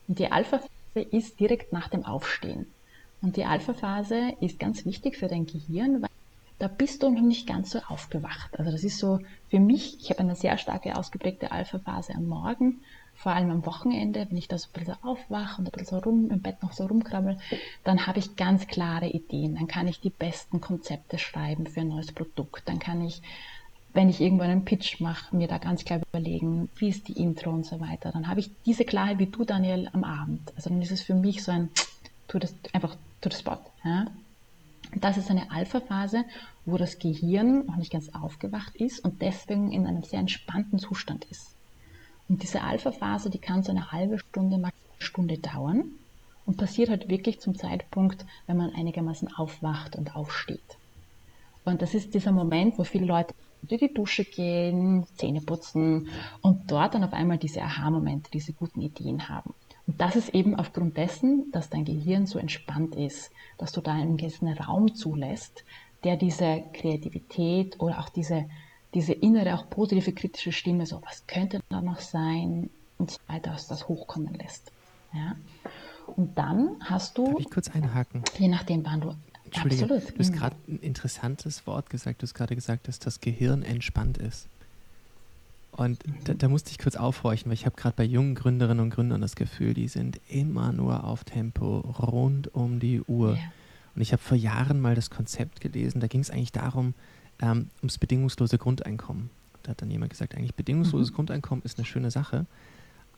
Und 0.07 0.17
die 0.17 0.31
Alpha-Phase 0.31 1.07
ist 1.11 1.39
direkt 1.39 1.71
nach 1.71 1.87
dem 1.87 2.03
Aufstehen. 2.03 2.72
Und 3.23 3.37
die 3.37 3.45
Alpha-Phase 3.45 4.33
ist 4.41 4.59
ganz 4.59 4.85
wichtig 4.85 5.17
für 5.17 5.27
dein 5.27 5.45
Gehirn, 5.45 6.01
weil 6.01 6.09
da 6.59 6.67
bist 6.67 7.01
du 7.01 7.09
noch 7.09 7.21
nicht 7.21 7.47
ganz 7.47 7.71
so 7.71 7.79
aufgewacht. 7.87 8.57
Also 8.59 8.71
das 8.71 8.83
ist 8.83 8.99
so 8.99 9.19
für 9.49 9.59
mich, 9.59 9.97
ich 9.99 10.09
habe 10.11 10.19
eine 10.19 10.35
sehr 10.35 10.57
starke 10.57 10.95
ausgeprägte 10.95 11.51
Alpha-Phase 11.51 12.13
am 12.13 12.27
Morgen, 12.27 12.81
vor 13.15 13.31
allem 13.31 13.51
am 13.51 13.65
Wochenende, 13.65 14.27
wenn 14.29 14.37
ich 14.37 14.47
da 14.47 14.57
so 14.57 14.67
ein 14.69 14.79
bisschen 14.79 15.03
aufwache 15.03 15.59
und 15.59 15.67
ein 15.67 15.71
bisschen 15.71 15.87
so 15.87 15.97
rum 15.99 16.29
im 16.31 16.41
Bett 16.41 16.61
noch 16.61 16.73
so 16.73 16.85
rumkrabbel, 16.85 17.37
dann 17.83 18.07
habe 18.07 18.19
ich 18.19 18.35
ganz 18.35 18.67
klare 18.67 19.07
Ideen. 19.07 19.55
Dann 19.55 19.67
kann 19.67 19.87
ich 19.87 20.01
die 20.01 20.09
besten 20.09 20.61
Konzepte 20.61 21.17
schreiben 21.17 21.67
für 21.67 21.81
ein 21.81 21.89
neues 21.89 22.11
Produkt. 22.11 22.63
Dann 22.67 22.79
kann 22.79 23.03
ich, 23.05 23.21
wenn 23.93 24.09
ich 24.09 24.19
irgendwo 24.19 24.43
einen 24.43 24.65
Pitch 24.65 24.99
mache, 24.99 25.35
mir 25.35 25.47
da 25.47 25.59
ganz 25.59 25.85
klar 25.85 26.01
überlegen, 26.11 26.69
wie 26.75 26.89
ist 26.89 27.07
die 27.07 27.21
Intro 27.21 27.51
und 27.51 27.65
so 27.65 27.79
weiter. 27.79 28.11
Dann 28.11 28.27
habe 28.27 28.39
ich 28.39 28.51
diese 28.65 28.83
Klarheit 28.83 29.19
wie 29.19 29.27
du, 29.27 29.45
Daniel, 29.45 29.89
am 29.93 30.03
Abend. 30.03 30.51
Also 30.55 30.69
dann 30.69 30.81
ist 30.81 30.91
es 30.91 31.01
für 31.01 31.15
mich 31.15 31.43
so 31.43 31.51
ein, 31.51 31.69
tu 32.27 32.39
das 32.39 32.55
einfach 32.73 32.97
to 33.23 33.29
the 33.29 33.37
spot. 33.37 33.59
Ja? 33.83 34.07
Das 34.95 35.17
ist 35.17 35.31
eine 35.31 35.49
Alpha-Phase, 35.51 36.25
wo 36.65 36.77
das 36.77 36.99
Gehirn 36.99 37.65
noch 37.65 37.77
nicht 37.77 37.91
ganz 37.91 38.13
aufgewacht 38.13 38.75
ist 38.75 38.99
und 38.99 39.21
deswegen 39.21 39.71
in 39.71 39.87
einem 39.87 40.03
sehr 40.03 40.19
entspannten 40.19 40.77
Zustand 40.77 41.25
ist. 41.25 41.55
Und 42.29 42.43
diese 42.43 42.61
Alpha-Phase, 42.61 43.29
die 43.29 43.39
kann 43.39 43.63
so 43.63 43.71
eine 43.71 43.91
halbe 43.91 44.19
Stunde, 44.19 44.57
maximal 44.57 44.93
eine 44.93 45.05
Stunde 45.05 45.37
dauern 45.39 45.85
und 46.45 46.57
passiert 46.57 46.89
halt 46.89 47.09
wirklich 47.09 47.39
zum 47.39 47.55
Zeitpunkt, 47.55 48.25
wenn 48.47 48.57
man 48.57 48.73
einigermaßen 48.73 49.33
aufwacht 49.35 49.95
und 49.95 50.15
aufsteht. 50.15 50.77
Und 51.65 51.81
das 51.81 51.93
ist 51.93 52.13
dieser 52.13 52.31
Moment, 52.31 52.77
wo 52.77 52.83
viele 52.83 53.05
Leute 53.05 53.33
in 53.67 53.77
die 53.77 53.93
Dusche 53.93 54.25
gehen, 54.25 55.05
Zähne 55.15 55.41
putzen 55.41 56.09
und 56.41 56.69
dort 56.69 56.93
dann 56.93 57.03
auf 57.03 57.13
einmal 57.13 57.37
diese 57.37 57.61
Aha-Momente, 57.61 58.29
diese 58.31 58.51
guten 58.53 58.81
Ideen 58.81 59.29
haben. 59.29 59.53
Und 59.85 59.99
das 59.99 60.15
ist 60.15 60.29
eben 60.29 60.55
aufgrund 60.55 60.97
dessen, 60.97 61.51
dass 61.51 61.69
dein 61.69 61.85
Gehirn 61.85 62.25
so 62.25 62.39
entspannt 62.39 62.95
ist, 62.95 63.31
dass 63.57 63.71
du 63.71 63.81
da 63.81 63.93
einen 63.93 64.17
gewissen 64.17 64.47
Raum 64.47 64.95
zulässt, 64.95 65.63
der 66.03 66.17
diese 66.17 66.63
Kreativität 66.73 67.79
oder 67.79 67.99
auch 67.99 68.09
diese, 68.09 68.45
diese 68.93 69.13
innere, 69.13 69.55
auch 69.55 69.69
positive 69.69 70.13
kritische 70.13 70.51
Stimme, 70.51 70.85
so 70.85 71.01
was 71.05 71.27
könnte 71.27 71.59
da 71.69 71.81
noch 71.81 71.99
sein 71.99 72.69
und 72.97 73.11
so 73.11 73.17
weiter, 73.27 73.51
dass 73.51 73.67
das 73.67 73.87
hochkommen 73.87 74.33
lässt. 74.35 74.71
Ja? 75.13 75.35
Und 76.15 76.37
dann 76.37 76.77
hast 76.81 77.17
du. 77.17 77.25
Darf 77.25 77.39
ich 77.39 77.49
kurz 77.49 77.69
einhaken? 77.69 78.23
Je 78.37 78.47
nachdem, 78.47 78.85
wann 78.85 79.01
du. 79.01 79.15
Entschuldige, 79.45 79.83
absolut. 79.83 80.15
du 80.15 80.19
hast 80.19 80.33
gerade 80.33 80.55
ein 80.67 80.79
interessantes 80.79 81.67
Wort 81.67 81.89
gesagt. 81.89 82.21
Du 82.21 82.23
hast 82.23 82.33
gerade 82.33 82.55
gesagt, 82.55 82.87
dass 82.87 82.99
das 82.99 83.19
Gehirn 83.19 83.61
entspannt 83.61 84.17
ist. 84.17 84.47
Und 85.75 86.03
da, 86.25 86.35
da, 86.35 86.49
musste 86.49 86.69
ich 86.69 86.77
kurz 86.77 86.95
aufhorchen, 86.95 87.49
weil 87.49 87.55
ich 87.55 87.65
habe 87.65 87.75
gerade 87.75 87.95
bei 87.95 88.03
jungen 88.03 88.35
Gründerinnen 88.35 88.79
und 88.79 88.91
Gründern 88.91 89.21
das 89.21 89.35
Gefühl, 89.35 89.73
die 89.73 89.87
sind 89.87 90.21
immer 90.29 90.71
nur 90.71 91.03
auf 91.03 91.23
Tempo, 91.23 91.79
rund 91.79 92.53
um 92.53 92.79
die 92.79 93.01
Uhr. 93.01 93.35
Ja. 93.35 93.41
Und 93.95 94.01
ich 94.01 94.11
habe 94.11 94.21
vor 94.21 94.37
Jahren 94.37 94.79
mal 94.79 94.93
das 94.93 95.09
Konzept 95.09 95.61
gelesen, 95.61 95.99
da 95.99 96.07
ging 96.07 96.21
es 96.21 96.29
eigentlich 96.29 96.51
darum, 96.51 96.93
ähm, 97.41 97.69
ums 97.81 97.97
bedingungslose 97.97 98.59
Grundeinkommen. 98.59 99.31
Da 99.63 99.71
hat 99.71 99.81
dann 99.81 99.89
jemand 99.89 100.11
gesagt, 100.11 100.35
eigentlich 100.35 100.53
bedingungsloses 100.53 101.11
mhm. 101.11 101.15
Grundeinkommen 101.15 101.63
ist 101.65 101.79
eine 101.79 101.85
schöne 101.85 102.11
Sache. 102.11 102.45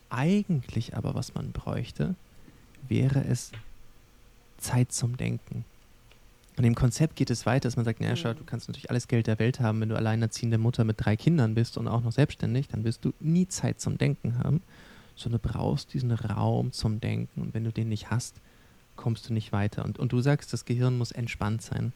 Eigentlich 0.10 0.96
aber, 0.96 1.14
was 1.14 1.36
man 1.36 1.52
bräuchte, 1.52 2.16
wäre 2.88 3.26
es 3.26 3.52
Zeit 4.58 4.94
zum 4.94 5.18
Denken. 5.18 5.66
Und 6.58 6.64
im 6.64 6.76
Konzept 6.76 7.16
geht 7.16 7.30
es 7.30 7.46
weiter, 7.46 7.68
dass 7.68 7.76
man 7.76 7.84
sagt, 7.84 8.00
naja, 8.00 8.16
schau, 8.16 8.32
mhm. 8.32 8.38
du 8.38 8.44
kannst 8.46 8.68
natürlich 8.68 8.90
alles 8.90 9.08
Geld 9.08 9.28
der 9.28 9.40
Welt 9.40 9.60
haben, 9.60 9.82
wenn 9.82 9.90
du 9.90 9.96
alleinerziehende 9.96 10.58
Mutter 10.58 10.84
mit 10.84 10.96
drei 11.04 11.18
Kindern 11.18 11.54
bist 11.54 11.78
und 11.78 11.88
auch 11.88 12.02
noch 12.02 12.14
selbstständig, 12.14 12.70
dann 12.70 12.84
wirst 12.84 13.04
du 13.04 13.14
nie 13.20 13.48
Zeit 13.48 13.82
zum 13.82 13.98
Denken 13.98 14.40
haben, 14.40 14.62
sondern 15.16 15.42
du 15.42 15.50
brauchst 15.50 15.94
diesen 15.94 16.12
Raum 16.12 16.72
zum 16.72 17.02
Denken. 17.02 17.42
Und 17.42 17.54
wenn 17.54 17.66
du 17.66 17.72
den 17.72 17.90
nicht 17.90 18.10
hast, 18.10 18.36
kommst 18.96 19.30
du 19.30 19.34
nicht 19.34 19.52
weiter. 19.52 19.84
Und, 19.84 20.00
und 20.00 20.14
du 20.14 20.22
sagst, 20.22 20.54
das 20.54 20.66
Gehirn 20.66 20.98
muss 20.98 21.12
entspannt 21.12 21.62
sein. 21.62 21.92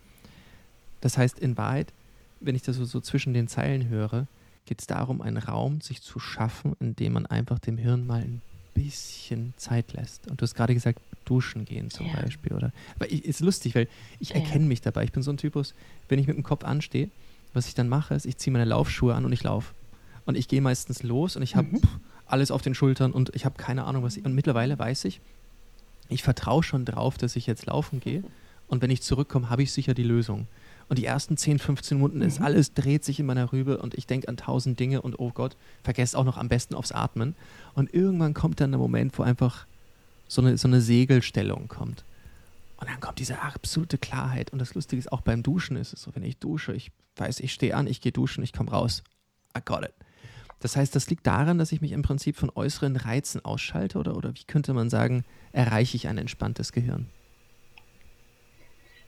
Das 1.02 1.18
heißt, 1.18 1.40
in 1.40 1.58
Wahrheit, 1.58 1.94
wenn 2.42 2.56
ich 2.56 2.62
das 2.62 2.76
so, 2.76 2.84
so 2.84 3.00
zwischen 3.00 3.34
den 3.34 3.48
Zeilen 3.48 3.88
höre, 3.88 4.28
geht 4.66 4.82
es 4.82 4.88
darum, 4.88 5.22
einen 5.22 5.38
Raum 5.38 5.80
sich 5.80 6.02
zu 6.02 6.20
schaffen, 6.20 6.76
in 6.80 6.96
dem 6.96 7.14
man 7.14 7.26
einfach 7.26 7.60
dem 7.60 7.78
Hirn 7.78 8.06
mal 8.06 8.22
ein 8.22 8.42
bisschen 8.74 9.54
Zeit 9.58 9.94
lässt. 9.94 10.28
Und 10.30 10.42
du 10.42 10.44
hast 10.44 10.56
gerade 10.56 10.74
gesagt, 10.74 11.00
duschen 11.26 11.66
gehen 11.66 11.90
zum 11.90 12.08
ja. 12.08 12.14
Beispiel. 12.14 12.54
Oder, 12.54 12.72
aber 12.96 13.12
ich, 13.12 13.26
ist 13.26 13.40
lustig, 13.40 13.76
weil 13.76 13.88
ich 14.20 14.30
ja. 14.30 14.36
erkenne 14.36 14.66
mich 14.66 14.82
dabei. 14.82 15.04
Ich 15.04 15.12
bin 15.12 15.24
so 15.24 15.32
ein 15.32 15.38
Typus, 15.38 15.74
wenn 16.08 16.20
ich 16.20 16.28
mit 16.28 16.36
dem 16.36 16.44
Kopf 16.44 16.64
anstehe, 16.64 17.10
was 17.54 17.68
ich 17.68 17.76
dann 17.76 17.90
mache, 17.90 18.14
ist, 18.14 18.26
ich 18.26 18.38
ziehe 18.38 18.52
meine 18.52 18.66
Laufschuhe 18.66 19.14
an 19.16 19.26
und 19.26 19.32
ich 19.32 19.44
laufe. 19.44 19.74
Und 20.26 20.36
ich 20.36 20.48
gehe 20.48 20.62
meistens 20.62 21.04
los 21.04 21.36
und 21.36 21.42
ich 21.42 21.56
habe 21.56 21.68
mhm. 21.68 21.82
alles 22.26 22.52
auf 22.52 22.62
den 22.62 22.76
Schultern 22.76 23.12
und 23.12 23.34
ich 23.36 23.46
habe 23.46 23.58
keine 23.58 23.86
Ahnung, 23.86 24.04
was 24.04 24.18
ich. 24.18 24.26
Und 24.26 24.36
mittlerweile 24.36 24.78
weiß 24.78 25.06
ich, 25.06 25.22
ich 26.10 26.24
vertraue 26.24 26.64
schon 26.64 26.86
drauf, 26.86 27.18
dass 27.18 27.36
ich 27.36 27.48
jetzt 27.48 27.66
laufen 27.66 28.00
gehe. 28.00 28.24
Und 28.68 28.82
wenn 28.82 28.92
ich 28.92 29.02
zurückkomme, 29.02 29.50
habe 29.50 29.64
ich 29.64 29.72
sicher 29.72 29.94
die 29.94 30.04
Lösung. 30.04 30.48
Und 30.90 30.98
die 30.98 31.06
ersten 31.06 31.38
10, 31.38 31.60
15 31.60 31.98
Minuten 31.98 32.22
ist 32.22 32.40
mhm. 32.40 32.46
alles, 32.46 32.74
dreht 32.74 33.06
sich 33.06 33.20
in 33.20 33.28
meiner 33.28 33.54
Rübe 33.54 33.78
und 33.78 33.94
ich 33.94 34.08
denke 34.08 34.28
an 34.28 34.38
tausend 34.38 34.80
Dinge 34.80 35.02
und 35.02 35.20
oh 35.20 35.32
Gott, 35.32 35.56
vergesse 35.84 36.18
auch 36.18 36.26
noch 36.26 36.38
am 36.38 36.50
besten 36.50 36.74
aufs 36.74 36.92
Atmen. 36.92 37.36
Und 37.76 37.94
irgendwann 37.94 38.34
kommt 38.34 38.60
dann 38.60 38.72
der 38.72 38.80
Moment, 38.80 39.18
wo 39.18 39.24
einfach 39.24 39.68
so 40.28 40.42
eine, 40.42 40.58
so 40.58 40.68
eine 40.68 40.82
Segelstellung 40.82 41.68
kommt. 41.68 42.04
Und 42.78 42.90
dann 42.90 43.00
kommt 43.00 43.20
diese 43.20 43.42
absolute 43.42 43.98
Klarheit. 43.98 44.52
Und 44.52 44.60
das 44.60 44.74
Lustige 44.74 45.00
ist, 45.00 45.12
auch 45.12 45.22
beim 45.22 45.44
Duschen 45.44 45.78
ist 45.78 45.94
es 45.94 46.02
so, 46.02 46.16
wenn 46.16 46.24
ich 46.24 46.38
dusche, 46.38 46.74
ich 46.74 46.92
weiß, 47.18 47.40
ich 47.42 47.54
stehe 47.54 47.76
an, 47.76 47.86
ich 47.86 48.02
gehe 48.02 48.12
duschen, 48.12 48.44
ich 48.44 48.54
komme 48.54 48.72
raus. 48.72 49.04
I 49.56 49.62
got 49.64 49.84
it. 49.84 49.94
Das 50.60 50.76
heißt, 50.76 50.96
das 50.96 51.10
liegt 51.10 51.28
daran, 51.28 51.58
dass 51.58 51.72
ich 51.72 51.82
mich 51.82 51.92
im 51.92 52.02
Prinzip 52.02 52.36
von 52.36 52.50
äußeren 52.50 52.96
Reizen 52.96 53.44
ausschalte 53.46 54.00
oder, 54.00 54.16
oder 54.16 54.34
wie 54.34 54.44
könnte 54.46 54.74
man 54.74 54.90
sagen, 54.90 55.24
erreiche 55.52 55.96
ich 55.96 56.08
ein 56.08 56.18
entspanntes 56.18 56.72
Gehirn? 56.72 57.08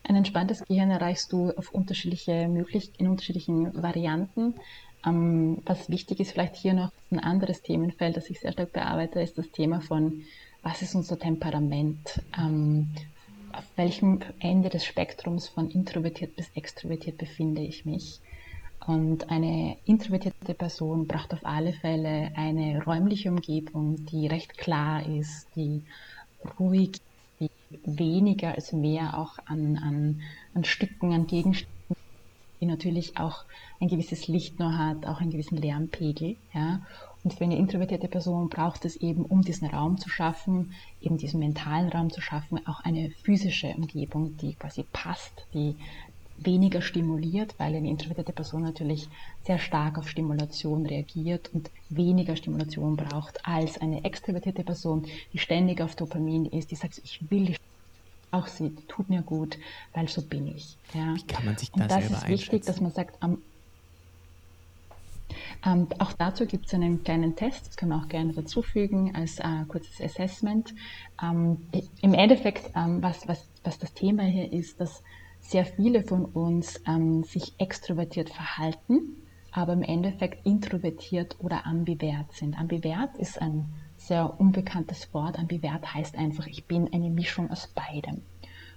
Ein 0.04 0.16
entspanntes 0.16 0.66
Gehirn 0.66 0.92
erreichst 0.92 1.32
du 1.32 1.52
auf 1.52 1.72
unterschiedliche 1.72 2.48
möglich 2.48 2.92
in 2.98 3.08
unterschiedlichen 3.08 3.82
Varianten. 3.82 4.56
Ähm, 5.06 5.60
was 5.66 5.90
wichtig 5.90 6.20
ist, 6.20 6.32
vielleicht 6.32 6.56
hier 6.56 6.74
noch 6.74 6.92
ein 7.12 7.20
anderes 7.20 7.62
Themenfeld, 7.62 8.18
das 8.18 8.30
ich 8.30 8.40
sehr 8.40 8.52
stark 8.52 8.74
bearbeite, 8.74 9.22
ist 9.22 9.38
das 9.38 9.50
Thema 9.52 9.82
von 9.82 10.24
was 10.64 10.82
ist 10.82 10.96
unser 10.96 11.18
Temperament, 11.18 12.22
ähm, 12.38 12.90
auf 13.52 13.64
welchem 13.76 14.20
Ende 14.40 14.70
des 14.70 14.86
Spektrums 14.86 15.48
von 15.48 15.70
introvertiert 15.72 16.36
bis 16.36 16.50
extrovertiert 16.56 17.18
befinde 17.18 17.62
ich 17.62 17.86
mich. 17.86 18.20
Und 18.88 19.30
eine 19.30 19.78
introvertierte 19.86 20.54
Person 20.54 21.08
braucht 21.08 21.34
auf 21.34 21.46
alle 21.46 21.74
Fälle 21.74 22.32
eine 22.36 22.84
räumliche 22.84 23.30
Umgebung, 23.30 24.06
die 24.06 24.28
recht 24.28 24.58
klar 24.58 25.06
ist, 25.06 25.48
die 25.56 25.84
ruhig, 26.60 27.00
weniger 27.86 28.56
als 28.56 28.74
mehr 28.74 29.18
auch 29.18 29.38
an, 29.46 29.78
an, 29.78 30.22
an 30.54 30.64
Stücken, 30.64 31.14
an 31.14 31.28
Gegenständen 31.28 31.82
die 32.62 32.68
natürlich 32.68 33.18
auch 33.18 33.44
ein 33.80 33.88
gewisses 33.88 34.28
Licht 34.28 34.60
nur 34.60 34.78
hat, 34.78 35.08
auch 35.08 35.20
einen 35.20 35.32
gewissen 35.32 35.58
Lärmpegel. 35.58 36.38
Ja. 36.54 36.82
Und 37.24 37.34
für 37.34 37.44
eine 37.44 37.58
introvertierte 37.58 38.08
Person 38.08 38.50
braucht 38.50 38.86
es 38.86 38.96
eben, 38.96 39.26
um 39.26 39.42
diesen 39.42 39.68
Raum 39.68 39.98
zu 39.98 40.10
schaffen, 40.10 40.74
eben 41.02 41.18
diesen 41.18 41.40
mentalen 41.40 41.90
Raum 41.90 42.12
zu 42.12 42.22
schaffen, 42.22 42.66
auch 42.68 42.80
eine 42.82 43.10
physische 43.24 43.74
Umgebung, 43.76 44.38
die 44.38 44.54
quasi 44.54 44.86
passt, 44.92 45.48
die 45.54 45.76
weniger 46.46 46.82
stimuliert, 46.82 47.56
weil 47.58 47.76
eine 47.76 47.90
introvertierte 47.90 48.34
Person 48.34 48.64
natürlich 48.64 49.08
sehr 49.46 49.60
stark 49.60 49.98
auf 49.98 50.10
Stimulation 50.10 50.86
reagiert 50.86 51.50
und 51.54 51.70
weniger 51.90 52.36
Stimulation 52.36 52.96
braucht 52.96 53.46
als 53.46 53.80
eine 53.80 54.04
extrovertierte 54.04 54.64
Person, 54.64 55.06
die 55.34 55.40
ständig 55.40 55.82
auf 55.82 55.96
Dopamin 55.96 56.46
ist, 56.46 56.72
die 56.72 56.76
sagt, 56.76 57.02
ich 57.04 57.20
will 57.30 57.56
auch 58.32 58.48
sie, 58.48 58.76
tut 58.88 59.10
mir 59.10 59.22
gut, 59.22 59.58
weil 59.94 60.08
so 60.08 60.22
bin 60.22 60.48
ich. 60.48 60.78
Ja. 60.94 61.16
Wie 61.16 61.24
kann 61.24 61.46
man 61.46 61.58
sich 61.58 61.70
das 61.72 61.82
Und 61.82 61.92
das 61.92 62.12
ist 62.12 62.28
wichtig, 62.28 62.66
dass 62.66 62.80
man 62.80 62.92
sagt, 62.92 63.22
am 63.22 63.40
ähm, 65.66 65.88
auch 66.00 66.14
dazu 66.14 66.46
gibt 66.46 66.66
es 66.66 66.74
einen 66.74 67.04
kleinen 67.04 67.36
Test, 67.36 67.68
das 67.68 67.78
können 67.78 67.92
wir 67.92 67.98
auch 67.98 68.08
gerne 68.08 68.34
dazufügen 68.34 69.16
als 69.16 69.40
äh, 69.40 69.66
kurzes 69.68 70.02
Assessment. 70.02 70.74
Ähm, 71.22 71.58
Im 72.02 72.14
Endeffekt, 72.14 72.72
ähm, 72.76 73.02
was, 73.02 73.28
was, 73.28 73.48
was 73.64 73.78
das 73.78 73.94
Thema 73.94 74.24
hier 74.24 74.52
ist, 74.52 74.80
dass 74.80 75.04
sehr 75.42 75.66
viele 75.66 76.04
von 76.04 76.26
uns 76.26 76.82
ähm, 76.88 77.24
sich 77.24 77.54
extrovertiert 77.58 78.30
verhalten, 78.30 79.18
aber 79.52 79.74
im 79.74 79.84
Endeffekt 79.84 80.46
introvertiert 80.46 81.36
oder 81.40 81.66
ambivert 81.66 82.32
sind. 82.34 82.58
Ambivert 82.58 83.18
ist 83.18 83.42
ein 83.42 83.66
sehr 83.98 84.40
unbekanntes 84.40 85.14
Wort. 85.14 85.38
Ambivert 85.38 85.94
heißt 85.94 86.18
einfach, 86.18 86.48
ich 86.48 86.66
bin 86.66 86.92
eine 86.94 87.10
Mischung 87.10 87.52
aus 87.52 87.68
beidem. 87.68 88.22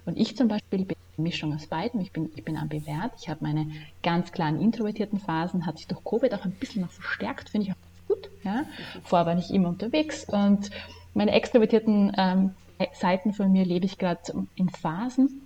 Und 0.05 0.17
ich 0.17 0.35
zum 0.35 0.47
Beispiel 0.47 0.85
bin 0.85 0.97
eine 1.17 1.23
Mischung 1.23 1.53
aus 1.53 1.67
beidem. 1.67 2.01
Ich 2.01 2.11
bin, 2.11 2.29
ich 2.35 2.43
bin 2.43 2.57
ambivert. 2.57 3.13
Ich 3.19 3.29
habe 3.29 3.43
meine 3.43 3.67
ganz 4.03 4.31
klaren 4.31 4.59
introvertierten 4.59 5.19
Phasen, 5.19 5.65
hat 5.65 5.77
sich 5.77 5.87
durch 5.87 6.03
Covid 6.03 6.33
auch 6.33 6.45
ein 6.45 6.51
bisschen 6.51 6.81
noch 6.81 6.91
verstärkt, 6.91 7.49
finde 7.49 7.67
ich 7.67 7.73
auch 7.73 8.07
gut. 8.07 8.29
Ja. 8.43 8.65
Vorher 9.03 9.25
war 9.25 9.37
ich 9.37 9.51
immer 9.51 9.69
unterwegs 9.69 10.25
und 10.25 10.69
meine 11.13 11.31
extrovertierten 11.31 12.11
ähm, 12.17 12.51
Seiten 12.93 13.33
von 13.33 13.51
mir 13.51 13.65
lebe 13.65 13.85
ich 13.85 13.97
gerade 13.97 14.21
in 14.55 14.69
Phasen. 14.69 15.41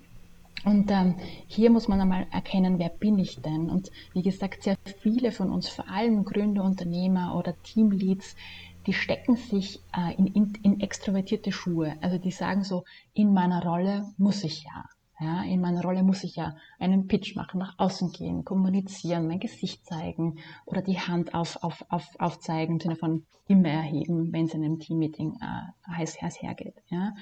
Und 0.65 0.91
ähm, 0.91 1.15
hier 1.47 1.69
muss 1.69 1.87
man 1.87 2.01
einmal 2.01 2.27
erkennen, 2.31 2.79
wer 2.79 2.89
bin 2.89 3.17
ich 3.17 3.41
denn? 3.41 3.69
Und 3.69 3.91
wie 4.13 4.21
gesagt, 4.21 4.63
sehr 4.63 4.77
viele 5.01 5.31
von 5.31 5.51
uns, 5.51 5.69
vor 5.69 5.89
allem 5.89 6.25
Gründer, 6.25 6.63
Unternehmer 6.63 7.35
oder 7.35 7.55
Teamleads, 7.63 8.35
die 8.85 8.93
stecken 8.93 9.35
sich 9.35 9.81
äh, 9.95 10.15
in, 10.15 10.27
in, 10.27 10.53
in 10.63 10.79
extrovertierte 10.79 11.51
Schuhe. 11.51 11.95
Also 12.01 12.17
die 12.17 12.31
sagen 12.31 12.63
so, 12.63 12.83
in 13.13 13.33
meiner 13.33 13.63
Rolle 13.63 14.07
muss 14.17 14.43
ich 14.43 14.63
ja. 14.63 14.85
Ja, 15.19 15.43
in 15.43 15.59
meiner 15.59 15.81
Rolle 15.81 16.01
muss 16.03 16.23
ich 16.23 16.37
ja 16.37 16.55
einen 16.79 17.07
Pitch 17.07 17.35
machen, 17.35 17.59
nach 17.59 17.77
außen 17.77 18.13
gehen, 18.13 18.45
kommunizieren, 18.45 19.27
mein 19.27 19.41
Gesicht 19.41 19.85
zeigen 19.85 20.39
oder 20.65 20.81
die 20.81 20.97
Hand 20.97 21.33
auf, 21.33 21.61
auf, 21.61 21.85
auf, 21.89 22.07
aufzeigen 22.19 22.75
im 22.75 22.79
Sinne 22.79 22.95
von 22.95 23.25
Stimme 23.43 23.69
erheben, 23.69 24.31
wenn 24.31 24.45
es 24.45 24.53
in 24.53 24.63
einem 24.63 24.79
Teammeeting 24.79 25.39
äh, 25.41 25.91
heiß, 25.91 26.21
heiß 26.21 26.41
hergeht. 26.41 26.75
Ja. 26.89 27.15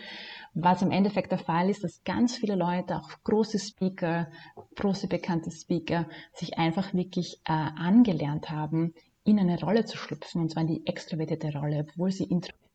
Was 0.54 0.82
im 0.82 0.92
Endeffekt 0.92 1.32
der 1.32 1.40
Fall 1.40 1.70
ist, 1.70 1.86
dass 1.86 2.04
ganz 2.04 2.36
viele 2.36 2.56
Leute, 2.56 2.98
auch 2.98 3.10
große 3.24 3.58
Speaker, 3.58 4.28
große 4.76 5.08
bekannte 5.08 5.50
Speaker, 5.52 6.06
sich 6.34 6.58
einfach 6.58 6.94
wirklich 6.94 7.40
äh, 7.46 7.54
angelernt 7.54 8.52
haben, 8.52 8.94
in 9.24 9.40
eine 9.40 9.60
Rolle 9.60 9.86
zu 9.86 9.98
schlüpfen, 9.98 10.42
und 10.42 10.52
zwar 10.52 10.64
in 10.64 10.68
die 10.68 10.86
extrovertierte 10.86 11.58
Rolle, 11.58 11.86
obwohl 11.88 12.12
sie 12.12 12.26
introvertiert 12.26 12.67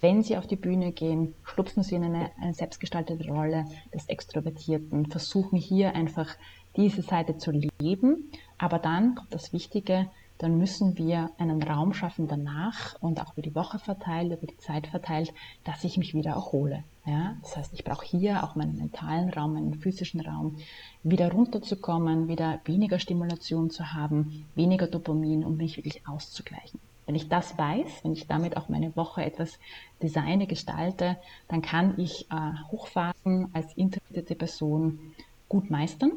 wenn 0.00 0.22
Sie 0.22 0.36
auf 0.36 0.46
die 0.46 0.56
Bühne 0.56 0.92
gehen, 0.92 1.34
schlupfen 1.44 1.82
Sie 1.82 1.94
in 1.94 2.04
eine, 2.04 2.30
eine 2.40 2.54
selbstgestaltete 2.54 3.28
Rolle 3.28 3.66
des 3.92 4.06
Extrovertierten, 4.06 5.06
versuchen 5.06 5.58
hier 5.58 5.94
einfach 5.94 6.28
diese 6.76 7.02
Seite 7.02 7.36
zu 7.36 7.52
leben. 7.80 8.30
Aber 8.58 8.78
dann 8.78 9.14
kommt 9.14 9.34
das 9.34 9.52
Wichtige, 9.52 10.08
dann 10.40 10.56
müssen 10.56 10.96
wir 10.96 11.30
einen 11.36 11.62
Raum 11.62 11.92
schaffen 11.92 12.26
danach 12.26 12.96
und 13.02 13.20
auch 13.20 13.34
über 13.34 13.42
die 13.42 13.54
Woche 13.54 13.78
verteilt, 13.78 14.32
über 14.32 14.46
die 14.46 14.56
Zeit 14.56 14.86
verteilt, 14.86 15.34
dass 15.64 15.84
ich 15.84 15.98
mich 15.98 16.14
wieder 16.14 16.30
erhole. 16.30 16.82
Ja? 17.04 17.36
Das 17.42 17.58
heißt, 17.58 17.74
ich 17.74 17.84
brauche 17.84 18.06
hier 18.06 18.42
auch 18.42 18.54
meinen 18.54 18.78
mentalen 18.78 19.28
Raum, 19.28 19.52
meinen 19.52 19.74
physischen 19.74 20.22
Raum, 20.22 20.56
wieder 21.02 21.30
runterzukommen, 21.30 22.28
wieder 22.28 22.60
weniger 22.64 22.98
Stimulation 22.98 23.68
zu 23.68 23.92
haben, 23.92 24.46
weniger 24.54 24.86
Dopamin, 24.86 25.44
um 25.44 25.58
mich 25.58 25.76
wirklich 25.76 26.08
auszugleichen. 26.08 26.80
Wenn 27.04 27.16
ich 27.16 27.28
das 27.28 27.58
weiß, 27.58 28.04
wenn 28.04 28.12
ich 28.12 28.26
damit 28.26 28.56
auch 28.56 28.68
meine 28.68 28.96
Woche 28.96 29.22
etwas 29.22 29.58
designe, 30.02 30.46
gestalte, 30.46 31.16
dann 31.48 31.62
kann 31.62 31.98
ich 31.98 32.26
äh, 32.30 32.34
Hochphasen 32.70 33.50
als 33.52 33.72
introvertierte 33.74 34.34
Person 34.34 35.14
gut 35.48 35.70
meistern, 35.70 36.12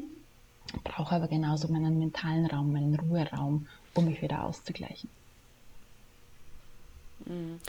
brauche 0.83 1.15
aber 1.15 1.27
genauso 1.27 1.67
meinen 1.67 1.99
mentalen 1.99 2.45
Raum, 2.45 2.71
meinen 2.71 2.95
Ruheraum, 2.95 3.67
um 3.93 4.05
mich 4.05 4.21
wieder 4.21 4.43
auszugleichen. 4.43 5.09
Mhm. 7.25 7.59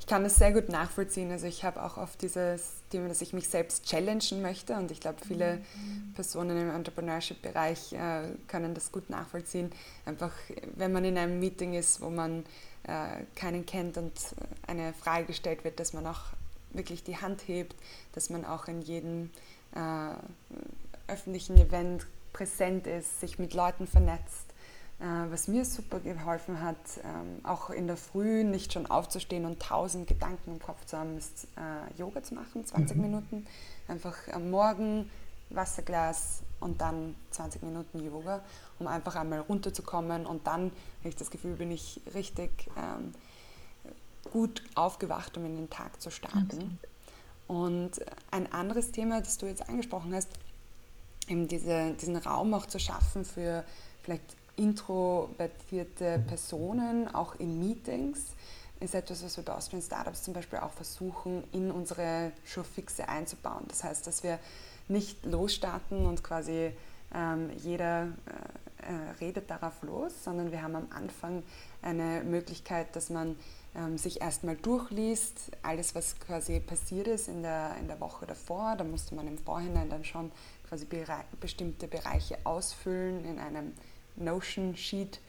Ich 0.00 0.06
kann 0.06 0.22
das 0.22 0.36
sehr 0.36 0.52
gut 0.52 0.68
nachvollziehen. 0.68 1.30
Also 1.30 1.46
ich 1.46 1.64
habe 1.64 1.82
auch 1.82 1.98
oft 1.98 2.22
dieses 2.22 2.76
Thema, 2.90 3.08
dass 3.08 3.20
ich 3.20 3.32
mich 3.32 3.48
selbst 3.48 3.84
challengen 3.84 4.40
möchte 4.40 4.74
und 4.74 4.90
ich 4.90 5.00
glaube, 5.00 5.18
viele 5.26 5.56
mhm. 5.56 6.14
Personen 6.14 6.56
im 6.56 6.70
Entrepreneurship-Bereich 6.70 7.92
äh, 7.92 8.22
können 8.46 8.74
das 8.74 8.92
gut 8.92 9.10
nachvollziehen. 9.10 9.70
Einfach, 10.06 10.32
wenn 10.76 10.92
man 10.92 11.04
in 11.04 11.18
einem 11.18 11.40
Meeting 11.40 11.74
ist, 11.74 12.00
wo 12.00 12.10
man 12.10 12.44
äh, 12.84 13.24
keinen 13.34 13.66
kennt 13.66 13.96
und 13.98 14.12
eine 14.66 14.92
Frage 14.92 15.26
gestellt 15.26 15.64
wird, 15.64 15.80
dass 15.80 15.92
man 15.92 16.06
auch 16.06 16.20
wirklich 16.72 17.02
die 17.04 17.16
Hand 17.16 17.46
hebt, 17.46 17.74
dass 18.12 18.30
man 18.30 18.44
auch 18.44 18.68
in 18.68 18.82
jedem 18.82 19.30
äh, 19.74 21.10
öffentlichen 21.10 21.56
Event 21.58 22.06
präsent 22.32 22.86
ist, 22.86 23.20
sich 23.20 23.38
mit 23.38 23.54
Leuten 23.54 23.86
vernetzt. 23.86 24.48
Äh, 25.00 25.30
was 25.30 25.48
mir 25.48 25.64
super 25.64 26.00
geholfen 26.00 26.60
hat, 26.60 26.76
ähm, 27.04 27.44
auch 27.44 27.70
in 27.70 27.86
der 27.86 27.96
Früh 27.96 28.42
nicht 28.44 28.72
schon 28.72 28.86
aufzustehen 28.86 29.44
und 29.44 29.60
tausend 29.60 30.08
Gedanken 30.08 30.52
im 30.52 30.58
Kopf 30.60 30.84
zu 30.86 30.98
haben, 30.98 31.16
ist 31.16 31.46
äh, 31.56 31.98
Yoga 31.98 32.22
zu 32.22 32.34
machen, 32.34 32.66
20 32.66 32.96
mhm. 32.96 33.02
Minuten. 33.02 33.46
Einfach 33.86 34.16
am 34.32 34.50
Morgen 34.50 35.08
Wasserglas 35.50 36.42
und 36.60 36.80
dann 36.80 37.14
20 37.30 37.62
Minuten 37.62 38.04
Yoga, 38.04 38.42
um 38.78 38.86
einfach 38.86 39.16
einmal 39.16 39.40
runterzukommen 39.40 40.26
und 40.26 40.46
dann, 40.46 40.72
habe 41.00 41.08
ich 41.08 41.16
das 41.16 41.30
Gefühl, 41.30 41.54
bin 41.54 41.70
ich 41.70 42.00
richtig 42.14 42.50
ähm, 42.76 43.14
gut 44.32 44.62
aufgewacht, 44.74 45.36
um 45.36 45.44
in 45.44 45.56
den 45.56 45.70
Tag 45.70 46.00
zu 46.00 46.10
starten. 46.10 46.78
Und 47.46 47.92
ein 48.30 48.52
anderes 48.52 48.92
Thema, 48.92 49.20
das 49.20 49.38
du 49.38 49.46
jetzt 49.46 49.68
angesprochen 49.68 50.14
hast, 50.14 50.28
eben 51.28 51.48
diese, 51.48 51.94
diesen 51.94 52.16
Raum 52.16 52.52
auch 52.54 52.66
zu 52.66 52.78
schaffen 52.78 53.24
für 53.24 53.64
vielleicht 54.02 54.36
introvertierte 54.56 56.22
Personen, 56.26 57.14
auch 57.14 57.36
in 57.36 57.58
Meetings, 57.58 58.18
ist 58.80 58.94
etwas, 58.94 59.24
was 59.24 59.36
wir 59.36 59.44
bei 59.44 59.54
Austrian 59.54 59.82
Startups 59.82 60.22
zum 60.22 60.34
Beispiel 60.34 60.58
auch 60.58 60.72
versuchen, 60.72 61.44
in 61.52 61.70
unsere 61.70 62.32
Showfixe 62.44 63.08
einzubauen. 63.08 63.64
Das 63.68 63.82
heißt, 63.82 64.06
dass 64.06 64.22
wir 64.22 64.38
nicht 64.88 65.24
losstarten 65.24 66.06
und 66.06 66.22
quasi 66.22 66.72
ähm, 67.14 67.50
jeder 67.62 68.04
äh, 68.04 68.88
äh, 68.88 69.10
redet 69.20 69.50
darauf 69.50 69.82
los, 69.82 70.12
sondern 70.24 70.52
wir 70.52 70.62
haben 70.62 70.76
am 70.76 70.88
Anfang 70.90 71.42
eine 71.82 72.22
Möglichkeit, 72.24 72.94
dass 72.94 73.10
man 73.10 73.36
ähm, 73.74 73.98
sich 73.98 74.20
erstmal 74.20 74.56
durchliest, 74.56 75.52
alles, 75.62 75.94
was 75.94 76.18
quasi 76.20 76.60
passiert 76.60 77.06
ist 77.06 77.28
in 77.28 77.42
der, 77.42 77.76
in 77.80 77.88
der 77.88 78.00
Woche 78.00 78.26
davor. 78.26 78.76
Da 78.76 78.84
musste 78.84 79.14
man 79.14 79.26
im 79.26 79.38
Vorhinein 79.38 79.90
dann 79.90 80.04
schon 80.04 80.30
quasi 80.68 80.84
bere 80.84 81.24
bestimmte 81.40 81.88
Bereiche 81.88 82.38
ausfüllen 82.44 83.24
in 83.24 83.38
einem 83.38 83.72
Notion-Sheet. 84.16 85.20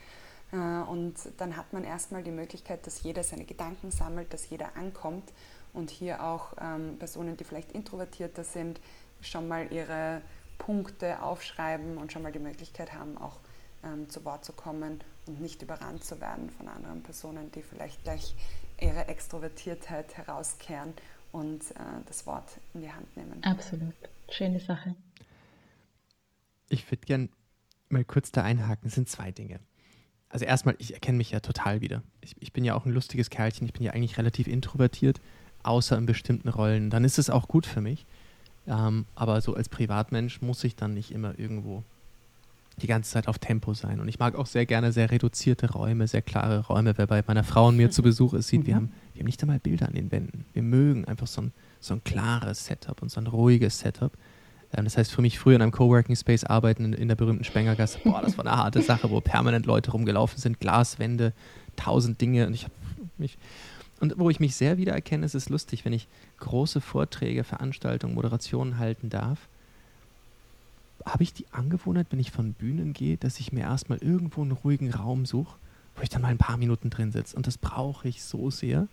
Äh, 0.52 0.58
und 0.58 1.15
dann 1.38 1.58
hat 1.58 1.74
man 1.74 1.84
erstmal 1.84 2.24
die 2.24 2.32
Möglichkeit, 2.32 2.86
dass 2.86 3.04
jeder 3.04 3.24
seine 3.24 3.45
Gedanken 3.45 3.91
sammelt, 3.91 4.34
dass 4.34 4.50
jeder 4.50 4.76
ankommt 4.76 5.32
und 5.74 5.89
hier 5.89 6.24
auch 6.24 6.54
ähm, 6.60 6.98
Personen, 6.98 7.38
die 7.38 7.43
vielleicht 7.43 7.72
introvertierter 7.72 8.43
sind, 8.43 8.80
schon 9.21 9.47
mal 9.47 9.71
ihre 9.71 10.21
Punkte 10.58 11.21
aufschreiben 11.21 11.97
und 11.97 12.12
schon 12.12 12.21
mal 12.21 12.32
die 12.32 12.39
Möglichkeit 12.39 12.93
haben, 12.93 13.17
auch 13.17 13.38
ähm, 13.84 14.10
zu 14.10 14.23
Wort 14.25 14.45
zu 14.45 14.53
kommen 14.53 14.99
und 15.25 15.41
nicht 15.41 15.62
überrannt 15.62 16.03
zu 16.03 16.19
werden 16.19 16.49
von 16.49 16.67
anderen 16.67 17.01
Personen, 17.01 17.51
die 17.51 17.62
vielleicht 17.62 18.03
gleich 18.03 18.36
ihre 18.79 19.08
Extrovertiertheit 19.08 20.17
herauskehren 20.17 20.93
und 21.32 21.71
äh, 21.71 21.75
das 22.08 22.25
Wort 22.25 22.49
in 22.73 22.82
die 22.82 22.91
Hand 22.91 23.15
nehmen. 23.15 23.43
Absolut. 23.43 23.93
Schöne 24.29 24.60
Sache. 24.60 24.95
Ich 26.69 26.89
würde 26.91 27.05
gern 27.05 27.29
mal 27.89 28.05
kurz 28.05 28.32
da 28.32 28.43
einhaken. 28.43 28.88
Es 28.88 28.95
sind 28.95 29.10
zwei 29.10 29.32
Dinge. 29.32 29.60
Also 30.29 30.45
erstmal, 30.45 30.75
ich 30.77 30.93
erkenne 30.93 31.17
mich 31.17 31.32
ja 31.32 31.39
total 31.39 31.82
wieder. 31.82 32.03
Ich, 32.22 32.36
ich 32.39 32.53
bin 32.53 32.63
ja 32.63 32.76
auch 32.76 32.86
ein 32.86 32.91
lustiges 32.91 33.30
Kerlchen. 33.30 33.65
Ich 33.65 33.74
bin 33.74 33.84
ja 33.84 33.93
eigentlich 33.93 34.17
relativ 34.17 34.47
introvertiert, 34.47 35.20
außer 35.63 35.97
in 35.97 36.05
bestimmten 36.05 36.49
Rollen. 36.49 36.91
Dann 36.91 37.03
ist 37.03 37.17
es 37.17 37.30
auch 37.30 37.47
gut 37.47 37.65
für 37.65 37.82
mich. 37.82 38.05
Ähm, 38.70 39.05
aber 39.15 39.41
so 39.41 39.55
als 39.55 39.67
Privatmensch 39.67 40.41
muss 40.41 40.63
ich 40.63 40.76
dann 40.76 40.93
nicht 40.93 41.11
immer 41.11 41.38
irgendwo 41.38 41.84
die 42.82 42.88
ganze 42.88 43.11
Zeit 43.11 43.28
auf 43.28 43.39
Tempo 43.39 43.74
sein. 43.74 43.99
Und 43.99 44.07
ich 44.07 44.20
mag 44.20 44.36
auch 44.36 44.45
sehr 44.45 44.65
gerne 44.65 44.91
sehr 44.91 45.11
reduzierte 45.11 45.72
Räume, 45.72 46.07
sehr 46.07 46.22
klare 46.22 46.65
Räume. 46.65 46.97
Wer 46.97 47.07
bei 47.07 47.24
meiner 47.28 47.43
Frau 47.43 47.67
und 47.67 47.78
mir 47.78 47.91
zu 47.91 48.03
Besuch 48.03 48.34
ist, 48.34 48.47
sieht, 48.47 48.61
mhm. 48.61 48.67
wir, 48.67 48.76
haben, 48.76 48.91
wir 49.13 49.20
haben 49.20 49.26
nicht 49.26 49.41
einmal 49.41 49.59
Bilder 49.59 49.88
an 49.88 49.95
den 49.95 50.11
Wänden. 50.11 50.45
Wir 50.53 50.63
mögen 50.63 51.05
einfach 51.05 51.28
so 51.28 51.41
ein, 51.41 51.51
so 51.80 51.95
ein 51.95 52.03
klares 52.03 52.65
Setup 52.65 53.01
und 53.01 53.09
so 53.09 53.20
ein 53.20 53.28
ruhiges 53.28 53.80
Setup. 53.80 54.13
Ähm, 54.72 54.86
das 54.86 54.97
heißt, 54.97 55.11
für 55.11 55.22
mich 55.22 55.39
früher 55.39 55.55
in 55.55 55.61
einem 55.61 55.72
Coworking 55.72 56.15
Space 56.15 56.43
arbeiten 56.43 56.86
in, 56.86 56.93
in 56.93 57.07
der 57.07 57.15
berühmten 57.15 57.43
Spengergasse, 57.43 57.99
boah, 58.03 58.22
das 58.22 58.38
war 58.38 58.45
eine 58.45 58.55
harte 58.55 58.82
Sache, 58.82 59.09
wo 59.09 59.20
permanent 59.20 59.65
Leute 59.65 59.91
rumgelaufen 59.91 60.39
sind, 60.39 60.59
Glaswände, 60.59 61.34
tausend 61.76 62.22
Dinge 62.22 62.45
und 62.45 62.53
ich 62.53 62.65
habe 62.65 62.74
mich 63.17 63.38
und 64.00 64.18
wo 64.18 64.30
ich 64.30 64.39
mich 64.39 64.56
sehr 64.56 64.78
wiedererkenne, 64.78 65.26
ist 65.26 65.36
es 65.36 65.50
lustig, 65.50 65.86
wenn 65.86 65.93
ich 65.93 66.08
große 66.39 66.82
Vorträge, 66.82 67.43
Veranstaltungen, 67.43 68.16
Moderationen 68.16 68.78
halten 68.78 69.10
darf, 69.10 69.47
habe 71.06 71.24
ich 71.24 71.34
die 71.34 71.45
Angewohnheit, 71.52 72.08
wenn 72.10 72.20
ich 72.20 72.32
von 72.32 72.54
Bühnen 72.54 72.93
gehe, 72.93 73.18
dass 73.18 73.39
ich 73.39 73.52
mir 73.52 73.62
erstmal 73.62 74.00
irgendwo 74.00 74.41
einen 74.41 74.52
ruhigen 74.52 74.93
Raum 74.93 75.26
suche, 75.26 75.58
wo 75.95 76.02
ich 76.02 76.10
dann 76.10 76.22
mal 76.22 76.30
ein 76.30 76.38
paar 76.38 76.58
Minuten 76.58 76.89
drin 76.89 77.12
sitze. 77.12 77.36
Und 77.36 77.47
das 77.47 77.58
brauche 77.58 78.08
ich 78.08 78.24
so 78.24 78.50
sehr. 78.50 78.88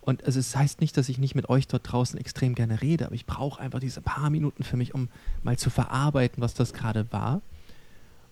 Und 0.00 0.24
also 0.24 0.38
es 0.38 0.54
heißt 0.54 0.80
nicht, 0.80 0.96
dass 0.96 1.08
ich 1.08 1.18
nicht 1.18 1.34
mit 1.34 1.48
euch 1.48 1.66
dort 1.66 1.90
draußen 1.90 2.18
extrem 2.18 2.54
gerne 2.54 2.82
rede, 2.82 3.06
aber 3.06 3.14
ich 3.14 3.26
brauche 3.26 3.60
einfach 3.60 3.80
diese 3.80 4.00
paar 4.00 4.30
Minuten 4.30 4.62
für 4.62 4.76
mich, 4.76 4.94
um 4.94 5.08
mal 5.42 5.56
zu 5.56 5.70
verarbeiten, 5.70 6.42
was 6.42 6.54
das 6.54 6.72
gerade 6.72 7.10
war. 7.10 7.40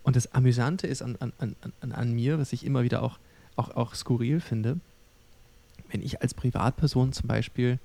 Und 0.02 0.16
das 0.16 0.34
Amüsante 0.34 0.86
ist 0.86 1.00
an, 1.00 1.16
an, 1.20 1.32
an, 1.38 1.92
an 1.92 2.12
mir, 2.12 2.38
was 2.38 2.52
ich 2.52 2.66
immer 2.66 2.82
wieder 2.82 3.02
auch, 3.02 3.18
auch, 3.56 3.70
auch 3.70 3.94
skurril 3.94 4.40
finde, 4.40 4.80
wenn 5.92 6.02
ich 6.02 6.22
als 6.22 6.34
Privatperson 6.34 7.12
zum 7.12 7.28
Beispiel 7.28 7.78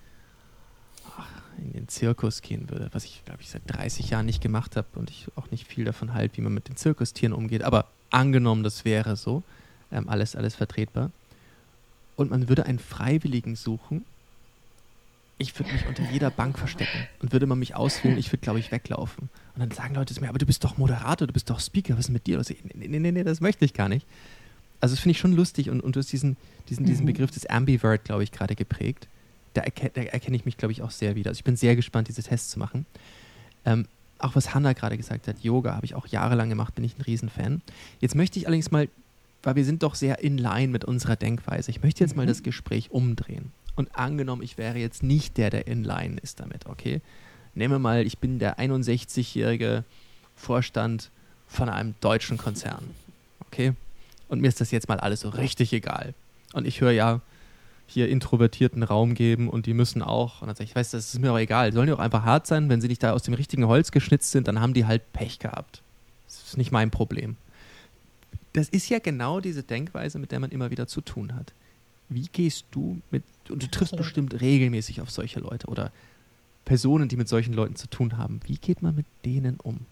ach, 1.17 1.27
in 1.59 1.73
den 1.73 1.87
Zirkus 1.87 2.41
gehen 2.41 2.69
würde, 2.69 2.89
was 2.93 3.03
ich, 3.05 3.23
glaube 3.25 3.41
ich, 3.41 3.49
seit 3.49 3.63
30 3.67 4.09
Jahren 4.09 4.25
nicht 4.25 4.41
gemacht 4.41 4.75
habe 4.75 4.87
und 4.95 5.09
ich 5.09 5.27
auch 5.35 5.51
nicht 5.51 5.67
viel 5.67 5.85
davon 5.85 6.13
halte, 6.13 6.37
wie 6.37 6.41
man 6.41 6.53
mit 6.53 6.69
den 6.69 6.77
Zirkustieren 6.77 7.33
umgeht, 7.33 7.63
aber 7.63 7.87
angenommen, 8.09 8.63
das 8.63 8.85
wäre 8.85 9.15
so, 9.15 9.43
ähm, 9.91 10.07
alles, 10.09 10.35
alles 10.35 10.55
vertretbar 10.55 11.11
und 12.15 12.31
man 12.31 12.49
würde 12.49 12.65
einen 12.65 12.79
Freiwilligen 12.79 13.55
suchen, 13.55 14.05
ich 15.39 15.57
würde 15.59 15.71
mich 15.71 15.85
unter 15.85 16.03
jeder 16.11 16.31
Bank 16.31 16.57
verstecken 16.57 17.07
und 17.21 17.31
würde 17.31 17.45
man 17.45 17.59
mich 17.59 17.75
auswählen, 17.75 18.17
ich 18.17 18.31
würde, 18.31 18.41
glaube 18.41 18.57
ich, 18.57 18.71
weglaufen. 18.71 19.29
Und 19.53 19.59
dann 19.59 19.69
sagen 19.69 19.93
Leute 19.93 20.15
zu 20.15 20.21
mir, 20.21 20.29
aber 20.29 20.39
du 20.39 20.47
bist 20.47 20.63
doch 20.63 20.79
Moderator, 20.79 21.27
du 21.27 21.33
bist 21.33 21.49
doch 21.51 21.59
Speaker, 21.59 21.93
was 21.93 22.05
ist 22.05 22.09
mit 22.09 22.25
dir? 22.25 22.41
Nee, 22.73 22.87
nee, 22.87 22.99
nee, 22.99 23.11
nee, 23.11 23.23
das 23.23 23.39
möchte 23.39 23.63
ich 23.63 23.75
gar 23.75 23.87
nicht. 23.87 24.07
Also 24.79 24.93
das 24.93 25.01
finde 25.01 25.11
ich 25.11 25.19
schon 25.19 25.33
lustig 25.33 25.69
und, 25.69 25.81
und 25.81 25.95
du 25.95 25.99
hast 25.99 26.11
diesen, 26.11 26.37
diesen, 26.69 26.85
diesen 26.85 27.03
mhm. 27.03 27.07
Begriff 27.07 27.31
des 27.31 27.45
Ambivert, 27.47 28.03
glaube 28.03 28.23
ich, 28.23 28.31
gerade 28.31 28.55
geprägt. 28.55 29.07
Da, 29.53 29.61
erken, 29.61 29.89
da 29.93 30.01
erkenne 30.01 30.35
ich 30.35 30.45
mich, 30.45 30.57
glaube 30.57 30.71
ich, 30.71 30.81
auch 30.81 30.91
sehr 30.91 31.15
wieder. 31.15 31.29
Also 31.29 31.39
ich 31.39 31.43
bin 31.43 31.55
sehr 31.55 31.75
gespannt, 31.75 32.07
diese 32.09 32.21
Tests 32.21 32.49
zu 32.49 32.59
machen. 32.59 32.85
Ähm, 33.65 33.87
auch 34.19 34.35
was 34.35 34.53
Hannah 34.53 34.73
gerade 34.73 34.97
gesagt 34.97 35.27
hat, 35.27 35.39
Yoga 35.39 35.75
habe 35.75 35.85
ich 35.85 35.95
auch 35.95 36.07
jahrelang 36.07 36.49
gemacht, 36.49 36.75
bin 36.75 36.83
ich 36.83 36.97
ein 36.97 37.01
Riesenfan. 37.01 37.61
Jetzt 37.99 38.15
möchte 38.15 38.39
ich 38.39 38.47
allerdings 38.47 38.71
mal 38.71 38.87
weil 39.43 39.55
wir 39.55 39.65
sind 39.65 39.83
doch 39.83 39.95
sehr 39.95 40.19
in 40.19 40.37
line 40.37 40.67
mit 40.67 40.85
unserer 40.85 41.15
Denkweise. 41.15 41.71
Ich 41.71 41.81
möchte 41.81 42.03
jetzt 42.03 42.15
mal 42.15 42.23
mhm. 42.23 42.29
das 42.29 42.43
Gespräch 42.43 42.91
umdrehen. 42.91 43.53
Und 43.75 43.95
angenommen, 43.95 44.41
ich 44.41 44.57
wäre 44.57 44.77
jetzt 44.77 45.03
nicht 45.03 45.37
der, 45.37 45.49
der 45.49 45.67
in 45.67 45.83
line 45.83 46.17
ist 46.21 46.39
damit, 46.39 46.65
okay? 46.65 47.01
Nehmen 47.53 47.75
wir 47.75 47.79
mal, 47.79 48.05
ich 48.05 48.17
bin 48.17 48.39
der 48.39 48.59
61-jährige 48.59 49.83
Vorstand 50.35 51.11
von 51.47 51.69
einem 51.69 51.95
deutschen 52.01 52.37
Konzern, 52.37 52.83
okay? 53.39 53.73
Und 54.27 54.41
mir 54.41 54.47
ist 54.47 54.61
das 54.61 54.71
jetzt 54.71 54.89
mal 54.89 54.99
alles 54.99 55.21
so 55.21 55.29
richtig 55.29 55.73
egal. 55.73 56.13
Und 56.53 56.67
ich 56.67 56.81
höre 56.81 56.91
ja 56.91 57.21
hier 57.85 58.09
introvertierten 58.09 58.83
Raum 58.83 59.13
geben 59.13 59.49
und 59.49 59.65
die 59.65 59.73
müssen 59.73 60.01
auch, 60.01 60.41
und 60.41 60.47
dann 60.47 60.55
sage 60.55 60.65
ich, 60.65 60.71
ich 60.71 60.75
weiß, 60.75 60.91
das 60.91 61.13
ist 61.13 61.19
mir 61.19 61.31
auch 61.31 61.39
egal, 61.39 61.71
sollen 61.71 61.87
die 61.87 61.93
auch 61.93 61.99
einfach 61.99 62.23
hart 62.23 62.45
sein, 62.45 62.67
wenn 62.69 62.81
sie 62.81 62.89
nicht 62.89 63.01
da 63.01 63.13
aus 63.13 63.23
dem 63.23 63.33
richtigen 63.33 63.65
Holz 63.67 63.91
geschnitzt 63.91 64.31
sind, 64.31 64.47
dann 64.47 64.59
haben 64.59 64.73
die 64.73 64.85
halt 64.85 65.13
Pech 65.13 65.39
gehabt. 65.39 65.81
Das 66.25 66.43
ist 66.47 66.57
nicht 66.57 66.71
mein 66.71 66.91
Problem 66.91 67.37
das 68.57 68.69
ist 68.69 68.89
ja 68.89 68.99
genau 68.99 69.39
diese 69.39 69.63
Denkweise, 69.63 70.19
mit 70.19 70.31
der 70.31 70.39
man 70.39 70.51
immer 70.51 70.71
wieder 70.71 70.87
zu 70.87 71.01
tun 71.01 71.35
hat. 71.35 71.53
Wie 72.09 72.27
gehst 72.31 72.65
du 72.71 72.99
mit, 73.11 73.23
und 73.49 73.61
du 73.61 73.67
triffst 73.69 73.95
bestimmt 73.95 74.41
regelmäßig 74.41 75.01
auf 75.01 75.11
solche 75.11 75.39
Leute 75.39 75.67
oder 75.67 75.91
Personen, 76.65 77.07
die 77.07 77.17
mit 77.17 77.29
solchen 77.29 77.53
Leuten 77.53 77.75
zu 77.75 77.87
tun 77.87 78.17
haben. 78.17 78.41
Wie 78.45 78.57
geht 78.57 78.81
man 78.81 78.95
mit 78.95 79.05
denen 79.23 79.57
um? 79.61 79.85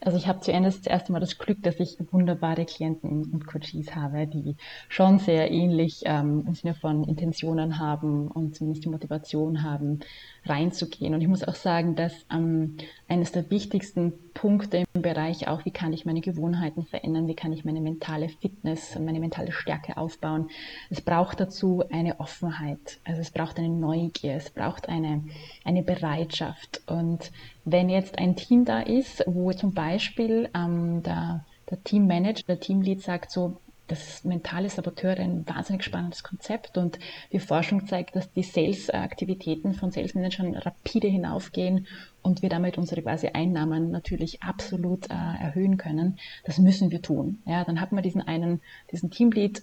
Also 0.00 0.18
ich 0.18 0.26
habe 0.26 0.40
zuerst 0.40 0.86
das 0.86 0.86
erste 0.86 1.12
Mal 1.12 1.20
das 1.20 1.38
Glück, 1.38 1.62
dass 1.62 1.80
ich 1.80 1.96
wunderbare 2.10 2.64
Klienten 2.64 3.24
und 3.32 3.46
Coaches 3.46 3.94
habe, 3.94 4.26
die 4.26 4.56
schon 4.88 5.18
sehr 5.18 5.50
ähnlich 5.50 6.02
ähm, 6.04 6.44
im 6.46 6.54
Sinne 6.54 6.74
von 6.74 7.04
Intentionen 7.04 7.78
haben 7.78 8.28
und 8.28 8.54
zumindest 8.54 8.84
die 8.84 8.90
Motivation 8.90 9.62
haben, 9.62 10.00
reinzugehen. 10.46 11.14
Und 11.14 11.20
ich 11.20 11.28
muss 11.28 11.46
auch 11.46 11.54
sagen, 11.54 11.96
dass 11.96 12.12
ähm, 12.32 12.76
eines 13.08 13.32
der 13.32 13.50
wichtigsten 13.50 14.12
Punkte 14.34 14.84
im 14.94 15.02
Bereich 15.02 15.48
auch, 15.48 15.64
wie 15.64 15.70
kann 15.70 15.92
ich 15.92 16.04
meine 16.04 16.20
Gewohnheiten 16.20 16.84
verändern, 16.84 17.28
wie 17.28 17.34
kann 17.34 17.52
ich 17.52 17.64
meine 17.64 17.80
mentale 17.80 18.28
Fitness, 18.28 18.98
meine 18.98 19.20
mentale 19.20 19.52
Stärke 19.52 19.96
aufbauen. 19.96 20.50
Es 20.90 21.00
braucht 21.00 21.40
dazu 21.40 21.82
eine 21.90 22.20
Offenheit, 22.20 22.98
also 23.04 23.20
es 23.20 23.30
braucht 23.30 23.58
eine 23.58 23.68
Neugier, 23.68 24.34
es 24.34 24.50
braucht 24.50 24.88
eine, 24.88 25.24
eine 25.64 25.82
Bereitschaft. 25.82 26.82
Und 26.86 27.30
wenn 27.64 27.88
jetzt 27.88 28.18
ein 28.18 28.36
Team 28.36 28.64
da 28.64 28.80
ist, 28.80 29.24
wo 29.26 29.52
zum 29.52 29.72
Beispiel 29.72 30.50
ähm, 30.54 31.02
der, 31.02 31.44
der 31.70 31.82
Teammanager, 31.82 32.44
der 32.46 32.60
Teamlead 32.60 33.00
sagt 33.00 33.30
so, 33.30 33.56
das 33.86 34.24
mentale 34.24 34.70
Saboteure 34.70 35.20
ein 35.20 35.46
wahnsinnig 35.46 35.84
spannendes 35.84 36.22
Konzept 36.22 36.78
und 36.78 36.98
die 37.32 37.38
Forschung 37.38 37.86
zeigt, 37.86 38.16
dass 38.16 38.32
die 38.32 38.42
Sales-Aktivitäten 38.42 39.74
von 39.74 39.90
Sales-Managern 39.90 40.54
rapide 40.54 41.08
hinaufgehen 41.08 41.86
und 42.22 42.40
wir 42.40 42.48
damit 42.48 42.78
unsere 42.78 43.02
quasi 43.02 43.28
Einnahmen 43.28 43.90
natürlich 43.90 44.42
absolut 44.42 45.10
äh, 45.10 45.14
erhöhen 45.14 45.76
können. 45.76 46.18
Das 46.44 46.58
müssen 46.58 46.90
wir 46.90 47.02
tun. 47.02 47.42
Ja, 47.44 47.64
dann 47.64 47.80
hat 47.80 47.92
man 47.92 48.02
diesen 48.02 48.22
einen, 48.22 48.62
diesen 48.90 49.10
Teamlead, 49.10 49.62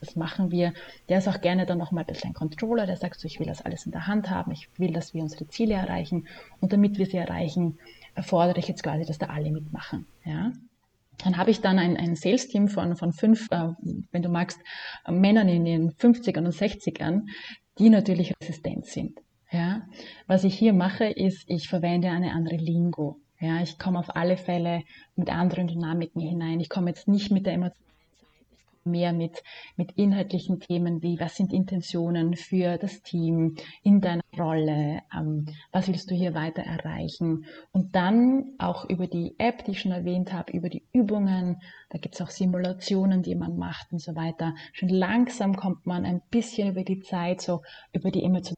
das 0.00 0.16
machen 0.16 0.50
wir. 0.50 0.72
Der 1.10 1.18
ist 1.18 1.28
auch 1.28 1.40
gerne 1.42 1.66
dann 1.66 1.78
noch 1.78 1.92
mal 1.92 2.00
ein 2.00 2.06
bisschen 2.06 2.30
ein 2.30 2.34
Controller, 2.34 2.86
der 2.86 2.96
sagt 2.96 3.20
so, 3.20 3.26
ich 3.26 3.38
will 3.38 3.46
das 3.46 3.62
alles 3.62 3.84
in 3.84 3.92
der 3.92 4.06
Hand 4.06 4.30
haben, 4.30 4.52
ich 4.52 4.68
will, 4.78 4.92
dass 4.92 5.12
wir 5.12 5.22
unsere 5.22 5.46
Ziele 5.48 5.74
erreichen 5.74 6.26
und 6.60 6.72
damit 6.72 6.98
wir 6.98 7.06
sie 7.06 7.18
erreichen, 7.18 7.78
fordere 8.20 8.58
ich 8.58 8.68
jetzt 8.68 8.82
quasi, 8.82 9.04
dass 9.04 9.18
da 9.18 9.26
alle 9.26 9.52
mitmachen. 9.52 10.06
Ja, 10.24 10.52
dann 11.24 11.36
habe 11.36 11.50
ich 11.50 11.60
dann 11.60 11.78
ein, 11.78 11.96
ein 11.96 12.14
Sales-Team 12.14 12.68
von, 12.68 12.96
von 12.96 13.12
fünf, 13.12 13.48
äh, 13.50 13.68
wenn 14.10 14.22
du 14.22 14.28
magst, 14.28 14.60
Männern 15.08 15.48
in 15.48 15.64
den 15.64 15.90
50ern 15.92 16.44
und 16.44 16.54
60ern, 16.54 17.22
die 17.78 17.90
natürlich 17.90 18.34
resistent 18.42 18.86
sind. 18.86 19.18
Ja, 19.50 19.82
was 20.26 20.44
ich 20.44 20.58
hier 20.58 20.72
mache, 20.72 21.04
ist, 21.04 21.44
ich 21.46 21.68
verwende 21.68 22.08
eine 22.08 22.32
andere 22.32 22.56
Lingo. 22.56 23.20
Ja, 23.38 23.60
ich 23.60 23.78
komme 23.78 23.98
auf 23.98 24.16
alle 24.16 24.36
Fälle 24.36 24.82
mit 25.14 25.28
anderen 25.28 25.66
Dynamiken 25.66 26.22
hinein. 26.22 26.60
Ich 26.60 26.70
komme 26.70 26.88
jetzt 26.88 27.06
nicht 27.06 27.30
mit 27.30 27.44
der 27.44 27.54
Emotion 27.54 27.91
mehr 28.84 29.12
mit, 29.12 29.42
mit 29.76 29.92
inhaltlichen 29.92 30.60
Themen 30.60 31.02
wie, 31.02 31.18
was 31.20 31.36
sind 31.36 31.52
Intentionen 31.52 32.34
für 32.34 32.78
das 32.78 33.02
Team 33.02 33.56
in 33.82 34.00
deiner 34.00 34.22
Rolle, 34.38 35.02
ähm, 35.14 35.46
was 35.70 35.88
willst 35.88 36.10
du 36.10 36.14
hier 36.14 36.34
weiter 36.34 36.62
erreichen 36.62 37.46
und 37.72 37.94
dann 37.94 38.54
auch 38.58 38.88
über 38.88 39.06
die 39.06 39.34
App, 39.38 39.64
die 39.64 39.72
ich 39.72 39.80
schon 39.80 39.92
erwähnt 39.92 40.32
habe, 40.32 40.52
über 40.52 40.68
die 40.68 40.84
Übungen, 40.92 41.60
da 41.90 41.98
gibt 41.98 42.14
es 42.14 42.20
auch 42.20 42.30
Simulationen, 42.30 43.22
die 43.22 43.34
man 43.34 43.56
macht 43.56 43.92
und 43.92 44.00
so 44.00 44.14
weiter. 44.16 44.54
Schon 44.72 44.88
langsam 44.88 45.56
kommt 45.56 45.86
man 45.86 46.04
ein 46.04 46.22
bisschen 46.30 46.70
über 46.70 46.84
die 46.84 47.00
Zeit, 47.00 47.40
so 47.40 47.62
über 47.92 48.10
die 48.10 48.22
emotionale 48.24 48.56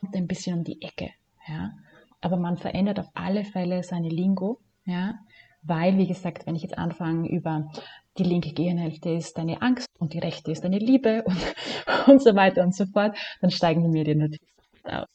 kommt 0.00 0.16
ein 0.16 0.26
bisschen 0.26 0.58
um 0.58 0.64
die 0.64 0.80
Ecke, 0.82 1.10
ja. 1.46 1.72
Aber 2.20 2.36
man 2.36 2.58
verändert 2.58 2.98
auf 2.98 3.08
alle 3.14 3.44
Fälle 3.44 3.82
seine 3.82 4.08
Lingo, 4.08 4.58
ja, 4.84 5.14
weil, 5.62 5.98
wie 5.98 6.06
gesagt, 6.06 6.46
wenn 6.46 6.56
ich 6.56 6.62
jetzt 6.62 6.78
anfange, 6.78 7.28
über 7.28 7.70
die 8.18 8.24
linke 8.24 8.52
Gehirnhälfte 8.52 9.10
ist 9.10 9.38
deine 9.38 9.62
Angst 9.62 9.88
und 9.98 10.12
die 10.12 10.18
rechte 10.18 10.50
ist 10.50 10.64
deine 10.64 10.78
Liebe 10.78 11.24
und, 11.26 12.08
und 12.08 12.22
so 12.22 12.34
weiter 12.34 12.62
und 12.62 12.74
so 12.74 12.86
fort, 12.86 13.16
dann 13.40 13.50
steigen 13.50 13.82
die 13.82 13.88
Medien 13.88 14.18
natürlich 14.18 14.52
aus. 14.84 15.06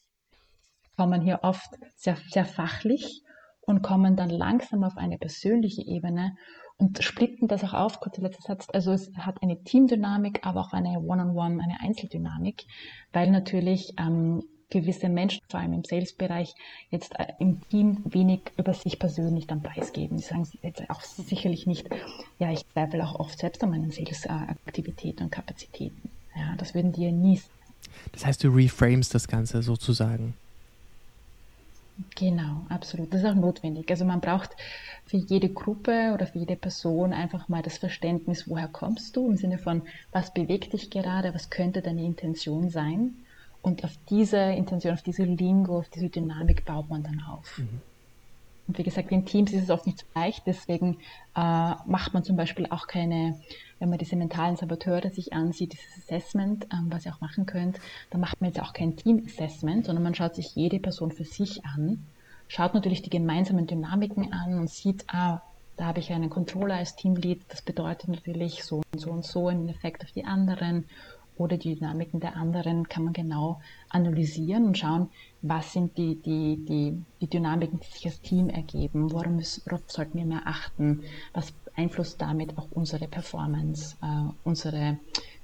Kommen 0.96 1.20
hier 1.20 1.40
oft 1.42 1.68
sehr, 1.94 2.16
sehr 2.30 2.46
fachlich 2.46 3.22
und 3.66 3.82
kommen 3.82 4.16
dann 4.16 4.30
langsam 4.30 4.82
auf 4.82 4.96
eine 4.96 5.18
persönliche 5.18 5.82
Ebene 5.82 6.36
und 6.78 7.02
splitten 7.02 7.48
das 7.48 7.64
auch 7.64 7.74
auf, 7.74 8.00
kurzer 8.00 8.22
letzter 8.22 8.42
Satz. 8.42 8.66
Also 8.72 8.92
es 8.92 9.10
hat 9.16 9.42
eine 9.42 9.62
Teamdynamik, 9.62 10.46
aber 10.46 10.60
auch 10.60 10.72
eine 10.72 11.00
One-on-One, 11.00 11.32
-on 11.32 11.56
-One, 11.56 11.62
eine 11.62 11.80
Einzeldynamik, 11.80 12.64
weil 13.12 13.30
natürlich 13.30 13.94
ähm, 13.98 14.42
gewisse 14.70 15.08
Menschen, 15.08 15.42
vor 15.48 15.60
allem 15.60 15.72
im 15.72 15.84
Sales-Bereich, 15.84 16.54
jetzt 16.90 17.18
äh, 17.18 17.32
im 17.38 17.60
Team 17.68 17.98
wenig 18.04 18.40
über 18.56 18.74
sich 18.74 18.98
persönlich 18.98 19.46
dann 19.46 19.62
preisgeben. 19.62 20.16
Die 20.16 20.22
sagen 20.22 20.48
jetzt 20.62 20.88
auch 20.90 21.00
sicherlich 21.02 21.66
nicht, 21.66 21.88
ja, 22.38 22.50
ich 22.50 22.66
zweifle 22.72 23.04
auch 23.04 23.20
oft 23.20 23.38
selbst 23.38 23.62
an 23.62 23.70
meinen 23.70 23.90
Sales-Aktivitäten 23.90 25.24
und 25.24 25.30
Kapazitäten. 25.30 26.10
Ja, 26.34 26.54
das 26.56 26.74
würden 26.74 26.92
die 26.92 27.04
ja 27.04 27.12
nie. 27.12 27.40
Das 28.12 28.26
heißt, 28.26 28.42
du 28.42 28.48
reframes 28.48 29.08
das 29.08 29.28
Ganze 29.28 29.62
sozusagen. 29.62 30.34
Genau, 32.14 32.66
absolut. 32.68 33.12
Das 33.12 33.22
ist 33.22 33.26
auch 33.26 33.34
notwendig. 33.34 33.90
Also 33.90 34.04
man 34.04 34.20
braucht 34.20 34.50
für 35.06 35.16
jede 35.16 35.48
Gruppe 35.48 36.10
oder 36.12 36.26
für 36.26 36.40
jede 36.40 36.56
Person 36.56 37.14
einfach 37.14 37.48
mal 37.48 37.62
das 37.62 37.78
Verständnis, 37.78 38.48
woher 38.48 38.68
kommst 38.68 39.16
du, 39.16 39.30
im 39.30 39.36
Sinne 39.36 39.56
von, 39.56 39.82
was 40.12 40.34
bewegt 40.34 40.74
dich 40.74 40.90
gerade, 40.90 41.32
was 41.32 41.48
könnte 41.48 41.80
deine 41.80 42.04
Intention 42.04 42.68
sein 42.68 43.14
und 43.66 43.84
auf 43.84 43.98
diese 44.08 44.38
Intention, 44.38 44.94
auf 44.94 45.02
diese 45.02 45.24
Lingo, 45.24 45.78
auf 45.78 45.88
diese 45.88 46.08
Dynamik 46.08 46.64
baut 46.64 46.88
man 46.88 47.02
dann 47.02 47.20
auf. 47.28 47.58
Mhm. 47.58 47.80
Und 48.68 48.78
wie 48.78 48.84
gesagt, 48.84 49.10
in 49.10 49.26
Teams 49.26 49.52
ist 49.52 49.64
es 49.64 49.70
oft 49.70 49.86
nicht 49.86 49.98
so 49.98 50.06
leicht, 50.14 50.44
deswegen 50.46 50.98
äh, 51.34 51.74
macht 51.86 52.14
man 52.14 52.22
zum 52.22 52.36
Beispiel 52.36 52.66
auch 52.70 52.86
keine, 52.86 53.40
wenn 53.80 53.90
man 53.90 53.98
diese 53.98 54.14
mentalen 54.14 54.56
Saboteure 54.56 55.10
sich 55.10 55.32
ansieht, 55.32 55.72
dieses 55.72 56.04
Assessment, 56.04 56.68
ähm, 56.72 56.86
was 56.90 57.06
ihr 57.06 57.12
auch 57.12 57.20
machen 57.20 57.46
könnt, 57.46 57.80
dann 58.10 58.20
macht 58.20 58.40
man 58.40 58.50
jetzt 58.50 58.62
auch 58.62 58.72
kein 58.72 58.94
Team-Assessment, 58.94 59.86
sondern 59.86 60.04
man 60.04 60.14
schaut 60.14 60.36
sich 60.36 60.54
jede 60.54 60.78
Person 60.78 61.10
für 61.10 61.24
sich 61.24 61.64
an, 61.64 62.06
schaut 62.46 62.72
natürlich 62.72 63.02
die 63.02 63.10
gemeinsamen 63.10 63.66
Dynamiken 63.66 64.32
an 64.32 64.60
und 64.60 64.70
sieht, 64.70 65.04
ah, 65.08 65.42
da 65.76 65.86
habe 65.86 65.98
ich 65.98 66.12
einen 66.12 66.30
Controller 66.30 66.76
als 66.76 66.94
Teamlead, 66.94 67.42
das 67.48 67.62
bedeutet 67.62 68.08
natürlich 68.10 68.62
so 68.62 68.82
und 68.92 69.00
so 69.00 69.10
und 69.10 69.24
so 69.24 69.50
im 69.50 69.68
Effekt 69.68 70.04
auf 70.04 70.12
die 70.12 70.24
anderen 70.24 70.86
oder 71.36 71.56
die 71.56 71.74
Dynamiken 71.74 72.20
der 72.20 72.36
anderen 72.36 72.88
kann 72.88 73.04
man 73.04 73.12
genau 73.12 73.60
analysieren 73.88 74.66
und 74.66 74.78
schauen, 74.78 75.10
was 75.42 75.72
sind 75.72 75.96
die, 75.98 76.16
die, 76.16 76.64
die, 76.64 77.02
die 77.20 77.26
Dynamiken, 77.26 77.80
die 77.80 77.92
sich 77.92 78.06
als 78.06 78.20
Team 78.20 78.48
ergeben, 78.48 79.12
worum, 79.12 79.38
ist, 79.38 79.64
worauf 79.66 79.82
sollten 79.86 80.18
wir 80.18 80.26
mehr 80.26 80.42
achten, 80.46 81.02
was 81.32 81.52
beeinflusst 81.52 82.20
damit 82.20 82.56
auch 82.56 82.68
unsere 82.70 83.06
Performance, 83.06 83.96
äh, 84.02 84.32
unsere 84.44 84.98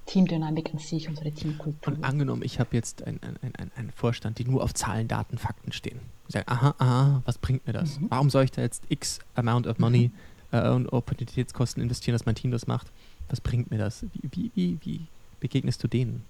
Teamdynamik 0.07 0.73
an 0.73 0.79
sich, 0.79 1.09
unsere 1.09 1.31
Teamkultur. 1.31 1.95
Und 1.95 2.05
angenommen, 2.05 2.43
ich 2.43 2.59
habe 2.59 2.71
jetzt 2.73 3.07
einen 3.07 3.21
ein, 3.23 3.71
ein 3.77 3.91
Vorstand, 3.93 4.39
die 4.39 4.45
nur 4.45 4.63
auf 4.63 4.75
Zahlen, 4.75 5.07
Daten, 5.09 5.39
Fakten 5.39 5.73
stehen. 5.73 6.01
Ich 6.27 6.33
sage, 6.33 6.49
aha, 6.49 6.75
aha, 6.79 7.23
was 7.25 7.39
bringt 7.39 7.67
mir 7.67 7.73
das? 7.73 8.01
Mhm. 8.01 8.07
Warum 8.11 8.31
soll 8.31 8.45
ich 8.45 8.51
da 8.51 8.63
jetzt 8.63 8.85
X 8.89 9.21
Amount 9.35 9.67
of 9.67 9.79
Money 9.79 10.11
mhm. 10.51 10.59
äh, 10.59 10.69
und 10.71 10.93
Opportunitätskosten 10.93 11.83
investieren, 11.83 12.15
dass 12.15 12.27
mein 12.27 12.35
Team 12.35 12.51
das 12.51 12.67
macht? 12.67 12.91
Was 13.29 13.41
bringt 13.41 13.71
mir 13.71 13.79
das? 13.79 14.05
Wie, 14.13 14.31
wie, 14.33 14.51
wie, 14.55 14.79
wie 14.83 15.07
begegnest 15.43 15.83
du 15.85 15.89
denen? 15.89 16.25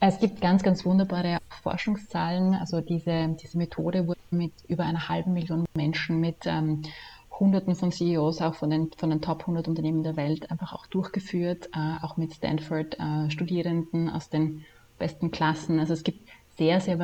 Es 0.00 0.20
gibt 0.20 0.42
ganz, 0.42 0.62
ganz 0.62 0.84
wunderbare 0.84 1.38
Forschungszahlen. 1.62 2.54
Also 2.54 2.82
diese, 2.82 3.34
diese 3.40 3.56
Methode 3.56 4.06
wurde 4.06 4.20
mit 4.30 4.52
über 4.68 4.84
einer 4.84 5.08
halben 5.08 5.32
Million 5.32 5.64
Menschen, 5.74 6.20
mit 6.20 6.44
ähm, 6.44 6.82
Hunderten 7.40 7.74
von 7.74 7.90
CEOs, 7.90 8.42
auch 8.42 8.54
von 8.54 8.68
den, 8.68 8.90
von 8.98 9.08
den 9.08 9.22
Top 9.22 9.40
100 9.40 9.66
Unternehmen 9.66 10.02
der 10.02 10.16
Welt, 10.16 10.50
einfach 10.50 10.74
auch 10.74 10.86
durchgeführt, 10.86 11.70
äh, 11.74 12.04
auch 12.04 12.18
mit 12.18 12.34
Stanford-Studierenden 12.34 14.08
äh, 14.08 14.10
aus 14.10 14.28
den 14.28 14.64
besten 14.98 15.30
Klassen. 15.30 15.80
Also 15.80 15.94
es 15.94 16.04
gibt 16.04 16.28
sehr, 16.58 16.80
sehr 16.80 17.03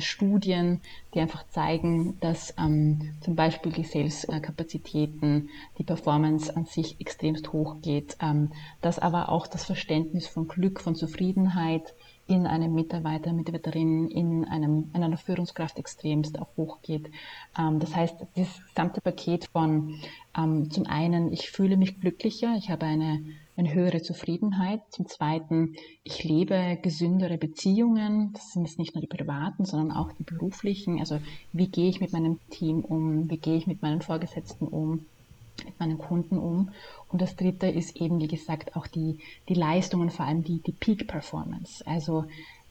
Studien, 0.00 0.80
die 1.14 1.20
einfach 1.20 1.46
zeigen, 1.48 2.18
dass 2.20 2.54
ähm, 2.58 3.14
zum 3.20 3.36
Beispiel 3.36 3.72
die 3.72 3.84
Sales-Kapazitäten, 3.84 5.50
die 5.78 5.84
Performance 5.84 6.54
an 6.56 6.64
sich 6.64 7.00
extremst 7.00 7.52
hoch 7.52 7.76
geht, 7.82 8.16
ähm, 8.20 8.50
dass 8.80 8.98
aber 8.98 9.28
auch 9.28 9.46
das 9.46 9.64
Verständnis 9.64 10.26
von 10.26 10.48
Glück, 10.48 10.80
von 10.80 10.94
Zufriedenheit, 10.94 11.94
in 12.28 12.46
einem 12.46 12.74
Mitarbeiter, 12.74 13.32
Mitarbeiterin, 13.32 14.08
in, 14.08 14.44
einem, 14.44 14.90
in 14.94 15.02
einer 15.02 15.16
Führungskraft 15.16 15.78
extremst 15.78 16.38
auch 16.38 16.48
hochgeht. 16.56 17.10
Ähm, 17.58 17.80
das 17.80 17.96
heißt, 17.96 18.16
das 18.36 18.60
gesamte 18.68 19.00
Paket 19.00 19.46
von 19.46 19.98
ähm, 20.36 20.70
zum 20.70 20.86
einen, 20.86 21.32
ich 21.32 21.50
fühle 21.50 21.76
mich 21.76 22.00
glücklicher, 22.00 22.54
ich 22.56 22.70
habe 22.70 22.84
eine, 22.86 23.24
eine 23.58 23.74
höhere 23.74 24.00
Zufriedenheit. 24.02 24.80
Zum 24.90 25.06
zweiten, 25.06 25.74
ich 26.04 26.24
lebe 26.24 26.78
gesündere 26.80 27.38
Beziehungen. 27.38 28.32
Das 28.32 28.52
sind 28.52 28.64
jetzt 28.64 28.78
nicht 28.78 28.94
nur 28.94 29.02
die 29.02 29.08
privaten, 29.08 29.64
sondern 29.64 29.96
auch 29.96 30.12
die 30.12 30.22
beruflichen. 30.22 31.00
Also 31.00 31.18
wie 31.52 31.68
gehe 31.68 31.88
ich 31.88 32.00
mit 32.00 32.12
meinem 32.12 32.38
Team 32.50 32.84
um? 32.84 33.28
Wie 33.28 33.36
gehe 33.36 33.56
ich 33.56 33.66
mit 33.66 33.82
meinen 33.82 34.02
Vorgesetzten 34.02 34.66
um? 34.66 35.04
mit 35.64 35.80
meinen 35.80 35.98
Kunden 35.98 36.38
um. 36.38 36.70
Und 37.08 37.20
das 37.20 37.34
dritte 37.34 37.66
ist 37.66 37.96
eben, 37.96 38.20
wie 38.20 38.28
gesagt, 38.28 38.76
auch 38.76 38.86
die, 38.86 39.18
die 39.48 39.54
Leistungen, 39.54 40.08
vor 40.08 40.24
allem 40.24 40.44
die, 40.44 40.60
die 40.60 40.70
Peak 40.70 41.08
Performance. 41.08 41.84
Also 41.84 42.26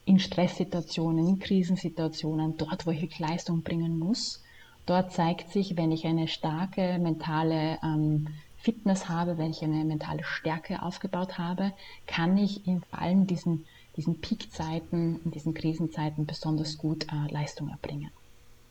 in 0.06 0.18
Stresssituationen, 0.18 1.28
in 1.28 1.38
Krisensituationen, 1.38 2.56
dort, 2.56 2.86
wo 2.86 2.90
ich 2.90 3.18
Leistung 3.18 3.62
bringen 3.62 3.98
muss. 3.98 4.42
Dort 4.86 5.12
zeigt 5.12 5.52
sich, 5.52 5.76
wenn 5.76 5.92
ich 5.92 6.06
eine 6.06 6.28
starke 6.28 6.98
mentale 6.98 7.78
ähm, 7.82 8.28
Fitness 8.68 9.08
habe, 9.08 9.38
wenn 9.38 9.50
ich 9.50 9.64
eine 9.64 9.82
mentale 9.82 10.22
Stärke 10.22 10.82
aufgebaut 10.82 11.38
habe, 11.38 11.72
kann 12.06 12.36
ich 12.36 12.66
in 12.66 12.82
vor 12.82 12.98
allem 12.98 13.26
diesen, 13.26 13.64
diesen 13.96 14.20
Peakzeiten, 14.20 15.20
in 15.24 15.30
diesen 15.30 15.54
Krisenzeiten 15.54 16.26
besonders 16.26 16.76
gut 16.76 17.06
äh, 17.10 17.32
Leistung 17.32 17.70
erbringen. 17.70 18.10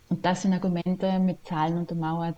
Und 0.10 0.24
das 0.24 0.44
sind 0.44 0.54
Argumente 0.54 1.18
mit 1.18 1.44
Zahlen 1.48 1.78
untermauert, 1.78 2.38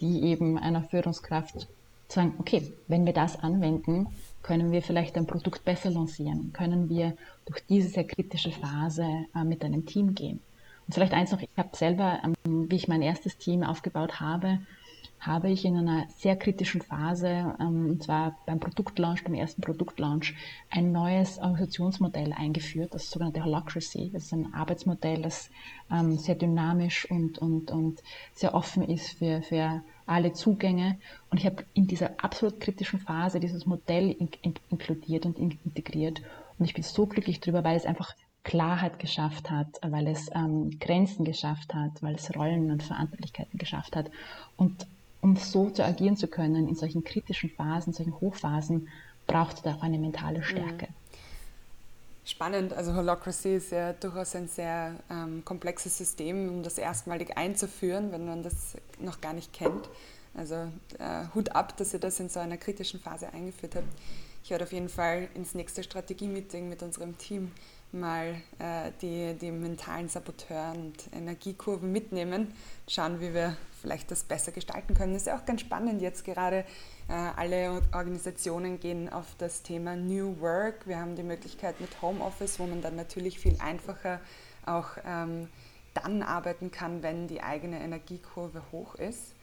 die 0.00 0.22
eben 0.22 0.56
einer 0.56 0.82
Führungskraft 0.82 1.68
sagen, 2.08 2.36
okay, 2.38 2.72
wenn 2.88 3.04
wir 3.04 3.12
das 3.12 3.38
anwenden, 3.38 4.06
können 4.42 4.72
wir 4.72 4.80
vielleicht 4.80 5.18
ein 5.18 5.26
Produkt 5.26 5.62
besser 5.62 5.90
lancieren, 5.90 6.54
können 6.54 6.88
wir 6.88 7.14
durch 7.44 7.62
diese 7.68 7.90
sehr 7.90 8.04
kritische 8.04 8.50
Phase 8.50 9.26
äh, 9.34 9.44
mit 9.44 9.62
einem 9.62 9.84
Team 9.84 10.14
gehen. 10.14 10.40
Und 10.86 10.94
vielleicht 10.94 11.12
eins 11.12 11.32
noch, 11.32 11.40
ich 11.42 11.50
habe 11.58 11.76
selber, 11.76 12.22
ähm, 12.24 12.70
wie 12.70 12.76
ich 12.76 12.88
mein 12.88 13.02
erstes 13.02 13.36
Team 13.36 13.62
aufgebaut 13.62 14.20
habe, 14.20 14.60
habe 15.26 15.50
ich 15.50 15.64
in 15.64 15.76
einer 15.76 16.06
sehr 16.16 16.36
kritischen 16.36 16.82
Phase, 16.82 17.54
ähm, 17.60 17.90
und 17.90 18.02
zwar 18.02 18.38
beim 18.46 18.60
Produktlaunch, 18.60 19.24
beim 19.24 19.34
ersten 19.34 19.62
Produktlaunch, 19.62 20.34
ein 20.70 20.92
neues 20.92 21.38
Organisationsmodell 21.38 22.32
eingeführt, 22.32 22.94
das 22.94 23.10
sogenannte 23.10 23.44
Holacracy. 23.44 24.10
Das 24.12 24.24
ist 24.24 24.32
ein 24.32 24.52
Arbeitsmodell, 24.52 25.22
das 25.22 25.50
ähm, 25.90 26.18
sehr 26.18 26.34
dynamisch 26.34 27.10
und, 27.10 27.38
und, 27.38 27.70
und 27.70 28.02
sehr 28.34 28.54
offen 28.54 28.82
ist 28.82 29.18
für, 29.18 29.42
für 29.42 29.82
alle 30.06 30.32
Zugänge. 30.32 30.98
Und 31.30 31.38
ich 31.38 31.46
habe 31.46 31.64
in 31.72 31.86
dieser 31.86 32.12
absolut 32.22 32.60
kritischen 32.60 32.98
Phase 32.98 33.40
dieses 33.40 33.66
Modell 33.66 34.10
in, 34.10 34.28
in, 34.42 34.54
inkludiert 34.70 35.26
und 35.26 35.38
in, 35.38 35.58
integriert. 35.64 36.22
Und 36.58 36.66
ich 36.66 36.74
bin 36.74 36.84
so 36.84 37.06
glücklich 37.06 37.40
darüber, 37.40 37.64
weil 37.64 37.76
es 37.76 37.86
einfach 37.86 38.14
Klarheit 38.42 38.98
geschafft 38.98 39.50
hat, 39.50 39.68
weil 39.82 40.06
es 40.06 40.30
ähm, 40.34 40.78
Grenzen 40.78 41.24
geschafft 41.24 41.74
hat, 41.74 42.02
weil 42.02 42.14
es 42.14 42.36
Rollen 42.36 42.70
und 42.70 42.82
Verantwortlichkeiten 42.82 43.58
geschafft 43.58 43.96
hat. 43.96 44.10
Und 44.56 44.86
um 45.24 45.36
so 45.36 45.70
zu 45.70 45.82
agieren 45.82 46.18
zu 46.18 46.28
können 46.28 46.68
in 46.68 46.74
solchen 46.74 47.02
kritischen 47.02 47.48
Phasen, 47.48 47.94
solchen 47.94 48.20
Hochphasen, 48.20 48.88
braucht 49.26 49.56
es 49.58 49.64
auch 49.64 49.82
eine 49.82 49.98
mentale 49.98 50.40
mhm. 50.40 50.44
Stärke. 50.44 50.88
Spannend, 52.26 52.74
also 52.74 52.94
Holocracy 52.94 53.56
ist 53.56 53.72
ja 53.72 53.94
durchaus 53.94 54.36
ein 54.36 54.48
sehr 54.48 54.96
ähm, 55.10 55.42
komplexes 55.42 55.96
System, 55.96 56.50
um 56.50 56.62
das 56.62 56.76
erstmalig 56.76 57.38
einzuführen, 57.38 58.12
wenn 58.12 58.26
man 58.26 58.42
das 58.42 58.76
noch 58.98 59.22
gar 59.22 59.32
nicht 59.32 59.52
kennt. 59.54 59.88
Also 60.34 60.56
äh, 60.98 61.24
Hut 61.34 61.54
ab, 61.54 61.74
dass 61.78 61.94
ihr 61.94 62.00
das 62.00 62.20
in 62.20 62.28
so 62.28 62.40
einer 62.40 62.58
kritischen 62.58 63.00
Phase 63.00 63.32
eingeführt 63.32 63.76
habt. 63.76 63.88
Ich 64.44 64.50
werde 64.50 64.64
auf 64.64 64.72
jeden 64.72 64.90
Fall 64.90 65.28
ins 65.32 65.54
nächste 65.54 65.82
Strategie-Meeting 65.82 66.68
mit 66.68 66.82
unserem 66.82 67.16
Team 67.16 67.50
mal 67.92 68.34
äh, 68.58 68.90
die, 69.00 69.32
die 69.40 69.50
mentalen 69.50 70.10
Saboteuren 70.10 70.88
und 70.88 71.16
Energiekurven 71.16 71.90
mitnehmen, 71.90 72.52
schauen, 72.86 73.22
wie 73.22 73.32
wir 73.32 73.56
vielleicht 73.80 74.10
das 74.10 74.22
besser 74.22 74.52
gestalten 74.52 74.92
können. 74.92 75.14
Das 75.14 75.22
ist 75.22 75.28
ja 75.28 75.38
auch 75.38 75.46
ganz 75.46 75.62
spannend 75.62 76.02
jetzt 76.02 76.26
gerade. 76.26 76.66
Äh, 77.08 77.14
alle 77.14 77.80
Organisationen 77.94 78.80
gehen 78.80 79.10
auf 79.10 79.34
das 79.38 79.62
Thema 79.62 79.96
New 79.96 80.38
Work. 80.40 80.86
Wir 80.86 80.98
haben 80.98 81.16
die 81.16 81.22
Möglichkeit 81.22 81.80
mit 81.80 82.02
Homeoffice, 82.02 82.58
wo 82.58 82.66
man 82.66 82.82
dann 82.82 82.96
natürlich 82.96 83.38
viel 83.38 83.56
einfacher 83.60 84.20
auch 84.66 84.90
ähm, 85.06 85.48
dann 85.94 86.22
arbeiten 86.22 86.70
kann, 86.70 87.02
wenn 87.02 87.28
die 87.28 87.42
eigene 87.42 87.80
Energiekurve 87.80 88.60
hoch 88.72 88.96
ist. 88.96 89.34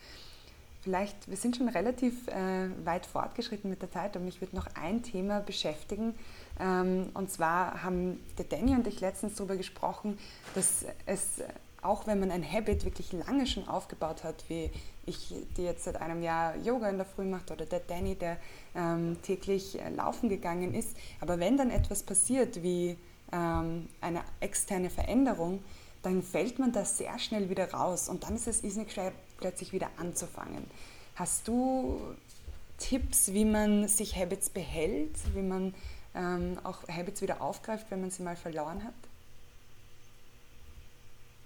Vielleicht, 0.81 1.29
wir 1.29 1.37
sind 1.37 1.57
schon 1.57 1.69
relativ 1.69 2.27
äh, 2.27 2.69
weit 2.85 3.05
fortgeschritten 3.05 3.69
mit 3.69 3.81
der 3.81 3.91
Zeit 3.91 4.15
und 4.15 4.25
mich 4.25 4.41
würde 4.41 4.55
noch 4.55 4.67
ein 4.75 5.03
Thema 5.03 5.39
beschäftigen. 5.39 6.15
Ähm, 6.59 7.09
und 7.13 7.31
zwar 7.31 7.83
haben 7.83 8.19
der 8.37 8.45
Danny 8.45 8.73
und 8.73 8.87
ich 8.87 8.99
letztens 8.99 9.35
darüber 9.35 9.55
gesprochen, 9.57 10.17
dass 10.55 10.85
es 11.05 11.41
auch 11.81 12.05
wenn 12.07 12.19
man 12.19 12.31
ein 12.31 12.49
Habit 12.49 12.85
wirklich 12.85 13.11
lange 13.11 13.47
schon 13.47 13.67
aufgebaut 13.67 14.23
hat, 14.23 14.43
wie 14.47 14.69
ich, 15.05 15.33
die 15.57 15.63
jetzt 15.63 15.83
seit 15.83 15.99
einem 15.99 16.21
Jahr 16.21 16.55
Yoga 16.57 16.89
in 16.89 16.97
der 16.97 17.05
Früh 17.05 17.25
macht 17.25 17.51
oder 17.51 17.65
der 17.65 17.79
Danny, 17.79 18.15
der 18.15 18.37
ähm, 18.75 19.17
täglich 19.23 19.79
äh, 19.81 19.89
laufen 19.89 20.29
gegangen 20.29 20.73
ist, 20.73 20.95
aber 21.19 21.39
wenn 21.39 21.57
dann 21.57 21.71
etwas 21.71 22.03
passiert 22.03 22.61
wie 22.61 22.97
ähm, 23.31 23.87
eine 23.99 24.21
externe 24.39 24.89
Veränderung, 24.89 25.63
dann 26.03 26.21
fällt 26.21 26.59
man 26.59 26.71
da 26.71 26.85
sehr 26.85 27.17
schnell 27.19 27.49
wieder 27.49 27.71
raus 27.71 28.09
und 28.09 28.23
dann 28.23 28.35
ist 28.35 28.47
es 28.47 28.63
irrsinnig 28.63 28.91
schwer, 28.91 29.11
plötzlich 29.41 29.73
wieder 29.73 29.89
anzufangen. 29.97 30.65
Hast 31.15 31.47
du 31.47 31.99
Tipps, 32.77 33.33
wie 33.33 33.45
man 33.45 33.87
sich 33.87 34.15
Habits 34.15 34.49
behält, 34.49 35.15
wie 35.35 35.41
man 35.41 35.73
ähm, 36.15 36.57
auch 36.63 36.87
Habits 36.87 37.21
wieder 37.21 37.41
aufgreift, 37.41 37.87
wenn 37.89 38.01
man 38.01 38.11
sie 38.11 38.23
mal 38.23 38.35
verloren 38.35 38.83
hat? 38.83 38.93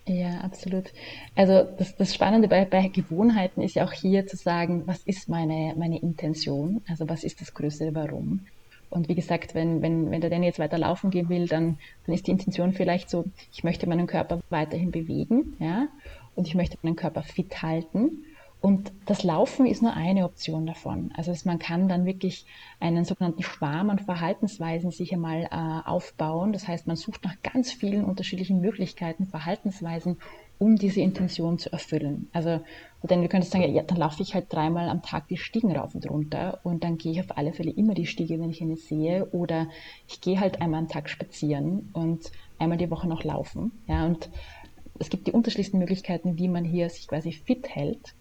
Ja, 0.08 0.42
absolut. 0.42 0.94
Also 1.36 1.64
das, 1.64 1.96
das 1.96 2.14
Spannende 2.14 2.48
bei, 2.48 2.66
bei 2.66 2.90
Gewohnheiten 2.90 3.62
ist 3.62 3.76
ja 3.76 3.86
auch 3.86 3.92
hier 3.92 4.28
zu 4.28 4.38
sagen, 4.38 4.84
was 4.86 5.02
ist 5.02 5.30
meine, 5.30 5.74
meine 5.78 6.00
Intention? 6.00 6.82
Also 6.88 7.10
was 7.10 7.24
ist 7.24 7.42
das 7.42 7.54
größere 7.56 7.96
Warum? 7.96 8.46
Und 8.92 9.10
wie 9.10 9.16
gesagt, 9.16 9.56
wenn, 9.56 9.82
wenn, 9.82 10.12
wenn 10.12 10.22
der 10.22 10.30
Danny 10.30 10.46
jetzt 10.46 10.60
weiter 10.60 10.78
laufen 10.78 11.10
gehen 11.10 11.28
will, 11.28 11.48
dann, 11.48 11.80
dann 12.06 12.14
ist 12.14 12.28
die 12.28 12.32
Intention 12.32 12.72
vielleicht 12.72 13.10
so, 13.10 13.26
ich 13.52 13.64
möchte 13.64 13.90
meinen 13.90 14.06
Körper 14.06 14.42
weiterhin 14.50 14.92
bewegen, 14.92 15.58
ja, 15.60 15.88
und 16.36 16.48
ich 16.48 16.56
möchte 16.56 16.78
meinen 16.82 16.96
Körper 16.96 17.24
fit 17.24 17.62
halten. 17.62 18.26
Und 18.62 18.92
das 19.06 19.24
Laufen 19.24 19.68
ist 19.68 19.84
nur 19.84 19.94
eine 19.94 20.26
Option 20.26 20.66
davon. 20.66 21.12
Also 21.16 21.32
man 21.46 21.60
kann 21.60 21.88
dann 21.88 22.06
wirklich 22.06 22.48
einen 22.80 23.06
sogenannten 23.06 23.44
Schwarm 23.44 23.92
an 23.92 24.00
Verhaltensweisen 24.00 24.90
sich 24.90 25.14
einmal 25.14 25.44
äh, 25.44 25.88
aufbauen. 25.88 26.52
Das 26.52 26.68
heißt, 26.68 26.88
man 26.88 26.96
sucht 26.96 27.24
nach 27.26 27.36
ganz 27.44 27.72
vielen 27.72 28.04
unterschiedlichen 28.04 28.62
Möglichkeiten, 28.62 29.28
Verhaltensweisen, 29.28 30.18
um 30.58 30.78
diese 30.78 31.02
Intention 31.02 31.60
zu 31.60 31.72
erfüllen. 31.72 32.30
Also, 32.34 32.62
denn 33.04 33.22
du 33.22 33.28
könntest 33.28 33.52
sagen, 33.54 33.72
ja, 33.72 33.84
dann 33.84 33.98
laufe 33.98 34.24
ich 34.24 34.34
halt 34.34 34.52
dreimal 34.52 34.90
am 34.90 35.04
Tag 35.04 35.28
die 35.28 35.38
Stiegen 35.38 35.76
rauf 35.76 35.94
und 35.94 36.10
runter 36.10 36.60
und 36.64 36.84
dann 36.84 36.98
gehe 36.98 37.12
ich 37.12 37.20
auf 37.20 37.38
alle 37.38 37.54
Fälle 37.54 37.72
immer 37.72 37.94
die 37.94 38.08
Stiege, 38.08 38.40
wenn 38.40 38.50
ich 38.50 38.62
eine 38.62 38.78
sehe, 38.78 39.26
oder 39.32 39.68
ich 40.08 40.22
gehe 40.22 40.40
halt 40.40 40.62
einmal 40.62 40.80
am 40.80 40.88
Tag 40.88 41.10
spazieren 41.10 41.90
und 41.94 42.32
einmal 42.58 42.78
die 42.78 42.90
Woche 42.90 43.08
noch 43.08 43.24
laufen. 43.24 43.74
Ja, 43.88 44.06
und 44.06 44.30
es 45.00 45.10
gibt 45.10 45.28
die 45.28 45.32
unterschiedlichsten 45.32 45.80
Möglichkeiten, 45.80 46.38
wie 46.38 46.48
man 46.48 46.64
hier 46.64 46.90
sich 46.90 47.08
quasi 47.08 47.32
fit 47.32 47.68
hält. 47.70 48.14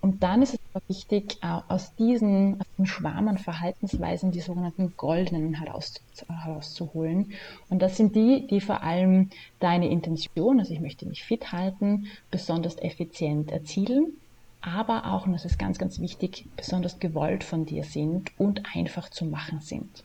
Und 0.00 0.22
dann 0.22 0.42
ist 0.42 0.52
es 0.52 0.60
wichtig, 0.86 1.38
aus 1.40 1.94
diesen, 1.94 2.60
aus 2.60 2.66
dem 2.76 2.84
Schwarm 2.84 3.26
an 3.26 3.38
Verhaltensweisen 3.38 4.32
die 4.32 4.40
sogenannten 4.40 4.92
goldenen 4.98 5.54
heraus, 5.54 5.94
herauszuholen. 6.28 7.32
Und 7.70 7.80
das 7.80 7.96
sind 7.96 8.14
die, 8.14 8.46
die 8.46 8.60
vor 8.60 8.82
allem 8.82 9.30
deine 9.60 9.88
Intention, 9.88 10.60
also 10.60 10.74
ich 10.74 10.80
möchte 10.80 11.06
mich 11.06 11.24
fit 11.24 11.52
halten, 11.52 12.08
besonders 12.30 12.76
effizient 12.82 13.50
erzielen, 13.50 14.12
aber 14.60 15.10
auch, 15.12 15.26
und 15.26 15.32
das 15.32 15.46
ist 15.46 15.58
ganz, 15.58 15.78
ganz 15.78 15.98
wichtig, 16.00 16.46
besonders 16.54 16.98
gewollt 16.98 17.42
von 17.42 17.64
dir 17.64 17.84
sind 17.84 18.30
und 18.38 18.62
einfach 18.74 19.08
zu 19.08 19.24
machen 19.24 19.60
sind. 19.60 20.04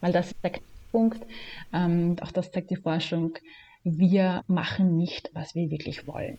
Weil 0.00 0.12
das 0.12 0.28
ist 0.28 0.36
der 0.44 0.52
Punkt, 0.92 1.26
ähm, 1.72 2.14
auch 2.20 2.30
das 2.30 2.52
zeigt 2.52 2.70
die 2.70 2.76
Forschung, 2.76 3.32
wir 3.84 4.42
machen 4.46 4.96
nicht, 4.96 5.30
was 5.34 5.54
wir 5.54 5.70
wirklich 5.70 6.06
wollen. 6.06 6.38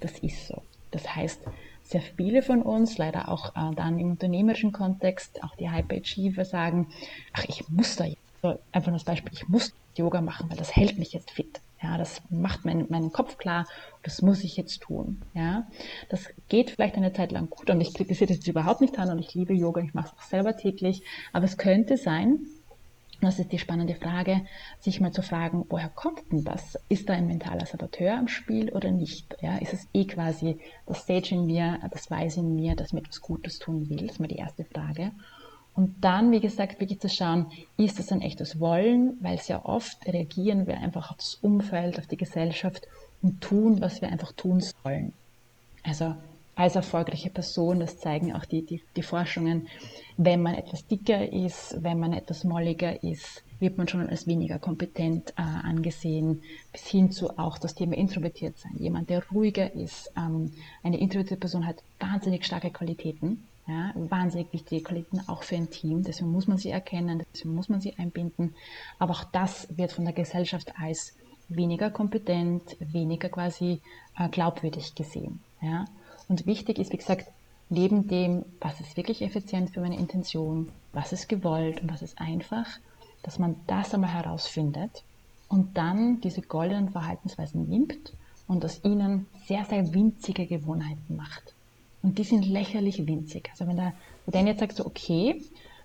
Das 0.00 0.18
ist 0.20 0.46
so. 0.46 0.62
Das 0.92 1.14
heißt, 1.14 1.40
sehr 1.82 2.00
viele 2.00 2.42
von 2.42 2.62
uns, 2.62 2.98
leider 2.98 3.28
auch 3.28 3.54
äh, 3.56 3.74
dann 3.74 3.98
im 3.98 4.12
unternehmerischen 4.12 4.72
Kontext, 4.72 5.42
auch 5.42 5.56
die 5.56 5.70
Hyper-Achiever 5.70 6.44
sagen, 6.44 6.88
ach, 7.32 7.44
ich 7.48 7.68
muss 7.68 7.96
da 7.96 8.04
jetzt, 8.04 8.18
so 8.42 8.58
einfach 8.72 8.90
nur 8.90 8.98
das 8.98 9.04
Beispiel, 9.04 9.32
ich 9.32 9.48
muss 9.48 9.74
Yoga 9.96 10.20
machen, 10.20 10.48
weil 10.48 10.56
das 10.56 10.74
hält 10.74 10.98
mich 10.98 11.12
jetzt 11.12 11.30
fit. 11.32 11.60
Ja, 11.82 11.98
das 11.98 12.22
macht 12.30 12.64
mein, 12.64 12.86
meinen 12.88 13.12
Kopf 13.12 13.36
klar, 13.36 13.66
das 14.02 14.22
muss 14.22 14.42
ich 14.42 14.56
jetzt 14.56 14.80
tun. 14.80 15.20
Ja, 15.34 15.66
das 16.08 16.28
geht 16.48 16.70
vielleicht 16.70 16.94
eine 16.94 17.12
Zeit 17.12 17.32
lang 17.32 17.50
gut 17.50 17.68
und 17.68 17.80
ich 17.80 17.92
kritisiere 17.92 18.34
das 18.34 18.46
überhaupt 18.46 18.80
nicht 18.80 18.98
an 18.98 19.10
und 19.10 19.18
ich 19.18 19.34
liebe 19.34 19.52
Yoga, 19.52 19.82
ich 19.82 19.92
mache 19.92 20.06
es 20.06 20.12
auch 20.18 20.28
selber 20.28 20.56
täglich, 20.56 21.02
aber 21.32 21.44
es 21.44 21.58
könnte 21.58 21.96
sein, 21.96 22.46
das 23.20 23.38
ist 23.38 23.52
die 23.52 23.58
spannende 23.58 23.94
Frage, 23.94 24.42
sich 24.80 25.00
mal 25.00 25.12
zu 25.12 25.22
fragen, 25.22 25.64
woher 25.68 25.88
kommt 25.88 26.30
denn 26.32 26.44
das? 26.44 26.78
Ist 26.88 27.08
da 27.08 27.14
ein 27.14 27.26
mentaler 27.26 27.66
Saboteur 27.66 28.16
am 28.16 28.28
Spiel 28.28 28.70
oder 28.72 28.90
nicht? 28.90 29.36
Ja, 29.40 29.56
ist 29.56 29.72
es 29.72 29.88
eh 29.92 30.04
quasi 30.04 30.58
das 30.86 31.02
Stage 31.02 31.34
in 31.34 31.46
mir, 31.46 31.78
das 31.90 32.10
Weiß 32.10 32.36
in 32.36 32.54
mir, 32.54 32.74
das 32.76 32.92
mir 32.92 33.00
etwas 33.00 33.20
Gutes 33.20 33.58
tun 33.58 33.88
will? 33.88 34.06
Das 34.06 34.12
ist 34.12 34.20
mal 34.20 34.28
die 34.28 34.36
erste 34.36 34.64
Frage. 34.64 35.12
Und 35.74 36.04
dann, 36.04 36.30
wie 36.30 36.40
gesagt, 36.40 36.80
wirklich 36.80 37.00
zu 37.00 37.08
schauen, 37.08 37.46
ist 37.76 37.98
das 37.98 38.12
ein 38.12 38.22
echtes 38.22 38.60
Wollen? 38.60 39.18
Weil 39.20 39.38
sehr 39.38 39.66
oft 39.66 40.06
reagieren 40.06 40.66
wir 40.66 40.78
einfach 40.78 41.10
auf 41.10 41.16
das 41.16 41.34
Umfeld, 41.34 41.98
auf 41.98 42.06
die 42.06 42.16
Gesellschaft 42.16 42.86
und 43.22 43.40
tun, 43.40 43.80
was 43.80 44.00
wir 44.00 44.08
einfach 44.08 44.32
tun 44.32 44.60
sollen. 44.60 45.12
Also 45.82 46.14
als 46.56 46.76
erfolgreiche 46.76 47.30
Person, 47.30 47.80
das 47.80 47.98
zeigen 47.98 48.32
auch 48.32 48.44
die, 48.44 48.62
die, 48.62 48.82
die 48.96 49.02
Forschungen, 49.02 49.68
wenn 50.16 50.42
man 50.42 50.54
etwas 50.54 50.86
dicker 50.86 51.32
ist, 51.32 51.76
wenn 51.80 51.98
man 51.98 52.12
etwas 52.12 52.44
molliger 52.44 53.02
ist, 53.02 53.42
wird 53.58 53.78
man 53.78 53.88
schon 53.88 54.08
als 54.08 54.26
weniger 54.26 54.58
kompetent 54.58 55.30
äh, 55.30 55.42
angesehen, 55.42 56.42
bis 56.72 56.86
hin 56.86 57.10
zu 57.10 57.38
auch 57.38 57.58
das 57.58 57.74
Thema 57.74 57.96
introvertiert 57.96 58.58
sein. 58.58 58.76
Jemand, 58.78 59.10
der 59.10 59.26
ruhiger 59.30 59.74
ist, 59.74 60.12
ähm, 60.16 60.52
eine 60.82 60.98
introvertierte 60.98 61.40
Person 61.40 61.66
hat 61.66 61.82
wahnsinnig 61.98 62.44
starke 62.44 62.70
Qualitäten, 62.70 63.46
ja, 63.66 63.92
wahnsinnig 63.94 64.52
wichtige 64.52 64.82
Qualitäten 64.82 65.22
auch 65.26 65.42
für 65.42 65.56
ein 65.56 65.70
Team, 65.70 66.02
deswegen 66.04 66.30
muss 66.30 66.46
man 66.46 66.58
sie 66.58 66.70
erkennen, 66.70 67.22
deswegen 67.32 67.54
muss 67.54 67.68
man 67.68 67.80
sie 67.80 67.94
einbinden, 67.96 68.54
aber 68.98 69.12
auch 69.12 69.24
das 69.24 69.66
wird 69.74 69.92
von 69.92 70.04
der 70.04 70.12
Gesellschaft 70.12 70.72
als 70.78 71.14
weniger 71.48 71.90
kompetent, 71.90 72.76
weniger 72.78 73.28
quasi 73.28 73.80
äh, 74.18 74.28
glaubwürdig 74.28 74.94
gesehen. 74.94 75.40
Ja. 75.60 75.86
Und 76.28 76.46
wichtig 76.46 76.78
ist, 76.78 76.92
wie 76.92 76.96
gesagt, 76.96 77.26
neben 77.68 78.08
dem, 78.08 78.44
was 78.60 78.80
ist 78.80 78.96
wirklich 78.96 79.22
effizient 79.22 79.70
für 79.70 79.80
meine 79.80 79.98
Intention, 79.98 80.70
was 80.92 81.12
ist 81.12 81.28
gewollt 81.28 81.82
und 81.82 81.90
was 81.90 82.02
ist 82.02 82.20
einfach, 82.20 82.66
dass 83.22 83.38
man 83.38 83.56
das 83.66 83.94
einmal 83.94 84.12
herausfindet 84.12 85.02
und 85.48 85.76
dann 85.76 86.20
diese 86.20 86.42
goldenen 86.42 86.90
Verhaltensweisen 86.90 87.68
nimmt 87.68 88.12
und 88.46 88.64
aus 88.64 88.84
ihnen 88.84 89.26
sehr, 89.46 89.64
sehr 89.64 89.94
winzige 89.94 90.46
Gewohnheiten 90.46 91.16
macht. 91.16 91.54
Und 92.02 92.18
die 92.18 92.24
sind 92.24 92.46
lächerlich 92.46 93.06
winzig. 93.06 93.48
Also 93.50 93.66
wenn 93.66 93.76
der, 93.76 93.94
wenn 94.26 94.46
jetzt 94.46 94.60
sagt 94.60 94.76
so, 94.76 94.84
okay, 94.84 95.42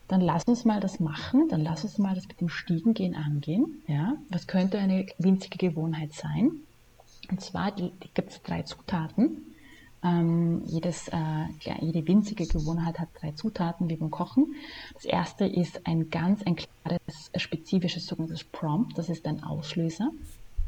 dann 0.09 0.21
lass 0.21 0.43
uns 0.45 0.65
mal 0.65 0.81
das 0.81 0.99
machen, 0.99 1.47
dann 1.49 1.61
lass 1.61 1.83
uns 1.83 1.97
mal 1.97 2.15
das 2.15 2.27
mit 2.27 2.41
dem 2.41 2.49
Stiegengehen 2.49 3.15
angehen. 3.15 3.81
Ja? 3.87 4.17
Was 4.29 4.47
könnte 4.47 4.79
eine 4.79 5.05
winzige 5.17 5.57
Gewohnheit 5.57 6.13
sein? 6.13 6.51
Und 7.29 7.41
zwar 7.41 7.71
gibt 7.71 8.31
es 8.31 8.41
drei 8.41 8.63
Zutaten. 8.63 9.55
Ähm, 10.01 10.63
jedes, 10.65 11.09
äh, 11.09 11.45
jede 11.81 12.07
winzige 12.07 12.47
Gewohnheit 12.47 12.99
hat 12.99 13.09
drei 13.19 13.31
Zutaten 13.31 13.89
wie 13.89 13.97
beim 13.97 14.11
Kochen. 14.11 14.55
Das 14.93 15.03
erste 15.03 15.45
ist 15.45 15.85
ein 15.85 16.09
ganz 16.09 16.41
ein 16.43 16.55
klares, 16.55 17.31
spezifisches 17.35 18.05
sogenanntes 18.05 18.45
Prompt. 18.45 18.97
Das 18.97 19.09
ist 19.09 19.25
ein 19.25 19.43
Auslöser, 19.43 20.11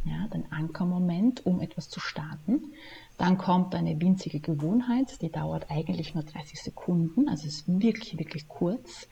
ja, 0.04 0.28
ein 0.32 0.52
Ankermoment, 0.52 1.46
um 1.46 1.62
etwas 1.62 1.90
zu 1.90 2.02
starten. 2.02 2.74
Dann 3.18 3.38
kommt 3.38 3.74
eine 3.74 4.02
winzige 4.02 4.40
Gewohnheit, 4.40 5.22
die 5.22 5.30
dauert 5.30 5.70
eigentlich 5.70 6.14
nur 6.14 6.24
30 6.24 6.62
Sekunden, 6.62 7.30
also 7.30 7.48
ist 7.48 7.68
wirklich, 7.68 8.18
wirklich 8.18 8.48
kurz. 8.50 9.08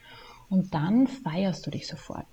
Und 0.50 0.74
dann 0.74 1.08
feierst 1.08 1.66
du 1.66 1.72
dich 1.72 1.88
sofort. 1.88 2.28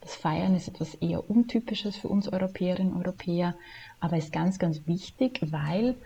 Das 0.00 0.14
Feiern 0.14 0.54
ist 0.54 0.68
etwas 0.68 0.94
eher 0.94 1.28
untypisches 1.28 1.96
für 1.96 2.08
uns 2.08 2.28
Europäerinnen 2.28 2.92
und 2.92 3.04
Europäer, 3.04 3.56
aber 3.98 4.16
ist 4.16 4.32
ganz, 4.32 4.60
ganz 4.60 4.86
wichtig, 4.86 5.40
weil 5.50 5.96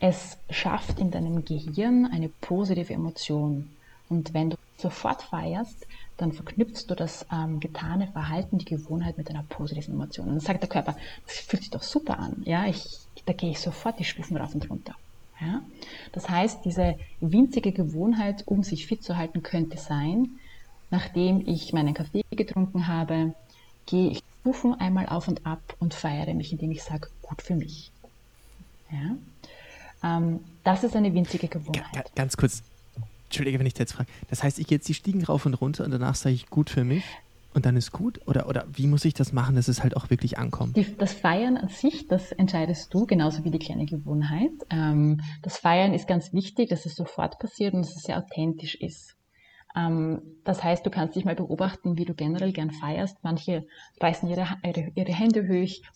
es 0.00 0.38
schafft 0.48 0.98
in 0.98 1.10
deinem 1.10 1.44
Gehirn 1.44 2.06
eine 2.06 2.28
positive 2.28 2.92
Emotion. 2.92 3.70
Und 4.08 4.34
wenn 4.34 4.50
du 4.50 4.56
sofort 4.78 5.22
feierst, 5.22 5.86
dann 6.16 6.32
verknüpfst 6.32 6.86
du 6.88 6.94
das 6.94 7.26
ähm, 7.32 7.60
getane 7.60 8.08
Verhalten, 8.08 8.58
die 8.58 8.64
Gewohnheit 8.64 9.18
mit 9.18 9.30
einer 9.30 9.44
positiven 9.44 9.94
Emotion. 9.94 10.28
Und 10.28 10.34
dann 10.34 10.40
sagt 10.40 10.62
der 10.62 10.68
Körper, 10.68 10.96
das 11.26 11.36
fühlt 11.36 11.62
sich 11.62 11.70
doch 11.70 11.82
super 11.82 12.18
an. 12.18 12.42
Ja, 12.44 12.66
ich, 12.66 12.98
da 13.26 13.34
gehe 13.34 13.50
ich 13.50 13.60
sofort 13.60 13.98
die 13.98 14.04
Stufen 14.04 14.36
rauf 14.36 14.54
und 14.54 14.68
runter. 14.68 14.94
Ja? 15.40 15.62
Das 16.12 16.28
heißt, 16.28 16.64
diese 16.64 16.98
winzige 17.20 17.72
Gewohnheit, 17.72 18.42
um 18.46 18.62
sich 18.62 18.86
fit 18.86 19.04
zu 19.04 19.16
halten, 19.16 19.42
könnte 19.42 19.78
sein, 19.78 20.30
nachdem 20.90 21.46
ich 21.46 21.72
meinen 21.72 21.94
Kaffee 21.94 22.24
getrunken 22.30 22.86
habe, 22.86 23.34
gehe 23.86 24.10
ich 24.10 24.22
Stufen 24.40 24.74
einmal 24.74 25.06
auf 25.06 25.28
und 25.28 25.44
ab 25.46 25.60
und 25.78 25.92
feiere 25.92 26.32
mich, 26.32 26.52
indem 26.52 26.70
ich 26.70 26.82
sage, 26.82 27.08
gut 27.20 27.42
für 27.42 27.54
mich. 27.54 27.90
Ja? 28.90 29.16
Ähm, 30.02 30.40
das 30.64 30.84
ist 30.84 30.96
eine 30.96 31.12
winzige 31.14 31.48
Gewohnheit. 31.48 32.14
Ganz 32.14 32.36
kurz, 32.36 32.62
Entschuldige, 33.24 33.58
wenn 33.58 33.66
ich 33.66 33.78
jetzt 33.78 33.92
frage. 33.92 34.08
Das 34.28 34.42
heißt, 34.42 34.58
ich 34.58 34.66
gehe 34.66 34.76
jetzt 34.76 34.88
die 34.88 34.94
Stiegen 34.94 35.24
rauf 35.24 35.46
und 35.46 35.54
runter 35.54 35.84
und 35.84 35.90
danach 35.90 36.14
sage 36.14 36.34
ich 36.34 36.46
gut 36.48 36.70
für 36.70 36.84
mich 36.84 37.04
und 37.54 37.66
dann 37.66 37.76
ist 37.76 37.92
gut? 37.92 38.20
Oder, 38.26 38.48
oder 38.48 38.66
wie 38.72 38.86
muss 38.86 39.04
ich 39.04 39.14
das 39.14 39.32
machen, 39.32 39.56
dass 39.56 39.68
es 39.68 39.82
halt 39.82 39.96
auch 39.96 40.10
wirklich 40.10 40.38
ankommt? 40.38 40.76
Die, 40.76 40.96
das 40.96 41.12
Feiern 41.12 41.56
an 41.56 41.68
sich, 41.68 42.06
das 42.06 42.32
entscheidest 42.32 42.92
du, 42.94 43.06
genauso 43.06 43.44
wie 43.44 43.50
die 43.50 43.58
kleine 43.58 43.86
Gewohnheit. 43.86 44.52
Ähm, 44.70 45.20
das 45.42 45.58
Feiern 45.58 45.92
ist 45.92 46.06
ganz 46.06 46.32
wichtig, 46.32 46.68
dass 46.68 46.86
es 46.86 46.94
sofort 46.94 47.38
passiert 47.38 47.74
und 47.74 47.82
dass 47.82 47.96
es 47.96 48.02
sehr 48.02 48.18
authentisch 48.18 48.74
ist. 48.76 49.16
Ähm, 49.76 50.22
das 50.44 50.64
heißt, 50.64 50.84
du 50.84 50.90
kannst 50.90 51.16
dich 51.16 51.24
mal 51.24 51.34
beobachten, 51.34 51.96
wie 51.96 52.04
du 52.04 52.14
generell 52.14 52.52
gern 52.52 52.70
feierst. 52.70 53.18
Manche 53.22 53.66
reißen 54.00 54.28
ihre, 54.28 54.46
ihre, 54.64 54.90
ihre 54.94 55.12
Hände 55.12 55.48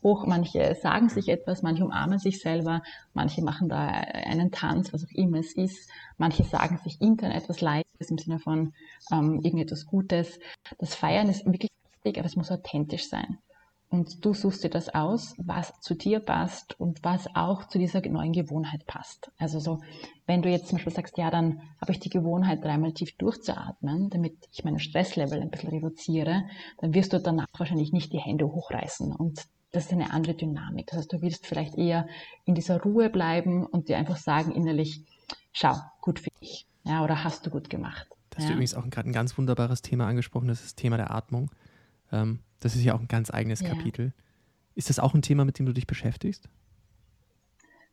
hoch, 0.02 0.26
manche 0.26 0.74
sagen 0.74 1.08
sich 1.08 1.28
etwas, 1.28 1.62
manche 1.62 1.84
umarmen 1.84 2.18
sich 2.18 2.40
selber, 2.40 2.82
manche 3.14 3.42
machen 3.42 3.68
da 3.68 3.86
einen 3.86 4.52
Tanz, 4.52 4.92
was 4.92 5.04
auch 5.04 5.14
immer 5.14 5.38
es 5.38 5.54
ist. 5.56 5.90
Manche 6.18 6.44
sagen 6.44 6.78
sich 6.78 7.00
intern 7.00 7.32
etwas 7.32 7.60
Leichtes 7.60 8.10
im 8.10 8.18
Sinne 8.18 8.38
von 8.38 8.72
ähm, 9.10 9.40
irgendetwas 9.42 9.86
Gutes. 9.86 10.38
Das 10.78 10.94
Feiern 10.94 11.28
ist 11.28 11.44
wirklich 11.46 11.70
wichtig, 11.94 12.18
aber 12.18 12.26
es 12.26 12.36
muss 12.36 12.50
authentisch 12.50 13.08
sein. 13.08 13.38
Und 13.90 14.24
du 14.24 14.34
suchst 14.34 14.64
dir 14.64 14.70
das 14.70 14.92
aus, 14.92 15.34
was 15.38 15.72
zu 15.80 15.94
dir 15.94 16.18
passt 16.18 16.78
und 16.80 17.04
was 17.04 17.28
auch 17.34 17.68
zu 17.68 17.78
dieser 17.78 18.00
neuen 18.08 18.32
Gewohnheit 18.32 18.86
passt. 18.86 19.30
Also 19.38 19.60
so, 19.60 19.80
wenn 20.26 20.42
du 20.42 20.48
jetzt 20.48 20.68
zum 20.68 20.78
Beispiel 20.78 20.92
sagst, 20.92 21.16
ja, 21.16 21.30
dann 21.30 21.62
habe 21.80 21.92
ich 21.92 22.00
die 22.00 22.10
Gewohnheit, 22.10 22.64
dreimal 22.64 22.92
tief 22.92 23.16
durchzuatmen, 23.16 24.10
damit 24.10 24.36
ich 24.52 24.64
meinen 24.64 24.80
Stresslevel 24.80 25.40
ein 25.40 25.50
bisschen 25.50 25.70
reduziere, 25.70 26.44
dann 26.78 26.92
wirst 26.92 27.12
du 27.12 27.20
danach 27.20 27.46
wahrscheinlich 27.56 27.92
nicht 27.92 28.12
die 28.12 28.18
Hände 28.18 28.46
hochreißen. 28.46 29.12
Und 29.12 29.44
das 29.70 29.86
ist 29.86 29.92
eine 29.92 30.12
andere 30.12 30.34
Dynamik. 30.34 30.86
Das 30.86 30.98
heißt, 30.98 31.12
du 31.12 31.20
willst 31.20 31.46
vielleicht 31.46 31.76
eher 31.76 32.06
in 32.44 32.54
dieser 32.54 32.80
Ruhe 32.80 33.10
bleiben 33.10 33.66
und 33.66 33.88
dir 33.88 33.98
einfach 33.98 34.16
sagen 34.16 34.52
innerlich, 34.52 35.04
schau, 35.52 35.76
gut 36.00 36.20
für 36.20 36.30
dich. 36.40 36.66
Ja, 36.84 37.02
oder 37.02 37.24
hast 37.24 37.46
du 37.46 37.50
gut 37.50 37.70
gemacht. 37.70 38.06
Das 38.30 38.38
hast 38.38 38.44
ja. 38.44 38.48
du 38.48 38.54
übrigens 38.54 38.74
auch 38.74 38.88
gerade 38.88 39.08
ein 39.08 39.12
ganz 39.12 39.36
wunderbares 39.38 39.82
Thema 39.82 40.06
angesprochen, 40.06 40.48
das 40.48 40.60
ist 40.60 40.66
das 40.66 40.74
Thema 40.74 40.96
der 40.96 41.12
Atmung. 41.12 41.50
Ähm, 42.14 42.38
das 42.60 42.76
ist 42.76 42.84
ja 42.84 42.94
auch 42.94 43.00
ein 43.00 43.08
ganz 43.08 43.30
eigenes 43.30 43.60
ja. 43.60 43.68
Kapitel. 43.68 44.12
Ist 44.74 44.88
das 44.88 44.98
auch 44.98 45.14
ein 45.14 45.22
Thema, 45.22 45.44
mit 45.44 45.58
dem 45.58 45.66
du 45.66 45.72
dich 45.72 45.86
beschäftigst? 45.86 46.48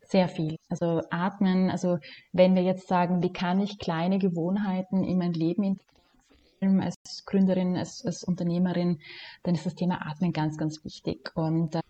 Sehr 0.03 0.27
viel. 0.27 0.57
Also 0.69 1.01
atmen, 1.09 1.69
also 1.69 1.97
wenn 2.31 2.55
wir 2.55 2.63
jetzt 2.63 2.87
sagen, 2.87 3.23
wie 3.23 3.31
kann 3.31 3.61
ich 3.61 3.79
kleine 3.79 4.19
Gewohnheiten 4.19 5.03
in 5.03 5.17
mein 5.17 5.33
Leben 5.33 5.63
integrieren, 5.63 6.81
als 6.81 7.25
Gründerin, 7.25 7.75
als, 7.75 8.05
als 8.05 8.23
Unternehmerin, 8.23 8.99
dann 9.43 9.55
ist 9.55 9.65
das 9.65 9.75
Thema 9.75 10.05
Atmen 10.05 10.33
ganz, 10.33 10.57
ganz 10.57 10.83
wichtig. 10.83 11.31
Und 11.35 11.75
äh, 11.75 11.81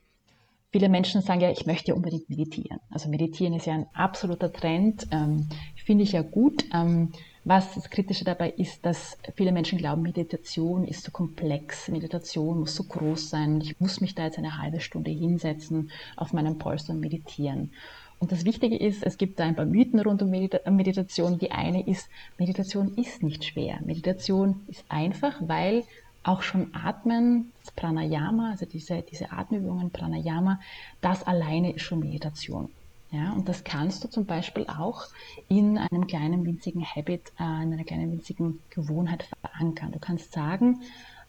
viele 0.71 0.88
Menschen 0.88 1.21
sagen 1.21 1.41
ja, 1.41 1.51
ich 1.51 1.65
möchte 1.65 1.95
unbedingt 1.95 2.29
meditieren. 2.29 2.79
Also 2.89 3.09
meditieren 3.09 3.53
ist 3.53 3.65
ja 3.65 3.73
ein 3.73 3.88
absoluter 3.93 4.51
Trend, 4.53 5.07
ähm, 5.11 5.49
finde 5.84 6.03
ich 6.03 6.11
ja 6.11 6.21
gut. 6.21 6.63
Ähm, 6.73 7.11
was 7.44 7.74
das 7.74 7.89
Kritische 7.89 8.24
dabei 8.24 8.52
ist, 8.52 8.86
dass 8.86 9.18
viele 9.36 9.52
Menschen 9.52 9.78
glauben, 9.80 10.04
Meditation 10.04 10.86
ist 10.86 11.04
so 11.04 11.12
komplex, 11.12 11.88
Meditation 11.88 12.60
muss 12.60 12.76
so 12.76 12.84
groß 12.84 13.30
sein, 13.30 13.62
ich 13.62 13.80
muss 13.80 14.00
mich 14.00 14.14
da 14.14 14.26
jetzt 14.26 14.38
eine 14.38 14.60
halbe 14.60 14.80
Stunde 14.80 15.12
hinsetzen 15.12 15.92
auf 16.16 16.34
meinem 16.34 16.58
Polster 16.58 16.94
meditieren. 16.94 17.72
Und 18.20 18.32
das 18.32 18.46
Wichtige 18.46 18.78
ist, 18.78 19.02
es 19.02 19.18
gibt 19.18 19.39
da 19.39 19.46
ein 19.46 19.56
paar 19.56 19.66
Mythen 19.66 20.00
rund 20.00 20.22
um 20.22 20.30
Meditation. 20.30 21.39
Die 21.39 21.52
eine 21.52 21.88
ist, 21.88 22.08
Meditation 22.38 22.94
ist 22.96 23.24
nicht 23.24 23.44
schwer. 23.44 23.80
Meditation 23.84 24.62
ist 24.68 24.86
einfach, 24.89 25.42
weil 25.42 25.86
auch 26.22 26.44
schon 26.44 26.70
Atmen, 26.76 27.52
das 27.64 27.72
Pranayama, 27.72 28.52
also 28.52 28.68
diese, 28.68 29.02
diese 29.02 29.32
Atemübungen, 29.32 29.89
Pranayama, 29.89 30.60
das 31.02 31.24
alleine 31.24 31.74
ist 31.74 31.82
schon 31.82 32.00
Meditation. 32.00 32.70
Ja, 33.12 33.34
und 33.34 33.49
das 33.49 33.66
kannst 33.66 34.03
du 34.03 34.09
zum 34.09 34.26
Beispiel 34.26 34.66
auch 34.68 35.03
in 35.49 35.78
einem 35.78 36.07
kleinen 36.07 36.45
winzigen 36.45 36.86
Habit, 36.86 37.34
äh, 37.38 37.43
in 37.43 37.74
einer 37.74 37.84
kleinen 37.84 38.09
winzigen 38.12 38.62
Gewohnheit 38.70 39.28
verankern. 39.41 39.91
Du 39.91 39.99
kannst 39.99 40.32
sagen, 40.32 40.82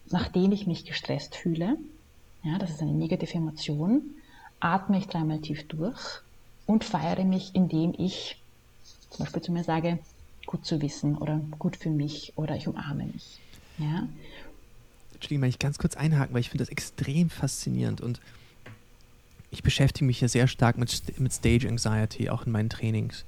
nachdem 0.09 0.53
ich 0.53 0.65
mich 0.65 0.85
gestresst 0.85 1.35
fühle, 1.35 1.77
ja, 2.43 2.57
das 2.57 2.71
ist 2.71 2.81
eine 2.81 2.93
negative 2.93 3.33
Emotion, 3.33 4.01
atme 4.61 4.97
ich 4.97 5.07
dreimal 5.07 5.39
tief 5.39 5.67
durch 5.67 6.21
und 6.65 6.85
feiere 6.85 7.25
mich, 7.25 7.53
indem 7.53 7.93
ich 7.97 8.41
zum 9.09 9.25
Beispiel 9.25 9.41
zu 9.41 9.51
mir 9.51 9.65
sage, 9.65 9.99
gut 10.45 10.65
zu 10.65 10.81
wissen 10.81 11.17
oder 11.17 11.41
gut 11.59 11.75
für 11.75 11.89
mich 11.89 12.33
oder 12.37 12.55
ich 12.55 12.67
umarme 12.67 13.05
mich. 13.05 13.39
Ja. 13.77 14.07
Entschuldigung, 15.13 15.49
ich 15.49 15.59
ganz 15.59 15.77
kurz 15.77 15.95
einhaken, 15.95 16.33
weil 16.33 16.41
ich 16.41 16.49
finde 16.49 16.63
das 16.63 16.71
extrem 16.71 17.29
faszinierend 17.29 18.01
und 18.01 18.21
ich 19.53 19.61
beschäftige 19.61 20.05
mich 20.05 20.19
ja 20.19 20.27
sehr 20.27 20.47
stark 20.47 20.79
mit, 20.79 21.19
mit 21.19 21.31
Stage 21.31 21.69
Anxiety, 21.69 22.29
auch 22.29 22.47
in 22.47 22.51
meinen 22.51 22.69
Trainings. 22.69 23.23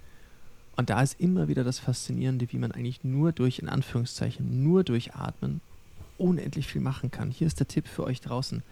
Und 0.76 0.90
da 0.90 1.02
ist 1.02 1.20
immer 1.20 1.48
wieder 1.48 1.64
das 1.64 1.78
Faszinierende, 1.78 2.52
wie 2.52 2.58
man 2.58 2.72
eigentlich 2.72 3.04
nur 3.04 3.32
durch, 3.32 3.60
in 3.60 3.70
Anführungszeichen, 3.70 4.64
nur 4.64 4.84
durch 4.84 5.14
Atmen 5.14 5.62
unendlich 6.18 6.68
viel 6.68 6.82
machen 6.82 7.12
kann. 7.12 7.30
Hier 7.30 7.46
ist 7.46 7.60
der 7.60 7.68
Tipp 7.68 7.88
für 7.88 8.04
euch 8.04 8.22
draußen. 8.22 8.64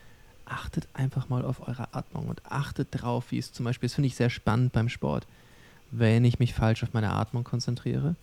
Achtet 0.46 0.88
einfach 0.94 1.30
mal 1.30 1.46
auf 1.46 1.66
eure 1.68 1.94
Atmung 1.94 2.28
und 2.28 2.42
achtet 2.46 2.88
drauf, 2.92 3.26
wie 3.30 3.38
es 3.38 3.54
zum 3.54 3.66
Beispiel, 3.66 3.88
das 3.88 3.96
finde 3.96 4.08
ich 4.08 4.16
sehr 4.16 4.32
spannend 4.32 4.74
beim 4.74 4.90
Sport. 4.90 5.28
Wenn 5.92 6.26
ich 6.26 6.40
mich 6.40 6.56
falsch 6.56 6.84
auf 6.84 6.94
meine 6.94 7.12
Atmung 7.12 7.44
konzentriere, 7.44 8.16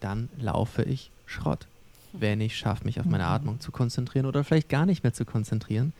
dann 0.00 0.28
laufe 0.38 0.82
ich 0.82 1.12
Schrott. 1.24 1.68
Wenn 2.12 2.40
ich 2.40 2.56
schaffe, 2.56 2.84
mich 2.84 2.98
auf 2.98 3.06
meine 3.06 3.24
mhm. 3.24 3.30
Atmung 3.30 3.60
zu 3.60 3.70
konzentrieren 3.70 4.26
oder 4.26 4.42
vielleicht 4.42 4.68
gar 4.68 4.86
nicht 4.86 5.04
mehr 5.04 5.14
zu 5.14 5.24
konzentrieren, 5.24 5.92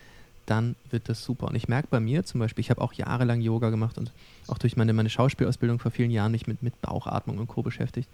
dann 0.47 0.77
wird 0.91 1.09
das 1.09 1.23
super. 1.23 1.49
Und 1.49 1.55
ich 1.55 1.69
merke 1.69 1.89
bei 1.91 2.01
mir 2.01 2.25
zum 2.25 2.41
Beispiel, 2.41 2.63
ich 2.63 2.71
habe 2.71 2.81
auch 2.81 2.93
jahrelang 2.93 3.41
Yoga 3.41 3.71
gemacht 3.71 3.99
und 3.99 4.13
auch 4.49 4.59
durch 4.59 4.77
meine, 4.77 4.93
meine 4.93 5.11
Schauspielausbildung 5.11 5.79
vor 5.79 5.91
vielen 5.91 6.11
Jahren 6.11 6.33
mich 6.33 6.47
mit, 6.47 6.63
mit 6.63 6.81
Bauchatmung 6.83 7.39
und 7.39 7.49
Co. 7.49 7.63
beschäftigt. 7.63 8.09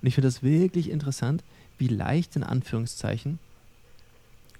Und 0.00 0.08
ich 0.08 0.14
finde 0.14 0.28
das 0.28 0.42
wirklich 0.42 0.90
interessant, 0.90 1.42
wie 1.78 1.88
leicht 1.88 2.36
in 2.36 2.42
Anführungszeichen 2.42 3.38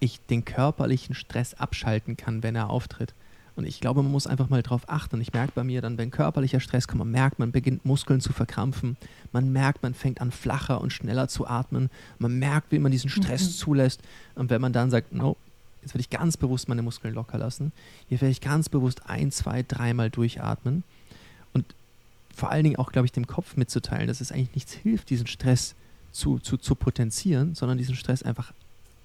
ich 0.00 0.20
den 0.26 0.44
körperlichen 0.44 1.14
Stress 1.14 1.54
abschalten 1.54 2.16
kann, 2.16 2.42
wenn 2.42 2.54
er 2.54 2.70
auftritt. 2.70 3.14
Und 3.56 3.66
ich 3.66 3.80
glaube, 3.80 4.04
man 4.04 4.12
muss 4.12 4.28
einfach 4.28 4.48
mal 4.48 4.62
darauf 4.62 4.88
achten. 4.88 5.16
Und 5.16 5.20
ich 5.20 5.32
merke 5.32 5.50
bei 5.52 5.64
mir 5.64 5.82
dann, 5.82 5.98
wenn 5.98 6.12
körperlicher 6.12 6.60
Stress 6.60 6.86
kommt, 6.86 7.00
man 7.00 7.10
merkt, 7.10 7.40
man 7.40 7.50
beginnt 7.50 7.84
Muskeln 7.84 8.20
zu 8.20 8.32
verkrampfen. 8.32 8.96
Man 9.32 9.50
merkt, 9.50 9.82
man 9.82 9.94
fängt 9.94 10.20
an 10.20 10.30
flacher 10.30 10.80
und 10.80 10.92
schneller 10.92 11.26
zu 11.26 11.44
atmen. 11.48 11.90
Man 12.20 12.38
merkt, 12.38 12.70
wie 12.70 12.78
man 12.78 12.92
diesen 12.92 13.10
Stress 13.10 13.46
mhm. 13.46 13.50
zulässt. 13.50 14.00
Und 14.36 14.50
wenn 14.50 14.60
man 14.60 14.72
dann 14.72 14.92
sagt, 14.92 15.12
no, 15.12 15.36
Jetzt 15.88 15.94
werde 15.94 16.02
ich 16.02 16.10
ganz 16.10 16.36
bewusst 16.36 16.68
meine 16.68 16.82
Muskeln 16.82 17.14
locker 17.14 17.38
lassen. 17.38 17.72
Hier 18.10 18.20
werde 18.20 18.30
ich 18.30 18.42
ganz 18.42 18.68
bewusst 18.68 19.06
ein, 19.06 19.32
zwei, 19.32 19.62
dreimal 19.62 20.10
durchatmen. 20.10 20.84
Und 21.54 21.64
vor 22.34 22.50
allen 22.50 22.64
Dingen 22.64 22.76
auch, 22.76 22.92
glaube 22.92 23.06
ich, 23.06 23.12
dem 23.12 23.26
Kopf 23.26 23.56
mitzuteilen, 23.56 24.06
dass 24.06 24.20
es 24.20 24.30
eigentlich 24.30 24.54
nichts 24.54 24.74
hilft, 24.74 25.08
diesen 25.08 25.26
Stress 25.26 25.74
zu, 26.12 26.40
zu, 26.40 26.58
zu 26.58 26.74
potenzieren, 26.74 27.54
sondern 27.54 27.78
diesen 27.78 27.94
Stress 27.94 28.22
einfach 28.22 28.52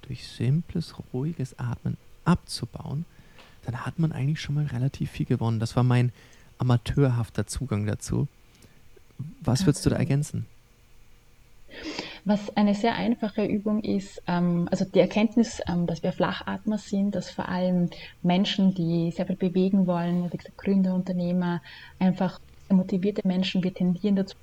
durch 0.02 0.28
simples, 0.28 0.94
ruhiges 1.14 1.58
Atmen 1.58 1.96
abzubauen, 2.26 3.06
dann 3.66 3.86
hat 3.86 3.98
man 3.98 4.12
eigentlich 4.12 4.42
schon 4.42 4.56
mal 4.56 4.66
relativ 4.66 5.10
viel 5.10 5.26
gewonnen. 5.26 5.62
Das 5.62 5.78
war 5.78 5.84
mein 5.84 6.12
amateurhafter 6.58 7.48
Zugang 7.48 7.86
dazu. 7.86 8.28
Was 9.40 9.66
würdest 9.66 9.86
du 9.86 9.90
da 9.90 9.96
ergänzen? 9.96 10.48
Was 12.26 12.56
eine 12.56 12.74
sehr 12.74 12.96
einfache 12.96 13.44
Übung 13.44 13.84
ist, 13.84 14.22
ähm, 14.28 14.70
also 14.72 14.86
die 14.86 15.00
Erkenntnis, 15.00 15.62
ähm, 15.68 15.88
dass 15.88 16.04
wir 16.04 16.14
Flachatmer 16.14 16.78
sind, 16.78 17.16
dass 17.16 17.30
vor 17.30 17.50
allem 17.50 17.90
Menschen, 18.22 18.74
die 18.74 19.12
sehr 19.12 19.26
viel 19.26 19.36
bewegen 19.36 19.88
wollen, 19.88 20.32
wie 20.32 20.38
gesagt 20.38 20.58
Gründer, 20.58 20.96
Unternehmer, 20.96 21.62
einfach 22.00 22.40
motivierte 22.70 23.28
Menschen, 23.28 23.62
wir 23.64 23.74
tendieren 23.74 24.16
dazu, 24.16 24.36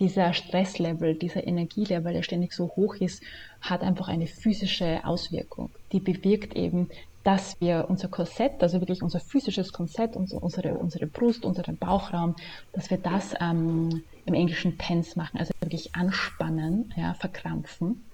dieser 0.00 0.32
Stresslevel, 0.32 1.14
dieser 1.14 1.46
Energielevel, 1.46 2.14
der 2.14 2.22
ständig 2.22 2.52
so 2.52 2.68
hoch 2.74 2.96
ist, 2.96 3.22
hat 3.60 3.82
einfach 3.82 4.08
eine 4.08 4.26
physische 4.26 5.04
Auswirkung. 5.04 5.70
Die 5.92 6.00
bewirkt 6.00 6.56
eben, 6.56 6.88
dass 7.22 7.60
wir 7.60 7.86
unser 7.88 8.08
Korsett, 8.08 8.62
also 8.62 8.80
wirklich 8.80 9.02
unser 9.02 9.20
physisches 9.20 9.72
Korsett, 9.72 10.16
unsere, 10.16 10.74
unsere 10.74 11.06
Brust, 11.06 11.44
unseren 11.44 11.76
Bauchraum, 11.76 12.34
dass 12.72 12.90
wir 12.90 12.96
das 12.96 13.34
ähm, 13.40 14.02
im 14.26 14.34
Englischen 14.34 14.78
tense 14.78 15.18
machen, 15.18 15.38
also 15.38 15.52
wirklich 15.60 15.94
anspannen, 15.94 16.92
ja, 16.96 17.14
verkrampfen. 17.14 18.04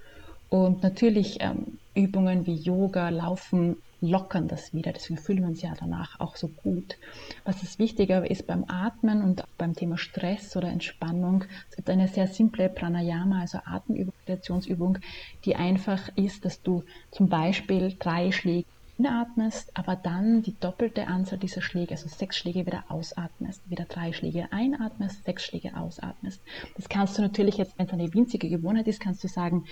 Und 0.49 0.83
natürlich 0.83 1.39
ähm, 1.41 1.79
Übungen 1.95 2.47
wie 2.47 2.55
Yoga, 2.55 3.09
Laufen 3.09 3.77
lockern 4.01 4.47
das 4.47 4.75
wieder, 4.75 4.93
deswegen 4.93 5.19
fühlen 5.19 5.41
wir 5.41 5.49
uns 5.49 5.63
ja 5.63 5.73
danach 5.79 6.21
auch 6.21 6.37
so 6.37 6.49
gut. 6.49 6.99
Was 7.45 7.61
das 7.61 7.79
Wichtige 7.79 8.19
ist 8.27 8.47
beim 8.47 8.65
Atmen 8.69 9.23
und 9.23 9.43
beim 9.59 9.75
Thema 9.75 9.97
Stress 9.97 10.57
oder 10.57 10.69
Entspannung, 10.69 11.45
es 11.71 11.77
gibt 11.77 11.91
eine 11.91 12.07
sehr 12.09 12.27
simple 12.27 12.69
Pranayama, 12.69 13.41
also 13.41 13.59
Atemübung, 13.65 14.99
die 15.45 15.57
einfach 15.57 16.11
ist, 16.17 16.45
dass 16.45 16.63
du 16.63 16.85
zum 17.11 17.29
Beispiel 17.29 17.97
drei 17.99 18.33
Schläge 18.33 18.67
inatmest, 18.99 19.71
aber 19.75 19.97
dann 19.97 20.43
die 20.43 20.59
doppelte 20.59 21.07
Anzahl 21.07 21.39
dieser 21.39 21.61
Schläge, 21.61 21.93
also 21.93 22.09
sechs 22.09 22.37
Schläge 22.37 22.67
wieder 22.67 22.85
ausatmest, 22.89 23.61
wieder 23.69 23.85
drei 23.85 24.13
Schläge 24.13 24.53
einatmest, 24.53 25.25
sechs 25.25 25.45
Schläge 25.45 25.77
ausatmest. 25.77 26.41
Das 26.77 26.89
kannst 26.89 27.19
du 27.19 27.23
natürlich 27.23 27.57
jetzt, 27.57 27.79
wenn 27.79 27.87
es 27.87 27.93
eine 27.93 28.13
winzige 28.15 28.49
Gewohnheit 28.49 28.89
ist, 28.89 29.01
kannst 29.01 29.23
du 29.25 29.29
sagen, 29.29 29.65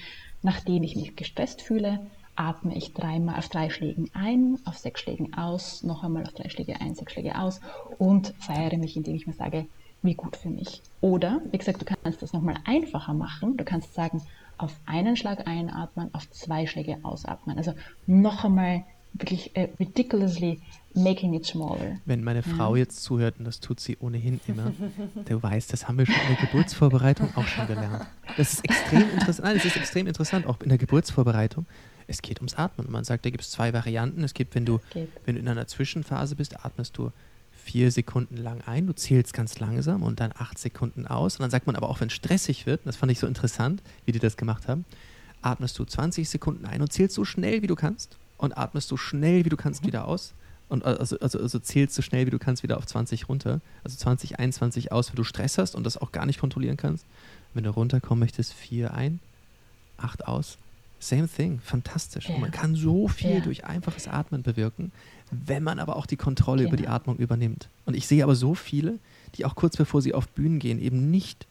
nachdem 0.42 0.82
ich 0.82 0.96
mich 0.96 1.16
gestresst 1.16 1.62
fühle, 1.62 2.00
atme 2.36 2.76
ich 2.76 2.92
dreimal 2.92 3.38
auf 3.38 3.48
drei 3.48 3.70
Schlägen 3.70 4.10
ein, 4.12 4.58
auf 4.64 4.76
sechs 4.76 5.00
Schlägen 5.00 5.34
aus, 5.34 5.82
noch 5.82 6.02
einmal 6.02 6.24
auf 6.24 6.32
drei 6.32 6.48
Schläge 6.48 6.80
ein, 6.80 6.94
sechs 6.94 7.12
Schläge 7.12 7.38
aus 7.38 7.60
und 7.98 8.34
feiere 8.38 8.76
mich, 8.76 8.96
indem 8.96 9.14
ich 9.14 9.26
mir 9.26 9.32
sage, 9.32 9.66
wie 10.02 10.14
gut 10.14 10.36
für 10.36 10.50
mich. 10.50 10.82
Oder, 11.00 11.40
wie 11.50 11.58
gesagt, 11.58 11.80
du 11.80 11.86
kannst 11.86 12.20
das 12.20 12.32
nochmal 12.32 12.56
einfacher 12.66 13.14
machen. 13.14 13.56
Du 13.56 13.64
kannst 13.64 13.94
sagen, 13.94 14.20
auf 14.58 14.78
einen 14.86 15.16
Schlag 15.16 15.46
einatmen, 15.48 16.10
auf 16.14 16.30
zwei 16.30 16.66
Schläge 16.66 16.98
ausatmen. 17.02 17.56
Also 17.56 17.74
noch 18.06 18.44
einmal 18.44 18.84
wirklich 19.14 19.54
äh, 19.56 19.68
ridiculously 19.78 20.60
making 20.94 21.34
it 21.34 21.46
smaller. 21.46 21.98
Wenn 22.04 22.22
meine 22.22 22.42
Frau 22.42 22.74
ja. 22.74 22.80
jetzt 22.82 23.02
zuhört, 23.02 23.36
und 23.38 23.44
das 23.44 23.60
tut 23.60 23.80
sie 23.80 23.96
ohnehin 23.98 24.40
immer, 24.46 24.72
du 25.24 25.42
weißt, 25.42 25.72
das 25.72 25.88
haben 25.88 25.98
wir 25.98 26.06
schon 26.06 26.14
in 26.14 26.36
der 26.36 26.46
Geburtsvorbereitung 26.46 27.34
auch 27.36 27.46
schon 27.46 27.66
gelernt. 27.66 28.06
Das 28.36 28.54
ist 28.54 28.64
extrem 28.64 29.10
interessant. 29.10 29.44
Nein, 29.44 29.56
das 29.56 29.64
ist 29.64 29.76
extrem 29.76 30.06
interessant, 30.06 30.46
auch 30.46 30.60
in 30.60 30.68
der 30.68 30.78
Geburtsvorbereitung. 30.78 31.66
Es 32.06 32.20
geht 32.20 32.38
ums 32.38 32.54
Atmen. 32.54 32.90
Man 32.90 33.04
sagt, 33.04 33.24
da 33.24 33.30
gibt 33.30 33.42
es 33.42 33.50
zwei 33.50 33.72
Varianten. 33.72 34.22
Es 34.24 34.34
gibt, 34.34 34.54
wenn 34.54 34.66
du, 34.66 34.78
wenn 35.24 35.36
du 35.36 35.40
in 35.40 35.48
einer 35.48 35.66
Zwischenphase 35.66 36.36
bist, 36.36 36.64
atmest 36.64 36.98
du 36.98 37.10
vier 37.50 37.90
Sekunden 37.90 38.36
lang 38.36 38.60
ein, 38.66 38.86
du 38.86 38.92
zählst 38.94 39.32
ganz 39.32 39.58
langsam 39.58 40.02
und 40.02 40.20
dann 40.20 40.32
acht 40.36 40.58
Sekunden 40.58 41.06
aus. 41.06 41.36
Und 41.36 41.42
dann 41.42 41.50
sagt 41.50 41.66
man 41.66 41.76
aber 41.76 41.88
auch, 41.88 42.00
wenn 42.00 42.08
es 42.08 42.12
stressig 42.12 42.66
wird, 42.66 42.82
das 42.84 42.96
fand 42.96 43.10
ich 43.10 43.18
so 43.18 43.26
interessant, 43.26 43.82
wie 44.04 44.12
die 44.12 44.18
das 44.18 44.36
gemacht 44.36 44.68
haben, 44.68 44.84
atmest 45.40 45.78
du 45.78 45.84
20 45.84 46.28
Sekunden 46.28 46.66
ein 46.66 46.82
und 46.82 46.92
zählst 46.92 47.14
so 47.14 47.24
schnell, 47.24 47.62
wie 47.62 47.66
du 47.66 47.74
kannst 47.74 48.18
und 48.44 48.56
atmest 48.56 48.88
so 48.88 48.96
schnell, 48.96 49.44
wie 49.44 49.48
du 49.48 49.56
kannst, 49.56 49.82
mhm. 49.82 49.88
wieder 49.88 50.06
aus. 50.06 50.34
Und 50.68 50.84
also, 50.84 51.18
also, 51.18 51.38
also 51.38 51.58
zählst 51.58 51.94
so 51.94 52.02
schnell, 52.02 52.26
wie 52.26 52.30
du 52.30 52.38
kannst, 52.38 52.62
wieder 52.62 52.78
auf 52.78 52.86
20 52.86 53.28
runter. 53.28 53.60
Also 53.84 53.96
20, 53.96 54.38
21 54.38 54.92
aus, 54.92 55.10
wenn 55.10 55.16
du 55.16 55.24
Stress 55.24 55.58
hast 55.58 55.74
und 55.74 55.84
das 55.84 55.96
auch 55.96 56.10
gar 56.10 56.26
nicht 56.26 56.40
kontrollieren 56.40 56.76
kannst. 56.76 57.04
Wenn 57.52 57.64
du 57.64 57.70
runterkommen 57.70 58.20
möchtest, 58.20 58.52
4 58.54 58.94
ein, 58.94 59.20
8 59.98 60.26
aus. 60.26 60.58
Same 60.98 61.28
thing, 61.28 61.60
fantastisch. 61.62 62.30
Ja. 62.30 62.38
Man 62.38 62.50
kann 62.50 62.74
so 62.74 63.08
viel 63.08 63.36
ja. 63.36 63.40
durch 63.40 63.64
einfaches 63.66 64.08
Atmen 64.08 64.42
bewirken, 64.42 64.90
wenn 65.30 65.62
man 65.62 65.78
aber 65.78 65.96
auch 65.96 66.06
die 66.06 66.16
Kontrolle 66.16 66.62
genau. 66.62 66.70
über 66.70 66.76
die 66.78 66.88
Atmung 66.88 67.16
übernimmt. 67.18 67.68
Und 67.84 67.94
ich 67.94 68.06
sehe 68.06 68.24
aber 68.24 68.34
so 68.34 68.54
viele, 68.54 68.98
die 69.34 69.44
auch 69.44 69.54
kurz 69.54 69.76
bevor 69.76 70.00
sie 70.00 70.14
auf 70.14 70.28
Bühnen 70.28 70.58
gehen, 70.58 70.80
eben 70.80 71.10
nicht 71.10 71.46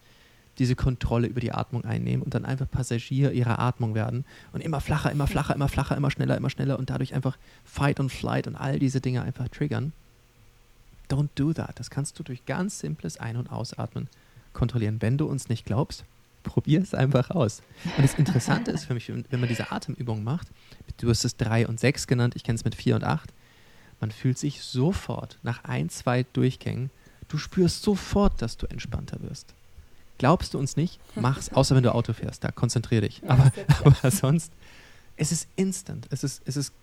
diese 0.60 0.76
Kontrolle 0.76 1.28
über 1.28 1.40
die 1.40 1.52
Atmung 1.52 1.84
einnehmen 1.84 2.24
und 2.24 2.34
dann 2.34 2.46
einfach 2.46 2.70
Passagier 2.70 3.32
ihrer 3.32 3.60
Atmung 3.60 3.96
werden 3.96 4.26
und 4.52 4.62
immer 4.62 4.82
flacher, 4.82 5.12
immer 5.12 5.28
flacher, 5.28 5.56
immer 5.56 5.68
flacher, 5.68 5.98
immer 5.98 6.12
schneller, 6.12 6.38
immer 6.38 6.50
schneller 6.50 6.78
und 6.78 6.90
dadurch 6.90 7.14
einfach 7.14 7.38
Fight 7.64 8.00
und 8.00 8.12
Flight 8.12 8.48
und 8.48 8.56
all 8.56 8.80
diese 8.80 9.02
Dinge 9.02 9.24
einfach 9.24 9.48
triggern. 9.50 9.94
Don't 11.10 11.30
do 11.36 11.54
that. 11.54 11.80
Das 11.80 11.90
kannst 11.90 12.18
du 12.20 12.24
durch 12.24 12.46
ganz 12.46 12.80
simples 12.80 13.18
Ein- 13.18 13.38
und 13.38 13.52
Ausatmen 13.52 14.08
kontrollieren. 14.54 15.02
Wenn 15.02 15.18
du 15.18 15.26
uns 15.26 15.50
nicht 15.50 15.66
glaubst, 15.66 16.06
probier 16.44 16.82
es 16.82 16.94
einfach 16.94 17.32
aus. 17.32 17.62
Und 17.98 18.04
das 18.04 18.14
Interessante 18.16 18.72
ist 18.72 18.86
für 18.86 18.94
mich, 18.94 19.10
wenn 19.10 19.40
man 19.40 19.50
diese 19.50 19.72
Atemübung 19.72 20.24
macht, 20.24 20.48
du 20.98 21.10
hast 21.10 21.26
es 21.26 21.38
3 21.38 21.68
und 21.68 21.80
6 21.80 22.08
genannt, 22.08 22.36
ich 22.36 22.44
kenne 22.44 22.58
es 22.58 22.66
mit 22.66 22.76
4 22.76 22.96
und 22.96 23.04
8, 23.04 23.34
man 24.00 24.12
fühlt 24.12 24.38
sich 24.38 24.62
sofort 24.62 25.40
nach 25.44 25.64
ein, 25.64 25.90
zwei 25.90 26.24
Durchgängen, 26.24 26.92
du 27.30 27.38
spürst 27.38 27.84
sofort, 27.84 28.42
dass 28.42 28.58
du 28.58 28.68
entspannter 28.68 29.22
wirst. 29.22 29.56
Glaubst 30.18 30.54
du 30.54 30.60
uns 30.60 30.78
nicht, 30.78 31.00
mach's, 31.16 31.50
außer 31.54 31.76
wenn 31.76 31.84
du 31.84 31.94
Auto 31.94 32.14
fährst, 32.14 32.44
da 32.44 32.52
konzentrier 32.52 33.02
dich. 33.02 33.22
Aber, 33.28 33.52
aber 33.84 34.12
sonst, 34.12 34.52
es 35.18 35.32
ist 35.32 35.48
instant, 35.56 36.08
es 36.10 36.24
ist, 36.24 36.42
es 36.46 36.58
ist 36.58 36.74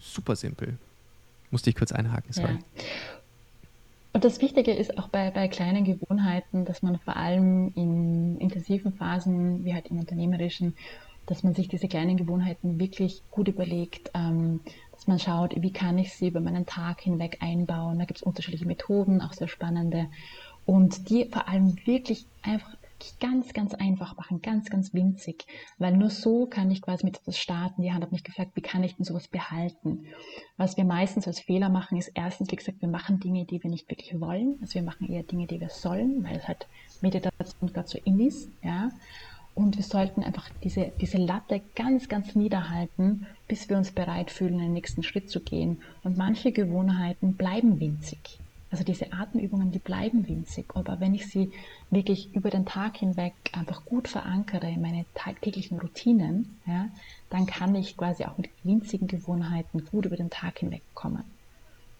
super 0.00 0.36
simpel. 0.36 0.78
Musste 1.50 1.70
ich 1.70 1.76
kurz 1.76 1.92
einhaken, 1.92 2.32
sorry. 2.32 2.52
Ja. 2.54 2.84
Und 4.12 4.24
das 4.24 4.40
Wichtige 4.40 4.72
ist 4.72 4.98
auch 4.98 5.08
bei, 5.08 5.30
bei 5.30 5.48
kleinen 5.48 5.84
Gewohnheiten, 5.84 6.64
dass 6.64 6.82
man 6.82 6.98
vor 6.98 7.16
allem 7.16 7.72
in 7.74 8.38
intensiven 8.38 8.92
Phasen, 8.92 9.64
wie 9.64 9.74
halt 9.74 9.88
im 9.88 9.98
unternehmerischen, 9.98 10.74
dass 11.26 11.42
man 11.42 11.54
sich 11.54 11.68
diese 11.68 11.88
kleinen 11.88 12.16
Gewohnheiten 12.16 12.80
wirklich 12.80 13.22
gut 13.30 13.48
überlegt, 13.48 14.10
ähm, 14.14 14.60
dass 14.92 15.06
man 15.06 15.18
schaut, 15.18 15.54
wie 15.56 15.72
kann 15.72 15.98
ich 15.98 16.14
sie 16.14 16.28
über 16.28 16.40
meinen 16.40 16.64
Tag 16.64 17.02
hinweg 17.02 17.38
einbauen. 17.40 17.98
Da 17.98 18.06
gibt 18.06 18.18
es 18.18 18.22
unterschiedliche 18.22 18.66
Methoden, 18.66 19.20
auch 19.20 19.34
sehr 19.34 19.46
spannende. 19.48 20.08
Und 20.68 21.08
die 21.08 21.24
vor 21.24 21.48
allem 21.48 21.78
wirklich 21.86 22.26
einfach 22.42 22.76
ganz, 23.20 23.54
ganz 23.54 23.72
einfach 23.72 24.18
machen, 24.18 24.42
ganz, 24.42 24.68
ganz 24.68 24.92
winzig, 24.92 25.46
weil 25.78 25.96
nur 25.96 26.10
so 26.10 26.44
kann 26.44 26.70
ich 26.70 26.82
quasi 26.82 27.06
mit 27.06 27.16
etwas 27.16 27.38
starten. 27.38 27.80
Die 27.80 27.90
Hand 27.90 28.04
hat 28.04 28.12
mich 28.12 28.22
gefragt, 28.22 28.50
wie 28.52 28.60
kann 28.60 28.84
ich 28.84 28.94
denn 28.94 29.06
sowas 29.06 29.28
behalten? 29.28 30.04
Was 30.58 30.76
wir 30.76 30.84
meistens 30.84 31.26
als 31.26 31.40
Fehler 31.40 31.70
machen, 31.70 31.96
ist 31.96 32.12
erstens, 32.14 32.50
wie 32.50 32.56
gesagt, 32.56 32.82
wir 32.82 32.88
machen 32.90 33.18
Dinge, 33.18 33.46
die 33.46 33.62
wir 33.62 33.70
nicht 33.70 33.88
wirklich 33.88 34.20
wollen. 34.20 34.58
Also 34.60 34.74
wir 34.74 34.82
machen 34.82 35.08
eher 35.10 35.22
Dinge, 35.22 35.46
die 35.46 35.58
wir 35.58 35.70
sollen, 35.70 36.22
weil 36.22 36.36
es 36.36 36.46
halt 36.46 36.66
Meditation 37.00 37.72
gerade 37.72 37.88
so 37.88 37.98
in 38.04 38.20
ist, 38.20 38.50
ja. 38.62 38.90
Und 39.54 39.78
wir 39.78 39.84
sollten 39.84 40.22
einfach 40.22 40.50
diese, 40.62 40.92
diese 41.00 41.16
Latte 41.16 41.62
ganz, 41.76 42.10
ganz 42.10 42.34
niederhalten, 42.34 43.26
bis 43.48 43.70
wir 43.70 43.78
uns 43.78 43.90
bereit 43.90 44.30
fühlen, 44.30 44.58
den 44.58 44.74
nächsten 44.74 45.02
Schritt 45.02 45.30
zu 45.30 45.40
gehen. 45.40 45.80
Und 46.04 46.18
manche 46.18 46.52
Gewohnheiten 46.52 47.36
bleiben 47.36 47.80
winzig. 47.80 48.38
Also 48.70 48.84
diese 48.84 49.12
Atemübungen, 49.12 49.70
die 49.70 49.78
bleiben 49.78 50.28
winzig, 50.28 50.66
aber 50.74 51.00
wenn 51.00 51.14
ich 51.14 51.26
sie 51.26 51.50
wirklich 51.90 52.34
über 52.34 52.50
den 52.50 52.66
Tag 52.66 52.98
hinweg 52.98 53.32
einfach 53.52 53.84
gut 53.86 54.08
verankere 54.08 54.68
in 54.70 54.82
meine 54.82 55.06
täglichen 55.40 55.80
Routinen, 55.80 56.58
ja, 56.66 56.88
dann 57.30 57.46
kann 57.46 57.74
ich 57.74 57.96
quasi 57.96 58.24
auch 58.24 58.36
mit 58.36 58.50
winzigen 58.64 59.08
Gewohnheiten 59.08 59.86
gut 59.86 60.04
über 60.04 60.16
den 60.16 60.28
Tag 60.28 60.58
hinweg 60.58 60.82
kommen. 60.94 61.24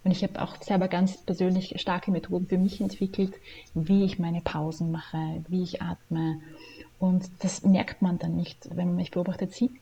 Und 0.04 0.12
ich 0.12 0.22
habe 0.22 0.40
auch 0.40 0.56
selber 0.62 0.88
ganz 0.88 1.16
persönlich 1.16 1.74
starke 1.80 2.10
Methoden 2.10 2.46
für 2.46 2.58
mich 2.58 2.80
entwickelt, 2.80 3.34
wie 3.74 4.04
ich 4.04 4.18
meine 4.18 4.40
Pausen 4.40 4.90
mache, 4.90 5.44
wie 5.48 5.62
ich 5.62 5.82
atme. 5.82 6.40
Und 6.98 7.28
das 7.40 7.62
merkt 7.62 8.02
man 8.02 8.18
dann 8.18 8.36
nicht, 8.36 8.68
wenn 8.74 8.88
man 8.88 8.96
mich 8.96 9.10
beobachtet 9.10 9.52
sieht. 9.52 9.72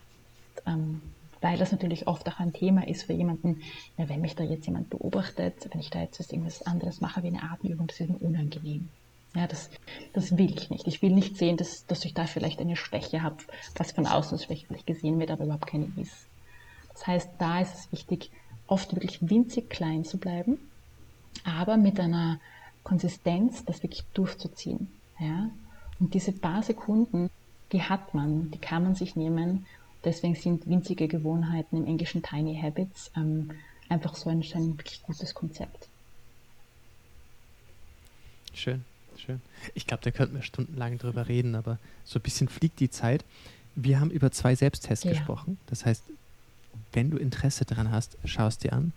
Ähm, 0.66 1.02
weil 1.46 1.58
das 1.58 1.70
natürlich 1.70 2.08
oft 2.08 2.28
auch 2.28 2.40
ein 2.40 2.52
Thema 2.52 2.88
ist 2.88 3.04
für 3.04 3.12
jemanden, 3.12 3.62
ja, 3.96 4.08
wenn 4.08 4.20
mich 4.20 4.34
da 4.34 4.42
jetzt 4.42 4.66
jemand 4.66 4.90
beobachtet, 4.90 5.68
wenn 5.70 5.80
ich 5.80 5.90
da 5.90 6.00
jetzt 6.00 6.18
irgendwas 6.32 6.62
anderes 6.62 7.00
mache 7.00 7.22
wie 7.22 7.28
eine 7.28 7.44
Atemübung, 7.44 7.86
das 7.86 8.00
ist 8.00 8.10
mir 8.10 8.18
unangenehm. 8.18 8.88
Ja, 9.32 9.46
das, 9.46 9.70
das 10.12 10.36
will 10.36 10.50
ich 10.50 10.70
nicht. 10.70 10.88
Ich 10.88 11.02
will 11.02 11.12
nicht 11.12 11.36
sehen, 11.36 11.56
dass, 11.56 11.86
dass 11.86 12.04
ich 12.04 12.14
da 12.14 12.26
vielleicht 12.26 12.60
eine 12.60 12.74
Schwäche 12.74 13.22
habe, 13.22 13.36
was 13.76 13.92
von 13.92 14.06
außen 14.06 14.38
vielleicht 14.38 14.86
gesehen 14.88 15.20
wird, 15.20 15.30
aber 15.30 15.44
überhaupt 15.44 15.68
keine 15.68 15.88
ist. 15.96 16.26
Das 16.92 17.06
heißt, 17.06 17.30
da 17.38 17.60
ist 17.60 17.74
es 17.74 17.92
wichtig, 17.92 18.32
oft 18.66 18.92
wirklich 18.96 19.18
winzig 19.30 19.70
klein 19.70 20.04
zu 20.04 20.18
bleiben, 20.18 20.58
aber 21.44 21.76
mit 21.76 22.00
einer 22.00 22.40
Konsistenz, 22.82 23.64
das 23.64 23.84
wirklich 23.84 24.02
durchzuziehen. 24.14 24.88
Ja? 25.20 25.50
Und 26.00 26.12
diese 26.14 26.32
paar 26.32 26.64
Sekunden, 26.64 27.30
die 27.70 27.82
hat 27.82 28.14
man, 28.14 28.50
die 28.50 28.58
kann 28.58 28.82
man 28.82 28.96
sich 28.96 29.14
nehmen 29.14 29.64
Deswegen 30.06 30.36
sind 30.36 30.68
winzige 30.68 31.08
Gewohnheiten 31.08 31.78
im 31.78 31.84
Englischen 31.84 32.22
Tiny 32.22 32.56
Habits 32.62 33.10
ähm, 33.16 33.50
einfach 33.88 34.14
so 34.14 34.30
ein, 34.30 34.40
ein 34.54 34.78
wirklich 34.78 35.02
gutes 35.02 35.34
Konzept. 35.34 35.88
Schön, 38.54 38.84
schön. 39.16 39.40
Ich 39.74 39.88
glaube, 39.88 40.04
da 40.04 40.12
könnten 40.12 40.36
wir 40.36 40.42
stundenlang 40.42 40.98
drüber 40.98 41.26
reden, 41.26 41.56
aber 41.56 41.80
so 42.04 42.20
ein 42.20 42.22
bisschen 42.22 42.46
fliegt 42.48 42.78
die 42.78 42.88
Zeit. 42.88 43.24
Wir 43.74 43.98
haben 43.98 44.12
über 44.12 44.30
zwei 44.30 44.54
Selbsttests 44.54 45.04
ja. 45.04 45.10
gesprochen. 45.10 45.58
Das 45.66 45.84
heißt, 45.84 46.04
wenn 46.92 47.10
du 47.10 47.16
Interesse 47.16 47.64
daran 47.64 47.90
hast, 47.90 48.16
schaust 48.24 48.62
dir 48.62 48.74
an. 48.74 48.92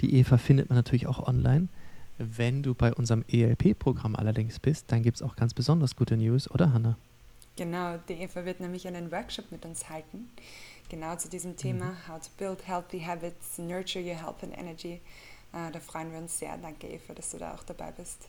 Die 0.00 0.14
Eva 0.14 0.38
findet 0.38 0.70
man 0.70 0.76
natürlich 0.76 1.06
auch 1.06 1.28
online. 1.28 1.68
Wenn 2.16 2.62
du 2.62 2.72
bei 2.72 2.94
unserem 2.94 3.22
ELP-Programm 3.28 4.16
allerdings 4.16 4.60
bist, 4.60 4.86
dann 4.88 5.02
gibt 5.02 5.16
es 5.16 5.22
auch 5.22 5.36
ganz 5.36 5.52
besonders 5.52 5.94
gute 5.94 6.16
News, 6.16 6.50
oder 6.50 6.72
Hanna? 6.72 6.96
Genau, 7.56 7.98
die 8.08 8.14
Eva 8.14 8.44
wird 8.44 8.60
nämlich 8.60 8.86
einen 8.88 9.12
Workshop 9.12 9.52
mit 9.52 9.64
uns 9.64 9.88
halten, 9.88 10.28
genau 10.88 11.16
zu 11.16 11.28
diesem 11.28 11.56
Thema, 11.56 11.84
mhm. 11.84 12.08
How 12.08 12.20
to 12.20 12.30
Build 12.36 12.66
Healthy 12.66 13.00
Habits, 13.00 13.58
Nurture 13.58 14.04
Your 14.04 14.16
Health 14.16 14.42
and 14.42 14.56
Energy. 14.58 15.00
Äh, 15.52 15.70
da 15.72 15.78
freuen 15.78 16.10
wir 16.10 16.18
uns 16.18 16.38
sehr. 16.38 16.56
Danke, 16.58 16.88
Eva, 16.88 17.14
dass 17.14 17.30
du 17.30 17.38
da 17.38 17.54
auch 17.54 17.62
dabei 17.62 17.92
bist. 17.92 18.28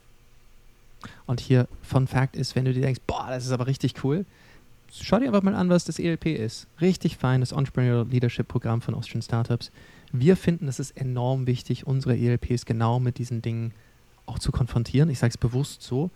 Und 1.25 1.39
hier, 1.39 1.67
Fun 1.81 2.07
Fact 2.07 2.35
ist, 2.35 2.55
wenn 2.55 2.65
du 2.65 2.73
dir 2.73 2.81
denkst, 2.81 3.01
boah, 3.07 3.27
das 3.29 3.45
ist 3.45 3.51
aber 3.51 3.67
richtig 3.67 4.03
cool, 4.03 4.25
schau 4.91 5.19
dir 5.19 5.27
einfach 5.27 5.43
mal 5.43 5.55
an, 5.55 5.69
was 5.69 5.85
das 5.85 5.99
ELP 5.99 6.27
ist. 6.27 6.67
Richtig 6.79 7.17
feines 7.17 7.51
Entrepreneurial 7.51 8.07
Leadership 8.07 8.47
Programm 8.47 8.81
von 8.81 8.93
Austrian 8.93 9.21
Startups. 9.21 9.71
Wir 10.11 10.37
finden, 10.37 10.67
es 10.67 10.79
ist 10.79 10.95
enorm 10.97 11.47
wichtig, 11.47 11.87
unsere 11.87 12.15
ELPs 12.15 12.65
genau 12.65 12.99
mit 12.99 13.17
diesen 13.17 13.41
Dingen 13.41 13.73
auch 14.25 14.39
zu 14.39 14.51
konfrontieren. 14.51 15.09
Ich 15.09 15.19
sage 15.19 15.31
es 15.31 15.37
bewusst 15.37 15.81
so, 15.81 16.09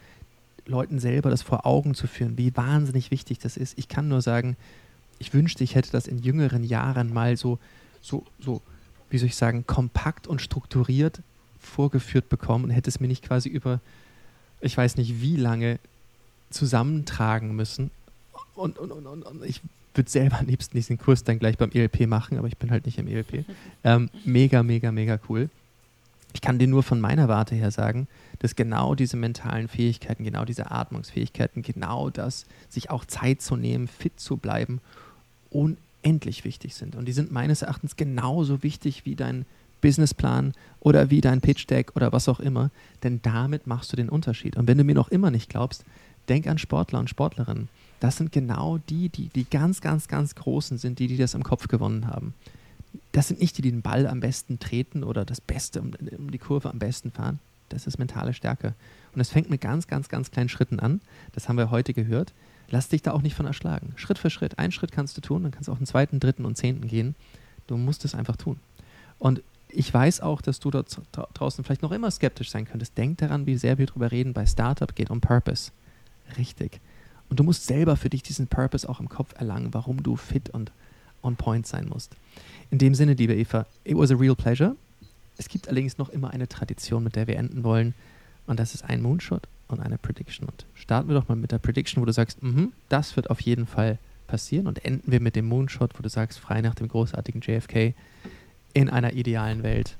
Leuten 0.69 0.99
selber 0.99 1.29
das 1.29 1.41
vor 1.41 1.65
Augen 1.65 1.95
zu 1.95 2.07
führen, 2.07 2.37
wie 2.37 2.55
wahnsinnig 2.55 3.11
wichtig 3.11 3.39
das 3.39 3.57
ist. 3.57 3.77
Ich 3.77 3.87
kann 3.87 4.07
nur 4.07 4.21
sagen, 4.21 4.55
ich 5.17 5.33
wünschte, 5.33 5.63
ich 5.63 5.75
hätte 5.75 5.91
das 5.91 6.07
in 6.07 6.19
jüngeren 6.19 6.63
Jahren 6.63 7.13
mal 7.13 7.35
so, 7.35 7.59
so, 8.01 8.25
so, 8.39 8.61
wie 9.09 9.17
soll 9.17 9.27
ich 9.27 9.35
sagen, 9.35 9.65
kompakt 9.67 10.27
und 10.27 10.41
strukturiert 10.41 11.21
vorgeführt 11.59 12.29
bekommen 12.29 12.65
und 12.65 12.69
hätte 12.71 12.89
es 12.89 12.99
mir 12.99 13.07
nicht 13.07 13.23
quasi 13.23 13.49
über, 13.49 13.79
ich 14.61 14.75
weiß 14.75 14.97
nicht 14.97 15.21
wie 15.21 15.35
lange, 15.35 15.79
zusammentragen 16.49 17.55
müssen. 17.55 17.91
Und, 18.55 18.79
und, 18.79 18.91
und, 18.91 19.05
und 19.05 19.43
ich 19.45 19.61
würde 19.93 20.09
selber 20.09 20.39
am 20.39 20.47
liebsten 20.47 20.75
diesen 20.75 20.97
Kurs 20.97 21.23
dann 21.23 21.39
gleich 21.39 21.57
beim 21.57 21.71
ELP 21.71 22.07
machen, 22.07 22.37
aber 22.37 22.47
ich 22.47 22.57
bin 22.57 22.71
halt 22.71 22.85
nicht 22.85 22.97
im 22.97 23.07
ELP. 23.07 23.45
Ähm, 23.83 24.09
mega, 24.25 24.63
mega, 24.63 24.91
mega 24.91 25.19
cool. 25.29 25.49
Ich 26.33 26.41
kann 26.41 26.59
dir 26.59 26.67
nur 26.67 26.83
von 26.83 26.99
meiner 26.99 27.27
Warte 27.27 27.55
her 27.55 27.71
sagen, 27.71 28.07
dass 28.39 28.55
genau 28.55 28.95
diese 28.95 29.17
mentalen 29.17 29.67
Fähigkeiten, 29.67 30.23
genau 30.23 30.45
diese 30.45 30.71
Atmungsfähigkeiten, 30.71 31.61
genau 31.61 32.09
das, 32.09 32.45
sich 32.69 32.89
auch 32.89 33.05
Zeit 33.05 33.41
zu 33.41 33.55
nehmen, 33.55 33.87
fit 33.87 34.19
zu 34.19 34.37
bleiben, 34.37 34.81
unendlich 35.49 36.45
wichtig 36.45 36.75
sind. 36.75 36.95
Und 36.95 37.05
die 37.05 37.11
sind 37.11 37.31
meines 37.31 37.61
Erachtens 37.61 37.95
genauso 37.95 38.63
wichtig 38.63 39.05
wie 39.05 39.15
dein 39.15 39.45
Businessplan 39.81 40.53
oder 40.79 41.09
wie 41.09 41.21
dein 41.21 41.41
Pitch 41.41 41.67
Deck 41.69 41.95
oder 41.95 42.11
was 42.11 42.27
auch 42.27 42.39
immer, 42.39 42.69
denn 43.03 43.21
damit 43.21 43.67
machst 43.67 43.91
du 43.91 43.95
den 43.95 44.09
Unterschied. 44.09 44.57
Und 44.57 44.67
wenn 44.67 44.77
du 44.77 44.83
mir 44.83 44.95
noch 44.95 45.09
immer 45.09 45.31
nicht 45.31 45.49
glaubst, 45.49 45.85
denk 46.27 46.47
an 46.47 46.57
Sportler 46.57 46.99
und 46.99 47.09
Sportlerinnen. 47.09 47.69
Das 47.99 48.17
sind 48.17 48.31
genau 48.31 48.77
die, 48.89 49.09
die 49.09 49.27
die 49.29 49.45
ganz, 49.49 49.81
ganz, 49.81 50.07
ganz 50.07 50.35
Großen 50.35 50.77
sind, 50.77 50.99
die, 50.99 51.07
die 51.07 51.17
das 51.17 51.33
im 51.33 51.43
Kopf 51.43 51.67
gewonnen 51.67 52.07
haben 52.07 52.33
das 53.11 53.27
sind 53.27 53.39
nicht 53.39 53.57
die, 53.57 53.61
die 53.61 53.71
den 53.71 53.81
Ball 53.81 54.07
am 54.07 54.19
besten 54.19 54.59
treten 54.59 55.03
oder 55.03 55.25
das 55.25 55.41
Beste 55.41 55.81
um, 55.81 55.93
um 56.17 56.31
die 56.31 56.37
Kurve 56.37 56.69
am 56.69 56.79
besten 56.79 57.11
fahren. 57.11 57.39
Das 57.69 57.87
ist 57.87 57.97
mentale 57.97 58.33
Stärke. 58.33 58.73
Und 59.13 59.21
es 59.21 59.29
fängt 59.29 59.49
mit 59.49 59.61
ganz, 59.61 59.87
ganz, 59.87 60.09
ganz 60.09 60.31
kleinen 60.31 60.49
Schritten 60.49 60.79
an. 60.79 61.01
Das 61.33 61.47
haben 61.47 61.57
wir 61.57 61.71
heute 61.71 61.93
gehört. 61.93 62.33
Lass 62.69 62.89
dich 62.89 63.01
da 63.01 63.11
auch 63.11 63.21
nicht 63.21 63.35
von 63.35 63.45
erschlagen. 63.45 63.93
Schritt 63.95 64.19
für 64.19 64.29
Schritt. 64.29 64.59
Einen 64.59 64.71
Schritt 64.71 64.91
kannst 64.91 65.17
du 65.17 65.21
tun, 65.21 65.43
dann 65.43 65.51
kannst 65.51 65.67
du 65.67 65.71
auch 65.71 65.77
den 65.77 65.87
zweiten, 65.87 66.19
dritten 66.19 66.45
und 66.45 66.55
zehnten 66.55 66.87
gehen. 66.87 67.15
Du 67.67 67.77
musst 67.77 68.05
es 68.05 68.15
einfach 68.15 68.35
tun. 68.35 68.59
Und 69.17 69.41
ich 69.69 69.93
weiß 69.93 70.21
auch, 70.21 70.41
dass 70.41 70.59
du 70.59 70.71
dort 70.71 70.99
draußen 71.33 71.63
vielleicht 71.63 71.81
noch 71.81 71.91
immer 71.91 72.09
skeptisch 72.11 72.49
sein 72.49 72.65
könntest. 72.65 72.97
Denk 72.97 73.19
daran, 73.19 73.45
wie 73.45 73.57
sehr 73.57 73.77
wir 73.77 73.85
darüber 73.85 74.11
reden. 74.11 74.33
Bei 74.33 74.45
Startup 74.45 74.93
geht 74.95 75.09
um 75.09 75.21
Purpose. 75.21 75.71
Richtig. 76.37 76.79
Und 77.29 77.39
du 77.39 77.43
musst 77.43 77.65
selber 77.65 77.95
für 77.95 78.09
dich 78.09 78.23
diesen 78.23 78.47
Purpose 78.47 78.87
auch 78.87 78.99
im 78.99 79.09
Kopf 79.09 79.33
erlangen, 79.39 79.73
warum 79.73 80.01
du 80.01 80.15
fit 80.15 80.49
und 80.49 80.71
on 81.21 81.35
point 81.35 81.67
sein 81.67 81.87
musst. 81.87 82.15
In 82.71 82.77
dem 82.79 82.95
Sinne, 82.95 83.13
liebe 83.13 83.35
Eva, 83.35 83.65
it 83.83 83.97
was 83.97 84.11
a 84.11 84.15
real 84.15 84.35
pleasure. 84.35 84.75
Es 85.39 85.47
gibt 85.47 85.69
allerdings 85.69 85.97
noch 85.97 86.09
immer 86.09 86.31
eine 86.31 86.49
Tradition, 86.49 87.01
mit 87.01 87.15
der 87.15 87.25
wir 87.25 87.37
enden 87.37 87.63
wollen. 87.63 87.93
Und 88.45 88.59
das 88.59 88.75
ist 88.75 88.83
ein 88.83 89.01
Moonshot 89.01 89.47
und 89.69 89.79
eine 89.79 89.97
Prediction. 89.97 90.49
Und 90.49 90.65
starten 90.73 91.07
wir 91.07 91.15
doch 91.15 91.29
mal 91.29 91.35
mit 91.35 91.53
der 91.53 91.59
Prediction, 91.59 92.01
wo 92.01 92.05
du 92.05 92.11
sagst, 92.11 92.39
-hmm, 92.43 92.71
das 92.89 93.15
wird 93.15 93.29
auf 93.29 93.39
jeden 93.39 93.65
Fall 93.65 93.99
passieren. 94.27 94.67
Und 94.67 94.83
enden 94.83 95.09
wir 95.09 95.21
mit 95.21 95.37
dem 95.37 95.47
Moonshot, 95.47 95.97
wo 95.97 96.03
du 96.03 96.09
sagst, 96.09 96.39
frei 96.39 96.59
nach 96.59 96.75
dem 96.75 96.89
großartigen 96.89 97.39
JFK, 97.39 97.93
in 98.73 98.89
einer 98.89 99.13
idealen 99.13 99.63
Welt. 99.63 99.95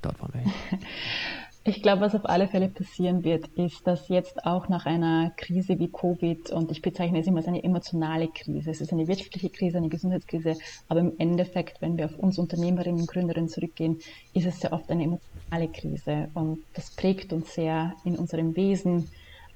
Dort 0.00 0.18
wollen 0.20 0.32
wir 0.32 0.40
hin. 0.40 0.52
Ich 1.64 1.80
glaube, 1.80 2.00
was 2.00 2.16
auf 2.16 2.28
alle 2.28 2.48
Fälle 2.48 2.68
passieren 2.68 3.22
wird, 3.22 3.46
ist, 3.54 3.86
dass 3.86 4.08
jetzt 4.08 4.44
auch 4.44 4.68
nach 4.68 4.84
einer 4.84 5.30
Krise 5.36 5.78
wie 5.78 5.92
Covid, 5.92 6.50
und 6.50 6.72
ich 6.72 6.82
bezeichne 6.82 7.20
es 7.20 7.28
immer 7.28 7.36
als 7.36 7.46
eine 7.46 7.62
emotionale 7.62 8.26
Krise, 8.26 8.72
es 8.72 8.80
ist 8.80 8.92
eine 8.92 9.06
wirtschaftliche 9.06 9.48
Krise, 9.48 9.78
eine 9.78 9.88
Gesundheitskrise, 9.88 10.56
aber 10.88 10.98
im 10.98 11.12
Endeffekt, 11.18 11.80
wenn 11.80 11.96
wir 11.96 12.06
auf 12.06 12.18
uns 12.18 12.40
Unternehmerinnen 12.40 13.02
und 13.02 13.06
Gründerinnen 13.06 13.48
zurückgehen, 13.48 13.98
ist 14.34 14.46
es 14.46 14.58
sehr 14.58 14.72
oft 14.72 14.90
eine 14.90 15.04
emotionale 15.04 15.72
Krise 15.72 16.30
und 16.34 16.64
das 16.74 16.96
prägt 16.96 17.32
uns 17.32 17.54
sehr 17.54 17.94
in 18.04 18.18
unserem 18.18 18.56
Wesen, 18.56 19.08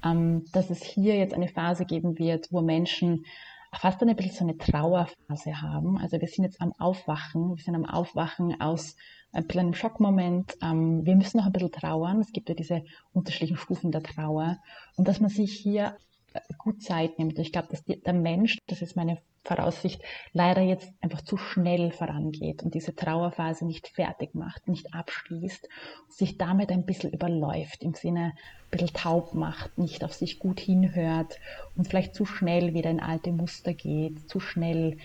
ähm, 0.05 0.45
dass 0.53 0.69
es 0.69 0.81
hier 0.81 1.17
jetzt 1.17 1.33
eine 1.33 1.49
Phase 1.49 1.83
geben 1.83 2.17
wird, 2.17 2.47
wo 2.51 2.61
Menschen 2.61 3.25
fast 3.73 4.01
ein 4.01 4.15
bisschen 4.15 4.33
so 4.33 4.43
eine 4.45 4.57
Trauerphase 4.57 5.61
haben. 5.61 5.97
Also 5.97 6.21
wir 6.21 6.27
sind 6.29 6.45
jetzt 6.45 6.61
am 6.61 6.71
Aufwachen, 6.79 7.55
wir 7.57 7.61
sind 7.61 7.75
am 7.75 7.85
Aufwachen 7.85 8.61
aus 8.61 8.95
ein 9.37 9.45
bisschen 9.45 9.61
einem 9.61 9.73
Schockmoment. 9.73 10.57
Ähm, 10.63 11.05
wir 11.05 11.15
müssen 11.15 11.37
noch 11.37 11.45
ein 11.45 11.51
bisschen 11.51 11.71
trauern. 11.71 12.19
Es 12.19 12.31
gibt 12.31 12.49
ja 12.49 12.55
diese 12.55 12.83
unterschiedlichen 13.13 13.57
Stufen 13.57 13.91
der 13.91 14.03
Trauer. 14.03 14.57
Und 14.95 15.07
dass 15.07 15.19
man 15.19 15.29
sich 15.29 15.53
hier 15.53 15.95
äh, 16.33 16.39
gut 16.57 16.81
Zeit 16.81 17.19
nimmt. 17.19 17.37
Ich 17.37 17.51
glaube, 17.51 17.67
dass 17.69 17.83
die, 17.83 18.01
der 18.01 18.13
Mensch, 18.13 18.57
das 18.67 18.81
ist 18.81 18.95
meine 18.95 19.19
Voraussicht, 19.43 20.01
leider 20.33 20.61
jetzt 20.61 20.91
einfach 21.01 21.21
zu 21.21 21.37
schnell 21.37 21.91
vorangeht 21.91 22.63
und 22.63 22.73
diese 22.73 22.95
Trauerphase 22.95 23.65
nicht 23.65 23.87
fertig 23.87 24.35
macht, 24.35 24.67
nicht 24.67 24.93
abschließt, 24.93 25.69
sich 26.09 26.37
damit 26.37 26.69
ein 26.69 26.85
bisschen 26.85 27.13
überläuft, 27.13 27.83
im 27.83 27.93
Sinne 27.93 28.33
ein 28.33 28.69
bisschen 28.71 28.93
taub 28.93 29.35
macht, 29.35 29.77
nicht 29.77 30.03
auf 30.03 30.13
sich 30.13 30.39
gut 30.39 30.59
hinhört 30.59 31.39
und 31.75 31.87
vielleicht 31.87 32.13
zu 32.13 32.25
schnell 32.25 32.73
wieder 32.73 32.89
in 32.89 32.99
alte 32.99 33.31
Muster 33.31 33.73
geht, 33.73 34.27
zu 34.27 34.41
schnell 34.41 34.97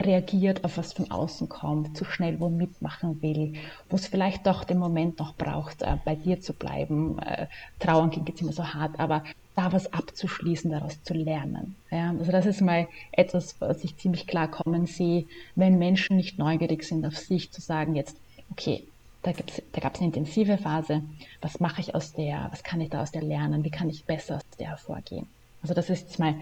reagiert 0.00 0.64
auf 0.64 0.78
was 0.78 0.92
von 0.92 1.10
außen 1.10 1.48
kommt, 1.48 1.96
zu 1.96 2.04
schnell 2.04 2.38
wo 2.40 2.48
mitmachen 2.48 3.20
will, 3.22 3.54
wo 3.90 3.96
es 3.96 4.06
vielleicht 4.06 4.46
doch 4.46 4.64
den 4.64 4.78
Moment 4.78 5.18
noch 5.18 5.34
braucht, 5.34 5.82
äh, 5.82 5.96
bei 6.04 6.14
dir 6.14 6.40
zu 6.40 6.52
bleiben. 6.52 7.18
Äh, 7.18 7.46
trauern 7.80 8.10
klingt 8.10 8.28
jetzt 8.28 8.40
immer 8.40 8.52
so 8.52 8.64
hart, 8.64 8.98
aber 9.00 9.24
da 9.56 9.72
was 9.72 9.92
abzuschließen, 9.92 10.70
daraus 10.70 11.02
zu 11.02 11.14
lernen. 11.14 11.74
Ja, 11.90 12.10
also 12.10 12.30
das 12.30 12.46
ist 12.46 12.60
mal 12.60 12.86
etwas, 13.10 13.60
was 13.60 13.82
ich 13.82 13.96
ziemlich 13.96 14.26
klar 14.26 14.48
kommen 14.48 14.86
sehe, 14.86 15.24
wenn 15.56 15.78
Menschen 15.78 16.16
nicht 16.16 16.38
neugierig 16.38 16.84
sind 16.84 17.04
auf 17.04 17.16
sich, 17.16 17.50
zu 17.50 17.60
sagen 17.60 17.96
jetzt, 17.96 18.16
okay, 18.52 18.84
da, 19.22 19.32
da 19.72 19.80
gab 19.80 19.94
es 19.94 20.00
eine 20.00 20.08
intensive 20.08 20.58
Phase, 20.58 21.02
was 21.40 21.58
mache 21.58 21.80
ich 21.80 21.96
aus 21.96 22.12
der, 22.12 22.46
was 22.52 22.62
kann 22.62 22.80
ich 22.80 22.90
da 22.90 23.02
aus 23.02 23.10
der 23.10 23.22
lernen, 23.22 23.64
wie 23.64 23.70
kann 23.70 23.90
ich 23.90 24.04
besser 24.04 24.36
aus 24.36 24.42
der 24.58 24.68
hervorgehen. 24.68 25.26
Also 25.62 25.74
das 25.74 25.90
ist 25.90 26.02
jetzt 26.02 26.18
mal 26.20 26.34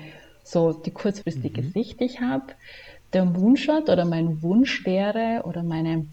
so 0.45 0.73
die 0.73 0.91
kurzfristige 0.91 1.63
mhm. 1.63 1.71
Sicht, 1.73 2.01
die 2.01 2.05
ich 2.05 2.21
habe 2.21 2.53
der 3.17 3.35
Wunsch 3.35 3.67
hat 3.67 3.89
oder 3.89 4.05
mein 4.05 4.43
Wunsch 4.43 4.85
wäre 4.85 5.43
oder 5.45 5.63
meine, 5.63 6.05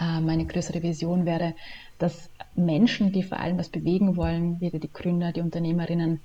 äh, 0.00 0.20
meine 0.20 0.44
größere 0.44 0.82
Vision 0.82 1.24
wäre, 1.24 1.54
dass 2.00 2.30
Menschen, 2.56 3.12
die 3.12 3.22
vor 3.22 3.38
allem 3.38 3.58
was 3.58 3.68
bewegen 3.68 4.16
wollen, 4.16 4.60
wie 4.60 4.70
die 4.70 4.92
Gründer, 4.92 5.30
die 5.30 5.40
Unternehmerinnen, 5.40 6.20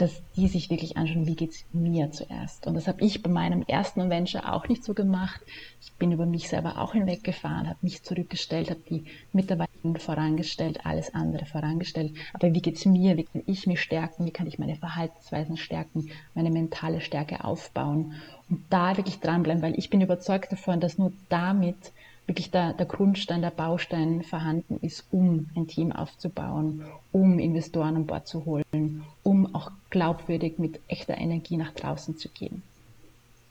dass 0.00 0.22
die 0.34 0.48
sich 0.48 0.70
wirklich 0.70 0.96
anschauen, 0.96 1.26
wie 1.26 1.34
geht 1.34 1.50
es 1.50 1.64
mir 1.72 2.10
zuerst. 2.10 2.66
Und 2.66 2.74
das 2.74 2.88
habe 2.88 3.04
ich 3.04 3.22
bei 3.22 3.28
meinem 3.28 3.62
ersten 3.66 4.08
Venture 4.08 4.50
auch 4.52 4.66
nicht 4.66 4.82
so 4.82 4.94
gemacht. 4.94 5.40
Ich 5.82 5.92
bin 5.92 6.10
über 6.10 6.24
mich 6.24 6.48
selber 6.48 6.78
auch 6.78 6.94
hinweggefahren, 6.94 7.68
habe 7.68 7.78
mich 7.82 8.02
zurückgestellt, 8.02 8.70
habe 8.70 8.80
die 8.88 9.04
Mitarbeiter 9.32 9.70
vorangestellt, 9.98 10.86
alles 10.86 11.14
andere 11.14 11.44
vorangestellt. 11.44 12.14
Aber 12.32 12.54
wie 12.54 12.62
geht 12.62 12.76
es 12.76 12.86
mir? 12.86 13.18
Wie 13.18 13.24
kann 13.24 13.42
ich 13.44 13.66
mich 13.66 13.82
stärken? 13.82 14.24
Wie 14.24 14.30
kann 14.30 14.46
ich 14.46 14.58
meine 14.58 14.76
Verhaltensweisen 14.76 15.58
stärken, 15.58 16.08
meine 16.34 16.50
mentale 16.50 17.02
Stärke 17.02 17.44
aufbauen? 17.44 18.14
Und 18.48 18.64
da 18.70 18.96
wirklich 18.96 19.20
dranbleiben, 19.20 19.62
weil 19.62 19.78
ich 19.78 19.90
bin 19.90 20.00
überzeugt 20.00 20.50
davon, 20.50 20.80
dass 20.80 20.96
nur 20.96 21.12
damit 21.28 21.92
wirklich 22.26 22.50
der, 22.50 22.72
der 22.74 22.86
Grundstein, 22.86 23.42
der 23.42 23.50
Baustein 23.50 24.22
vorhanden 24.22 24.78
ist, 24.82 25.04
um 25.10 25.48
ein 25.56 25.66
Team 25.66 25.92
aufzubauen, 25.92 26.84
um 27.12 27.38
Investoren 27.38 27.96
an 27.96 28.06
Bord 28.06 28.28
zu 28.28 28.44
holen, 28.44 29.04
um 29.22 29.54
auch 29.54 29.72
glaubwürdig 29.90 30.58
mit 30.58 30.80
echter 30.88 31.18
Energie 31.18 31.56
nach 31.56 31.72
draußen 31.72 32.16
zu 32.16 32.28
gehen. 32.28 32.62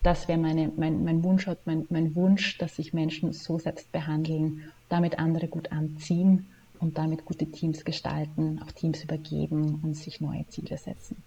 Das 0.01 0.29
wäre 0.29 0.39
mein, 0.39 0.71
mein 0.77 1.23
Wunsch, 1.23 1.49
mein, 1.65 1.85
mein 1.89 2.15
Wunsch, 2.15 2.57
dass 2.57 2.77
sich 2.77 2.93
Menschen 2.93 3.33
so 3.33 3.59
selbst 3.59 3.91
behandeln, 3.91 4.63
damit 4.87 5.19
andere 5.19 5.49
gut 5.49 5.73
anziehen 5.73 6.47
und 6.79 6.97
damit 6.97 7.25
gute 7.25 7.45
Teams 7.45 7.83
gestalten, 7.83 8.61
auch 8.63 8.71
Teams 8.71 9.03
übergeben 9.03 9.81
und 9.83 9.95
sich 9.95 10.21
neue 10.21 10.47
Ziele 10.47 10.77
setzen. 10.77 11.21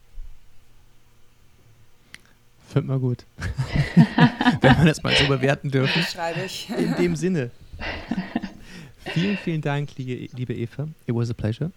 Find 2.72 2.86
mal 2.86 2.98
gut. 2.98 3.26
Wenn 4.62 4.76
man 4.78 4.86
das 4.86 5.02
mal 5.02 5.14
so 5.14 5.28
bewerten 5.28 5.70
dürfen. 5.70 6.02
Schreibe 6.02 6.40
ich. 6.46 6.70
In 6.70 6.94
dem 6.96 7.16
Sinne. 7.16 7.50
Vielen, 9.04 9.36
vielen 9.36 9.60
Dank, 9.60 9.90
liebe 9.98 10.54
Eva. 10.54 10.88
It 11.06 11.14
was 11.14 11.28
a 11.28 11.34
pleasure. 11.34 11.70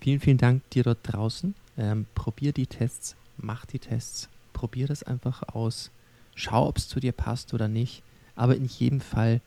Vielen, 0.00 0.20
vielen 0.20 0.38
Dank 0.38 0.68
dir 0.70 0.84
dort 0.84 1.00
draußen. 1.02 1.54
Ähm, 1.76 2.06
probier 2.14 2.52
die 2.52 2.66
Tests, 2.66 3.14
mach 3.36 3.66
die 3.66 3.78
Tests, 3.78 4.30
probier 4.54 4.86
das 4.86 5.02
einfach 5.02 5.42
aus. 5.54 5.90
Schau, 6.34 6.66
ob 6.66 6.78
es 6.78 6.88
zu 6.88 6.98
dir 6.98 7.12
passt 7.12 7.52
oder 7.52 7.68
nicht. 7.68 8.02
Aber 8.36 8.56
in 8.56 8.64
jedem 8.64 9.02
Fall 9.02 9.42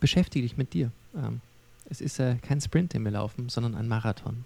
beschäftige 0.00 0.44
dich 0.44 0.56
mit 0.56 0.72
dir. 0.72 0.90
Ähm, 1.14 1.40
es 1.88 2.00
ist 2.00 2.18
äh, 2.18 2.36
kein 2.42 2.60
Sprint, 2.60 2.94
den 2.94 3.04
wir 3.04 3.12
laufen, 3.12 3.48
sondern 3.48 3.76
ein 3.76 3.86
Marathon. 3.86 4.44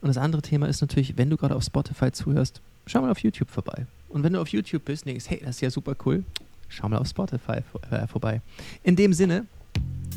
Und 0.00 0.08
das 0.08 0.16
andere 0.16 0.40
Thema 0.40 0.66
ist 0.66 0.80
natürlich, 0.80 1.18
wenn 1.18 1.28
du 1.28 1.36
gerade 1.36 1.54
auf 1.54 1.62
Spotify 1.62 2.10
zuhörst, 2.10 2.62
schau 2.86 3.02
mal 3.02 3.10
auf 3.10 3.18
YouTube 3.18 3.50
vorbei. 3.50 3.86
Und 4.12 4.22
wenn 4.22 4.34
du 4.34 4.40
auf 4.40 4.48
YouTube 4.48 4.84
bist 4.84 5.04
und 5.04 5.10
denkst, 5.10 5.24
hey, 5.28 5.40
das 5.40 5.56
ist 5.56 5.60
ja 5.62 5.70
super 5.70 5.94
cool, 6.04 6.22
schau 6.68 6.88
mal 6.88 6.98
auf 6.98 7.08
Spotify 7.08 7.60
äh, 7.90 8.06
vorbei. 8.06 8.40
In 8.82 8.94
dem 8.94 9.12
Sinne, 9.12 9.46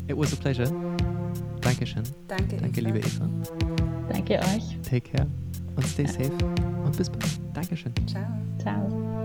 it 0.06 0.16
was 0.16 0.32
a 0.32 0.36
pleasure. 0.36 0.70
Dankeschön. 1.60 2.02
Danke, 2.28 2.56
Danke 2.58 2.80
liebe 2.80 2.98
Eva. 2.98 3.28
Danke 4.08 4.38
euch. 4.38 4.78
Take 4.88 5.10
care 5.10 5.26
und 5.74 5.86
stay 5.86 6.06
safe 6.06 6.32
und 6.84 6.96
bis 6.96 7.08
bald. 7.10 7.40
Dankeschön. 7.54 7.92
Ciao. 8.06 8.24
Ciao. 8.58 9.15